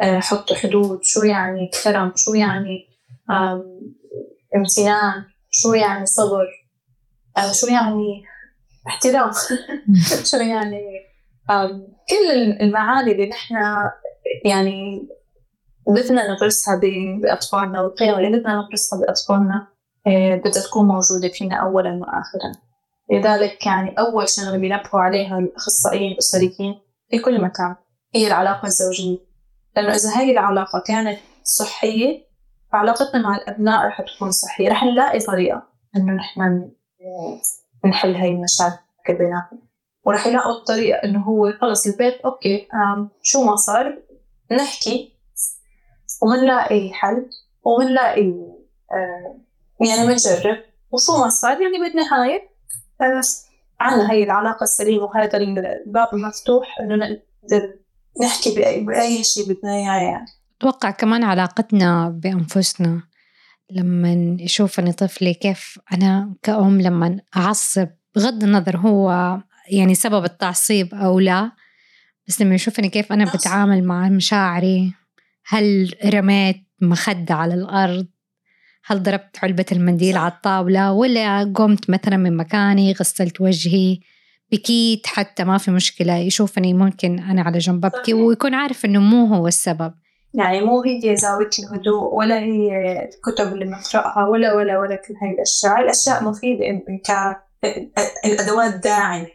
آه، 0.00 0.20
حط 0.20 0.52
حدود 0.52 1.00
شو 1.02 1.22
يعني 1.22 1.70
كرم 1.84 2.12
شو 2.16 2.34
يعني 2.34 2.88
امتنان 4.56 5.24
شو 5.50 5.72
يعني 5.72 6.06
صبر 6.06 6.46
آه، 7.36 7.52
شو 7.52 7.66
يعني 7.66 8.24
احترام. 8.86 9.30
شو 10.30 10.36
يعني؟ 10.36 10.80
كل 12.08 12.30
المعاني 12.60 13.12
اللي 13.12 13.28
نحن 13.28 13.54
يعني 14.44 15.08
بدنا 15.86 16.28
نغرسها 16.30 16.80
بأطفالنا 17.22 17.80
والقيم 17.80 18.14
اللي 18.14 18.38
بدنا 18.38 18.54
نغرسها 18.54 18.98
بأطفالنا 18.98 19.66
آه، 20.06 20.36
بدها 20.36 20.62
تكون 20.62 20.88
موجودة 20.88 21.28
فينا 21.28 21.56
أولا 21.56 21.90
وآخرا. 21.90 22.52
لذلك 23.12 23.66
يعني 23.66 23.94
أول 23.98 24.28
شغلة 24.28 24.56
بينبهوا 24.56 25.00
عليها 25.00 25.38
الأخصائيين 25.38 26.12
الأسريين 26.12 26.80
في 27.10 27.18
كل 27.18 27.42
مكان 27.42 27.76
هي 28.14 28.26
العلاقة 28.26 28.66
الزوجية. 28.66 29.18
لأنه 29.76 29.94
إذا 29.94 30.18
هاي 30.18 30.30
العلاقة 30.30 30.82
كانت 30.86 31.18
صحية 31.42 32.28
فعلاقتنا 32.72 33.22
مع 33.22 33.36
الأبناء 33.36 33.86
رح 33.86 34.00
تكون 34.00 34.30
صحية. 34.30 34.68
رح 34.68 34.84
نلاقي 34.84 35.18
طريقة 35.18 35.62
إنه 35.96 36.12
نحن 36.12 36.70
نحل 37.86 38.14
هاي 38.14 38.28
المشاكل 38.28 38.78
بيناتنا. 39.08 39.58
ورح 40.04 40.26
يلاقوا 40.26 40.52
الطريقة 40.52 40.96
إنه 41.04 41.22
هو 41.22 41.52
خلص 41.60 41.86
البيت 41.86 42.20
أوكي 42.20 42.68
شو 43.22 43.44
ما 43.44 43.56
صار 43.56 43.98
نحكي 44.52 45.12
ومنلاقي 46.22 46.90
حل 46.92 47.30
ومنلاقي 47.64 48.32
آه 48.92 49.36
يعني 49.80 50.06
بنجرب. 50.06 50.64
وشو 50.92 51.18
ما 51.18 51.28
صار 51.28 51.60
يعني 51.60 51.78
بالنهاية 51.78 52.48
بس 53.18 53.46
عنا 53.80 54.12
هي 54.12 54.22
العلاقة 54.22 54.64
السليمة 54.64 55.04
وهذا 55.04 55.36
الباب 55.36 56.08
المفتوح 56.12 56.80
إنه 56.80 56.94
نقدر 56.96 57.74
نحكي 58.22 58.54
بأي, 58.54 58.80
بأي 58.80 59.24
شيء 59.24 59.48
بدنا 59.48 59.74
إياه 59.74 60.02
يعني. 60.02 60.26
أتوقع 60.58 60.90
كمان 60.90 61.24
علاقتنا 61.24 62.08
بأنفسنا 62.08 63.02
لما 63.70 64.36
يشوفني 64.40 64.92
طفلي 64.92 65.34
كيف 65.34 65.78
أنا 65.92 66.34
كأم 66.42 66.80
لما 66.80 67.20
أعصب 67.36 67.88
بغض 68.16 68.44
النظر 68.44 68.76
هو 68.76 69.38
يعني 69.70 69.94
سبب 69.94 70.24
التعصيب 70.24 70.94
أو 70.94 71.20
لا 71.20 71.52
بس 72.28 72.42
لما 72.42 72.54
يشوفني 72.54 72.88
كيف 72.88 73.12
أنا 73.12 73.24
بتعامل 73.24 73.84
مع 73.84 74.08
مشاعري 74.08 74.92
هل 75.46 75.94
رميت 76.04 76.56
مخدة 76.80 77.34
على 77.34 77.54
الأرض؟ 77.54 78.06
هل 78.84 79.02
ضربت 79.02 79.36
علبة 79.42 79.64
المنديل 79.72 80.16
على 80.16 80.32
الطاولة؟ 80.32 80.92
ولا 80.92 81.52
قمت 81.54 81.90
مثلا 81.90 82.16
من 82.16 82.36
مكاني 82.36 82.92
غسلت 82.92 83.40
وجهي 83.40 83.98
بكيت 84.52 85.06
حتى 85.06 85.44
ما 85.44 85.58
في 85.58 85.70
مشكلة 85.70 86.16
يشوفني 86.16 86.74
ممكن 86.74 87.18
أنا 87.18 87.42
على 87.42 87.58
جنب 87.58 87.84
أبكي 87.84 88.14
ويكون 88.14 88.54
عارف 88.54 88.84
إنه 88.84 89.00
مو 89.00 89.26
هو 89.26 89.46
السبب. 89.46 89.94
يعني 90.34 90.60
مو 90.60 90.82
هي 90.82 91.16
زاوية 91.16 91.50
الهدوء 91.58 92.14
ولا 92.14 92.38
هي 92.38 92.70
الكتب 93.04 93.52
اللي 93.52 93.64
نقرأها 93.64 94.28
ولا 94.28 94.54
ولا 94.54 94.78
ولا 94.78 94.96
كل 94.96 95.14
هاي 95.22 95.30
الأشياء. 95.30 95.80
الأشياء 95.80 96.24
مفيدة 96.24 96.82
كالأدوات 98.22 98.74
داعمة 98.74 99.28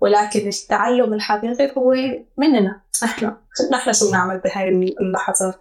ولكن 0.00 0.48
التعلم 0.48 1.14
الحقيقي 1.14 1.72
هو 1.78 1.94
مننا. 2.38 2.80
نحن 3.02 3.32
نحن 3.72 3.92
شو 3.92 4.08
بنعمل 4.08 4.38
بهاي 4.38 4.68
اللحظات 5.00 5.54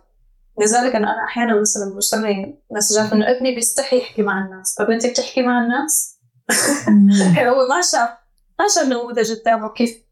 لذلك 0.61 0.95
أنا 0.95 1.13
أنا 1.13 1.23
أحيانا 1.25 1.61
مثلا 1.61 1.97
بسمي 1.97 2.55
مسجات 2.71 3.13
إنه 3.13 3.31
ابني 3.31 3.55
بيستحي 3.55 3.97
يحكي 3.97 4.21
مع 4.21 4.45
الناس. 4.45 4.75
طب 4.75 4.89
أنت 4.89 5.05
بتحكي 5.05 5.41
مع 5.41 5.63
الناس؟ 5.63 6.19
هو 7.49 7.67
ما 7.67 7.81
شاف 7.81 8.09
ما 8.59 8.65
شاف 8.75 8.87
نموذج 8.87 9.39
قدامه 9.39 9.69
كيف 9.69 10.03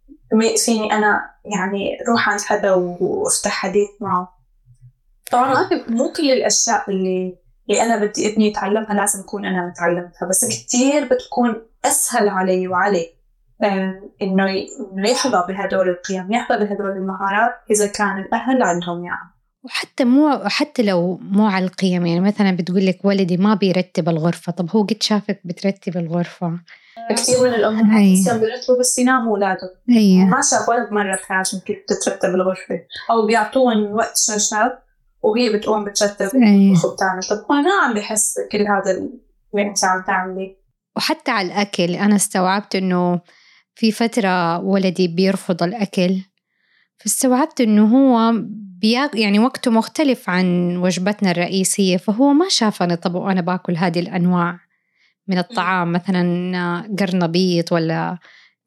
فيني 0.65 0.93
أنا 0.93 1.21
يعني 1.45 1.97
روح 2.09 2.29
عند 2.29 2.41
حدا 2.41 2.71
وأفتح 2.73 3.51
حديث 3.51 3.89
معه. 4.01 4.40
طبعا 5.31 5.69
مو 5.87 6.11
كل 6.11 6.31
الأشياء 6.31 6.89
اللي 6.89 7.37
اللي 7.69 7.81
أنا 7.81 8.05
بدي 8.05 8.33
إبني 8.33 8.47
يتعلمها 8.47 8.93
لازم 8.93 9.19
أكون 9.19 9.45
أنا 9.45 9.67
متعلمتها 9.67 10.27
بس 10.29 10.45
كتير 10.45 11.05
بتكون 11.05 11.61
أسهل 11.85 12.29
علي 12.29 12.67
وعلي 12.67 13.09
إنه 14.21 14.45
إنه 14.93 15.09
يحظى 15.09 15.43
بهدول 15.47 15.89
القيم 15.89 16.31
يحظى 16.31 16.57
بهدول 16.57 16.91
المهارات 16.91 17.51
إذا 17.71 17.87
كان 17.87 18.19
الأهل 18.19 18.63
عندهم 18.63 19.05
يعني. 19.05 19.31
وحتى 19.63 20.03
مو 20.03 20.39
حتى 20.45 20.83
لو 20.83 21.19
مو 21.21 21.47
على 21.47 21.65
القيم 21.65 22.05
يعني 22.05 22.19
مثلا 22.19 22.51
بتقول 22.51 22.85
لك 22.85 23.05
ولدي 23.05 23.37
ما 23.37 23.53
بيرتب 23.53 24.09
الغرفة 24.09 24.51
طب 24.51 24.69
هو 24.69 24.83
قد 24.83 24.97
شافك 25.01 25.41
بترتب 25.45 25.97
الغرفة؟ 25.97 26.59
كثير 27.09 27.43
من 27.43 27.53
الأمهات 27.53 28.39
بيرتبوا 28.39 28.79
بس 28.79 28.99
يناموا 28.99 29.31
أولادهم 29.31 29.69
أيه. 29.89 30.25
ما 30.25 30.41
شاف 30.41 30.69
ولا 30.69 30.87
مرة 30.91 31.15
بحياتهم 31.15 31.61
كيف 31.61 31.77
تترتب 31.87 32.35
الغرفة 32.35 32.79
أو 33.11 33.25
بيعطوهم 33.25 33.93
وقت 33.93 34.17
شاشات. 34.17 34.90
وهي 35.23 35.57
بتقوم 35.57 35.85
بترتب 35.85 36.29
الغرفة 36.35 36.93
بتاعنا 36.93 37.21
طب 37.29 37.45
ما 37.49 37.71
عم 37.83 37.93
بحس 37.93 38.35
كل 38.51 38.61
هذا 38.61 38.91
اللي 38.91 39.69
أنت 39.69 39.85
عم 39.85 40.03
تعملي. 40.07 40.57
وحتى 40.97 41.31
على 41.31 41.47
الأكل 41.47 41.95
أنا 41.95 42.15
استوعبت 42.15 42.75
إنه 42.75 43.21
في 43.75 43.91
فترة 43.91 44.59
ولدي 44.59 45.07
بيرفض 45.07 45.63
الأكل. 45.63 46.21
فاستوعبت 46.97 47.61
إنه 47.61 47.85
هو 47.85 48.33
بياك 48.81 49.15
يعني 49.15 49.39
وقته 49.39 49.71
مختلف 49.71 50.29
عن 50.29 50.77
وجبتنا 50.77 51.31
الرئيسية 51.31 51.97
فهو 51.97 52.33
ما 52.33 52.45
شافني 52.49 52.95
طب 52.95 53.15
وأنا 53.15 53.41
باكل 53.41 53.77
هذه 53.77 53.99
الأنواع 53.99 54.59
من 55.27 55.37
الطعام 55.37 55.91
مثلا 55.91 56.89
قرنبيط 56.99 57.71
ولا 57.71 58.17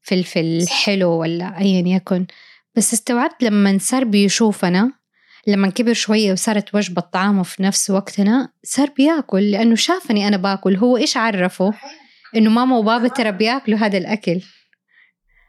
فلفل 0.02 0.66
حلو 0.68 1.10
ولا 1.10 1.58
أيا 1.58 1.88
يكن. 1.96 2.26
بس 2.74 2.92
استوعبت 2.92 3.42
لما 3.42 3.78
صار 3.80 4.04
بيشوفنا 4.04 4.92
لما 5.46 5.70
كبر 5.70 5.92
شوية 5.92 6.32
وصارت 6.32 6.74
وجبة 6.74 7.02
طعامه 7.02 7.42
في 7.42 7.62
نفس 7.62 7.90
وقتنا 7.90 8.48
صار 8.64 8.90
بياكل 8.96 9.50
لأنه 9.50 9.74
شافني 9.74 10.28
أنا 10.28 10.36
باكل 10.36 10.76
هو 10.76 10.96
إيش 10.96 11.16
عرفه؟ 11.16 11.72
إنه 12.36 12.50
ماما 12.50 12.76
وبابا 12.76 13.08
ترى 13.08 13.32
بياكلوا 13.32 13.78
هذا 13.78 13.98
الأكل. 13.98 14.40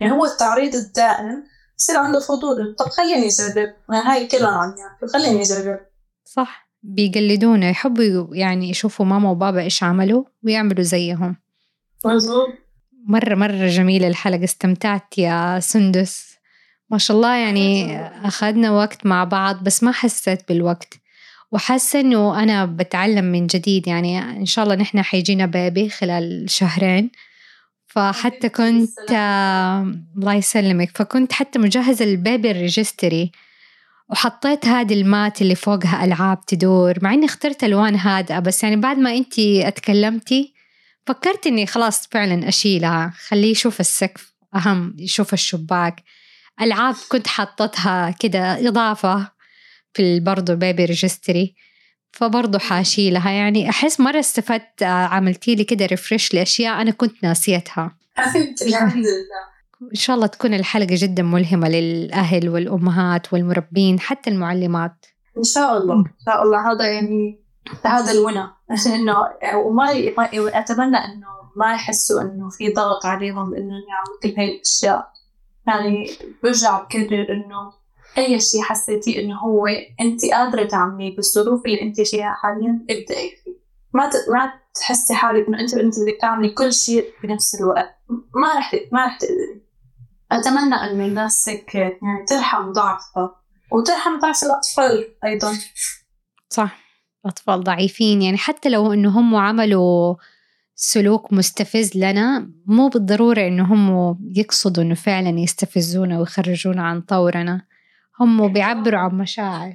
يعني 0.02 0.14
هو 0.14 0.26
التعريض 0.26 0.76
الدائم 0.76 1.44
يصير 1.80 1.98
عنده 1.98 2.20
فضول. 2.20 2.76
طب 2.80 2.86
خليني 2.86 3.28
أجرب. 3.28 3.74
هاي 3.92 4.28
كلها 4.28 4.50
عم 4.50 4.76
يعني 4.78 5.12
خليني 5.14 5.42
أجرب. 5.42 5.80
صح. 6.26 6.70
بيقلدونا 6.84 7.70
يحبوا 7.70 8.36
يعني 8.36 8.70
يشوفوا 8.70 9.06
ماما 9.06 9.30
وبابا 9.30 9.62
إيش 9.62 9.84
عملوا 9.84 10.24
ويعملوا 10.44 10.84
زيهم. 10.84 11.36
مظبوط. 12.06 12.48
مرة 13.08 13.36
مرة 13.36 13.68
جميلة 13.68 14.08
الحلقة. 14.08 14.44
استمتعت 14.44 15.18
يا 15.18 15.60
سندس. 15.60 16.35
ما 16.90 16.98
شاء 16.98 17.18
الله 17.18 17.36
يعني 17.36 18.00
أخذنا 18.28 18.72
وقت 18.72 19.06
مع 19.06 19.24
بعض 19.24 19.64
بس 19.64 19.84
ما 19.84 19.92
حسيت 19.92 20.48
بالوقت. 20.48 20.94
وحاسة 21.52 22.00
إنه 22.00 22.44
أنا 22.44 22.66
بتعلم 22.66 23.26
من 23.26 23.48
جديد 23.48 23.88
يعني 23.88 24.20
إن 24.20 24.46
شاء 24.46 24.66
الله 24.66 24.76
نحن 24.76 25.02
حيجينا 25.02 25.46
baby 25.46 25.90
خلال 25.90 26.46
شهرين. 26.50 27.12
فحتى 27.88 28.50
كنت 28.50 29.10
الله 30.18 30.34
يسلمك. 30.34 30.98
فكنت 30.98 31.34
حتى 31.34 31.60
مجهزة 31.60 32.06
ال 32.06 32.15
baby 32.15 32.52
ال 32.52 32.61
registry 32.61 33.32
وحطيت 34.10 34.66
هذه 34.66 34.94
ال 34.94 35.06
mat 35.06 35.42
اللي 35.42 35.56
فوقها 35.56 36.06
ألعاب 36.06 36.46
تدور. 36.46 36.94
مع 37.02 37.14
إني 37.14 37.26
اخترت 37.26 37.64
ألوان 37.64 37.96
هادئة 37.96 38.40
بس 38.40 38.64
يعني 38.64 38.76
بعد 38.76 38.98
ما 38.98 39.16
أنتي 39.16 39.68
اتكلمتي 39.68 40.54
فكرت 41.08 41.48
إني 41.48 41.66
خلاص 41.66 42.08
فعلا 42.08 42.48
أشيلها. 42.48 43.14
خليه 43.28 43.52
يشوف 43.52 43.80
السقف 43.80 44.34
أهم 44.56 44.96
يشوف 45.00 45.34
الشباك. 45.34 46.04
ألعاب 46.62 46.96
كنت 47.10 47.28
حطتها 47.28 48.16
كده 48.20 48.68
إضافة 48.68 49.32
في 49.94 50.20
برضو 50.20 50.56
baby 50.56 50.86
registry 50.86 51.56
فبرضه 52.12 52.60
حاشيلها. 52.60 53.32
يعني 53.32 53.70
أحس 53.70 54.00
مرة 54.00 54.20
استفدت 54.20 54.84
آه، 54.84 54.86
عملتي 54.86 55.56
لي 55.56 55.64
كده 55.64 55.86
refresh 55.86 56.34
لأشياء 56.34 56.82
أنا 56.82 56.92
كنت 56.92 57.24
ناسيتها. 57.24 57.98
الحمد 58.68 58.94
لله. 58.98 59.56
إن 59.82 59.96
شاء 59.96 60.16
الله 60.16 60.28
تكون 60.28 60.54
الحلقة 60.54 60.96
جدا 61.00 61.24
ملهمة 61.24 61.70
للأهل 61.70 62.50
والأمهات 62.50 63.34
والمربين 63.34 64.00
حتى 64.00 64.30
المعلمات. 64.30 65.06
إن 65.38 65.44
شاء 65.44 65.78
الله 65.78 65.96
إن 65.96 66.06
شاء 66.26 66.44
الله. 66.44 66.72
هذا 66.72 66.92
يعني 66.92 67.40
هذا 67.86 68.12
الونى 68.12 68.48
إنه 68.96 69.16
وما 69.56 69.92
أتمنى 70.60 70.98
إنه 70.98 71.28
ما 71.56 71.74
يحسوا 71.74 72.22
إنه 72.22 72.50
في 72.50 72.70
ضغط 72.70 73.06
عليهم 73.06 73.56
إنه 73.56 73.74
يعملوا 73.90 74.20
كل 74.24 74.34
هاي 74.38 74.56
الأشياء. 74.56 75.15
يعني 75.68 76.10
برجع 76.44 76.82
بكرر 76.82 77.34
إنه 77.34 77.74
أي 78.18 78.40
شيء 78.40 78.62
حسيتي 78.62 79.22
إنه 79.22 79.38
هو 79.38 79.68
أنت 80.02 80.26
قادرة 80.26 80.64
تعمليه 80.64 81.16
بالظروف 81.16 81.66
اللي 81.66 81.82
أنت 81.82 82.02
فيها 82.02 82.34
حاليا 82.34 82.86
ابدأي 82.90 83.30
فيه. 83.44 83.56
ما 83.94 84.10
ما 84.34 84.54
تحسي 84.76 85.14
حالك 85.14 85.48
إنه 85.48 85.60
أنت 85.60 85.74
أنت 85.74 86.00
بدك 86.00 86.18
تعملي 86.22 86.50
كل 86.50 86.74
شيء 86.74 87.06
بنفس 87.24 87.56
الوقت. 87.56 87.96
ما 88.36 88.58
رح 88.58 88.76
ما 88.92 89.06
رح 89.06 89.18
تقدري. 89.18 89.66
أتمنى 90.32 90.76
أن 90.76 91.02
الناس 91.02 91.48
يعني 91.74 92.26
ترحم 92.28 92.72
ضعفها. 92.72 93.42
وترحم 93.72 94.20
ضعف 94.20 94.44
الأطفال 94.44 95.16
أيضا. 95.24 95.58
صح. 96.50 96.86
أطفال 97.26 97.64
ضعيفين 97.64 98.22
يعني 98.22 98.38
حتى 98.38 98.70
لو 98.70 98.94
إنه 98.94 99.20
هم 99.20 99.36
عملوا 99.36 100.16
سلوك 100.76 101.34
مستفز 101.34 101.98
لنا. 101.98 102.50
مو 102.66 102.88
بالضرورة 102.88 103.42
إنه 103.42 103.74
هم 103.74 104.18
يقصدوا 104.36 104.84
إنه 104.84 104.96
فعلا 104.96 105.40
يستفزونا 105.40 106.20
ويخرجونا 106.20 106.84
عن 106.84 107.02
طورنا. 107.02 107.62
هم 108.20 108.54
بيعبروا 108.54 109.00
عن 109.00 109.18
مشاعر 109.18 109.74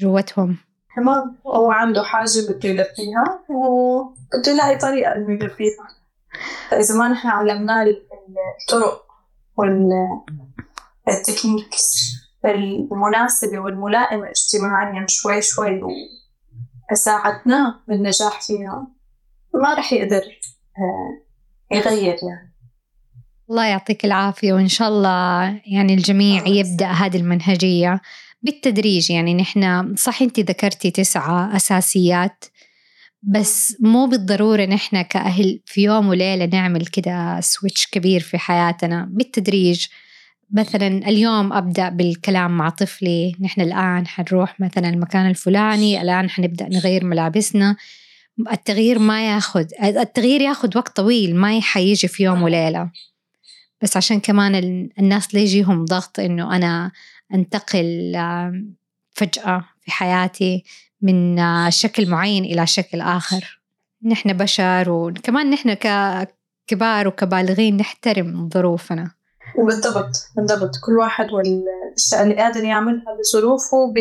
جوتهم. 0.00 0.56
تمام 0.96 1.36
هو 1.46 1.70
عنده 1.70 2.02
حاجة 2.02 2.40
بده 2.48 2.68
يلبيها 2.68 3.44
وبده 3.48 4.52
يلاقي 4.52 4.78
طريقة 4.78 5.16
إنه 5.16 5.30
يلبيها 5.30 5.88
فإذا 6.70 6.94
ما 6.94 7.08
نحن 7.08 7.28
علمناه 7.28 7.86
الطرق 8.62 9.02
والتكنيكس 11.06 12.12
المناسبة 12.44 13.58
والملائمة 13.58 14.28
اجتماعيا 14.30 15.06
شوي 15.08 15.42
شوي 15.42 15.80
وساعدناه 16.92 17.80
بالنجاح 17.88 18.40
فيها. 18.40 18.86
ما 19.54 19.74
رح 19.74 19.92
يقدر 19.92 20.22
آه، 20.78 21.76
يغير 21.76 22.16
يعني. 22.22 22.52
الله 23.50 23.66
يعطيك 23.66 24.04
العافية 24.04 24.52
وإن 24.52 24.68
شاء 24.68 24.88
الله 24.88 25.60
يعني 25.66 25.94
الجميع 25.94 26.46
يبدأ 26.46 26.86
هذه 26.86 27.16
المنهجية 27.16 28.00
بالتدريج. 28.42 29.10
يعني 29.10 29.34
نحن 29.34 29.94
صح 29.96 30.22
أنت 30.22 30.40
ذكرتي 30.40 30.90
تسعة 30.90 31.56
أساسيات 31.56 32.44
بس 33.22 33.76
مو 33.80 34.06
بالضرورة 34.06 34.64
نحن 34.64 35.02
كأهل 35.02 35.60
في 35.66 35.82
يوم 35.82 36.08
وليلة 36.08 36.46
نعمل 36.46 36.86
كده 36.86 37.40
سويتش 37.40 37.86
كبير 37.86 38.20
في 38.20 38.38
حياتنا. 38.38 39.08
بالتدريج 39.10 39.86
مثلا 40.52 40.86
اليوم 40.86 41.52
أبدأ 41.52 41.88
بالكلام 41.88 42.56
مع 42.56 42.68
طفلي 42.68 43.36
نحن 43.40 43.60
الآن 43.60 44.06
حنروح 44.06 44.60
مثلا 44.60 44.88
المكان 44.88 45.30
الفلاني 45.30 46.02
الآن 46.02 46.30
حنبدأ 46.30 46.68
نغير 46.68 47.04
ملابسنا. 47.04 47.76
التغيير 48.52 48.98
ما 48.98 49.34
ياخد 49.34 49.66
التغيير 49.82 50.40
ياخد 50.40 50.76
وقت 50.76 50.96
طويل 50.96 51.36
ما 51.36 51.60
حيجي 51.60 52.08
في 52.08 52.22
يوم 52.22 52.42
وليلة. 52.42 52.90
بس 53.82 53.96
عشان 53.96 54.20
كمان 54.20 54.54
الناس 54.98 55.34
ليجيهم 55.34 55.84
يجيهم 55.84 55.84
ضغط 55.84 56.20
إنه 56.20 56.56
أنا 56.56 56.92
أنتقل 57.34 58.12
فجأة 59.10 59.64
في 59.80 59.90
حياتي 59.90 60.64
من 61.02 61.36
شكل 61.70 62.10
معين 62.10 62.44
إلى 62.44 62.66
شكل 62.66 63.00
آخر. 63.00 63.60
نحن 64.04 64.32
بشر 64.32 64.90
وكمان 64.90 65.50
نحن 65.50 65.74
ككبار 65.74 67.08
وكبالغين 67.08 67.76
نحترم 67.76 68.48
ظروفنا. 68.54 69.10
بالضبط 69.58 70.16
بالضبط. 70.36 70.70
كل 70.84 70.92
واحد 70.92 71.32
والأشياء 71.32 72.22
اللي 72.22 72.36
قادر 72.36 72.64
يعملها 72.64 73.16
بظروفه 73.18 73.92
ب 73.92 73.98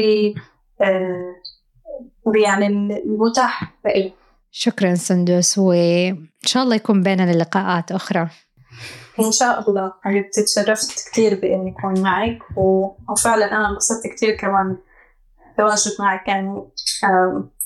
يعني 2.46 2.68
المتاح 3.06 3.74
له 3.86 4.12
شكرا 4.52 4.96
سندس 4.96 5.58
وإن 5.58 6.28
شاء 6.46 6.64
الله 6.64 6.76
يكون 6.76 7.04
بيننا 7.04 7.32
لقاءات 7.32 7.92
أخرى. 7.92 8.30
إن 9.20 9.32
شاء 9.32 9.70
الله. 9.70 9.94
حبيبتي 10.02 10.44
تشرفت 10.44 11.10
كثير 11.12 11.40
بإني 11.40 11.76
أكون 11.80 12.02
معك 12.02 12.40
وفعلا 13.10 13.46
أنا 13.46 13.70
انبسطت 13.70 14.08
كثير 14.16 14.36
كمان 14.36 14.78
التواجد 15.52 15.92
معك 16.00 16.28
يعني 16.28 16.64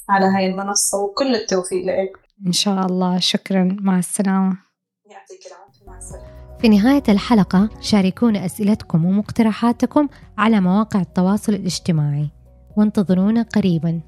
على 0.10 0.26
هاي 0.26 0.46
المنصة 0.52 0.98
وكل 0.98 1.36
التوفيق 1.36 1.86
لك. 1.86 2.20
إن 2.48 2.52
شاء 2.52 2.86
الله. 2.86 3.20
شكرا. 3.20 3.78
مع 3.82 4.00
السلامة. 4.00 4.58
يعطيك 5.06 5.40
العافية. 5.48 5.86
مع 5.88 5.98
السلامة. 5.98 6.58
في 6.62 6.70
نهاية 6.70 7.04
الحلقة 7.10 7.70
شاركونا 7.82 8.46
أسئلتكم 8.46 9.06
ومقترحاتكم 9.06 10.08
على 10.38 10.62
مواقع 10.62 11.02
التواصل 11.02 11.54
الاجتماعي. 11.54 12.30
وانتظرونا 12.78 13.42
قريباً. 13.42 14.02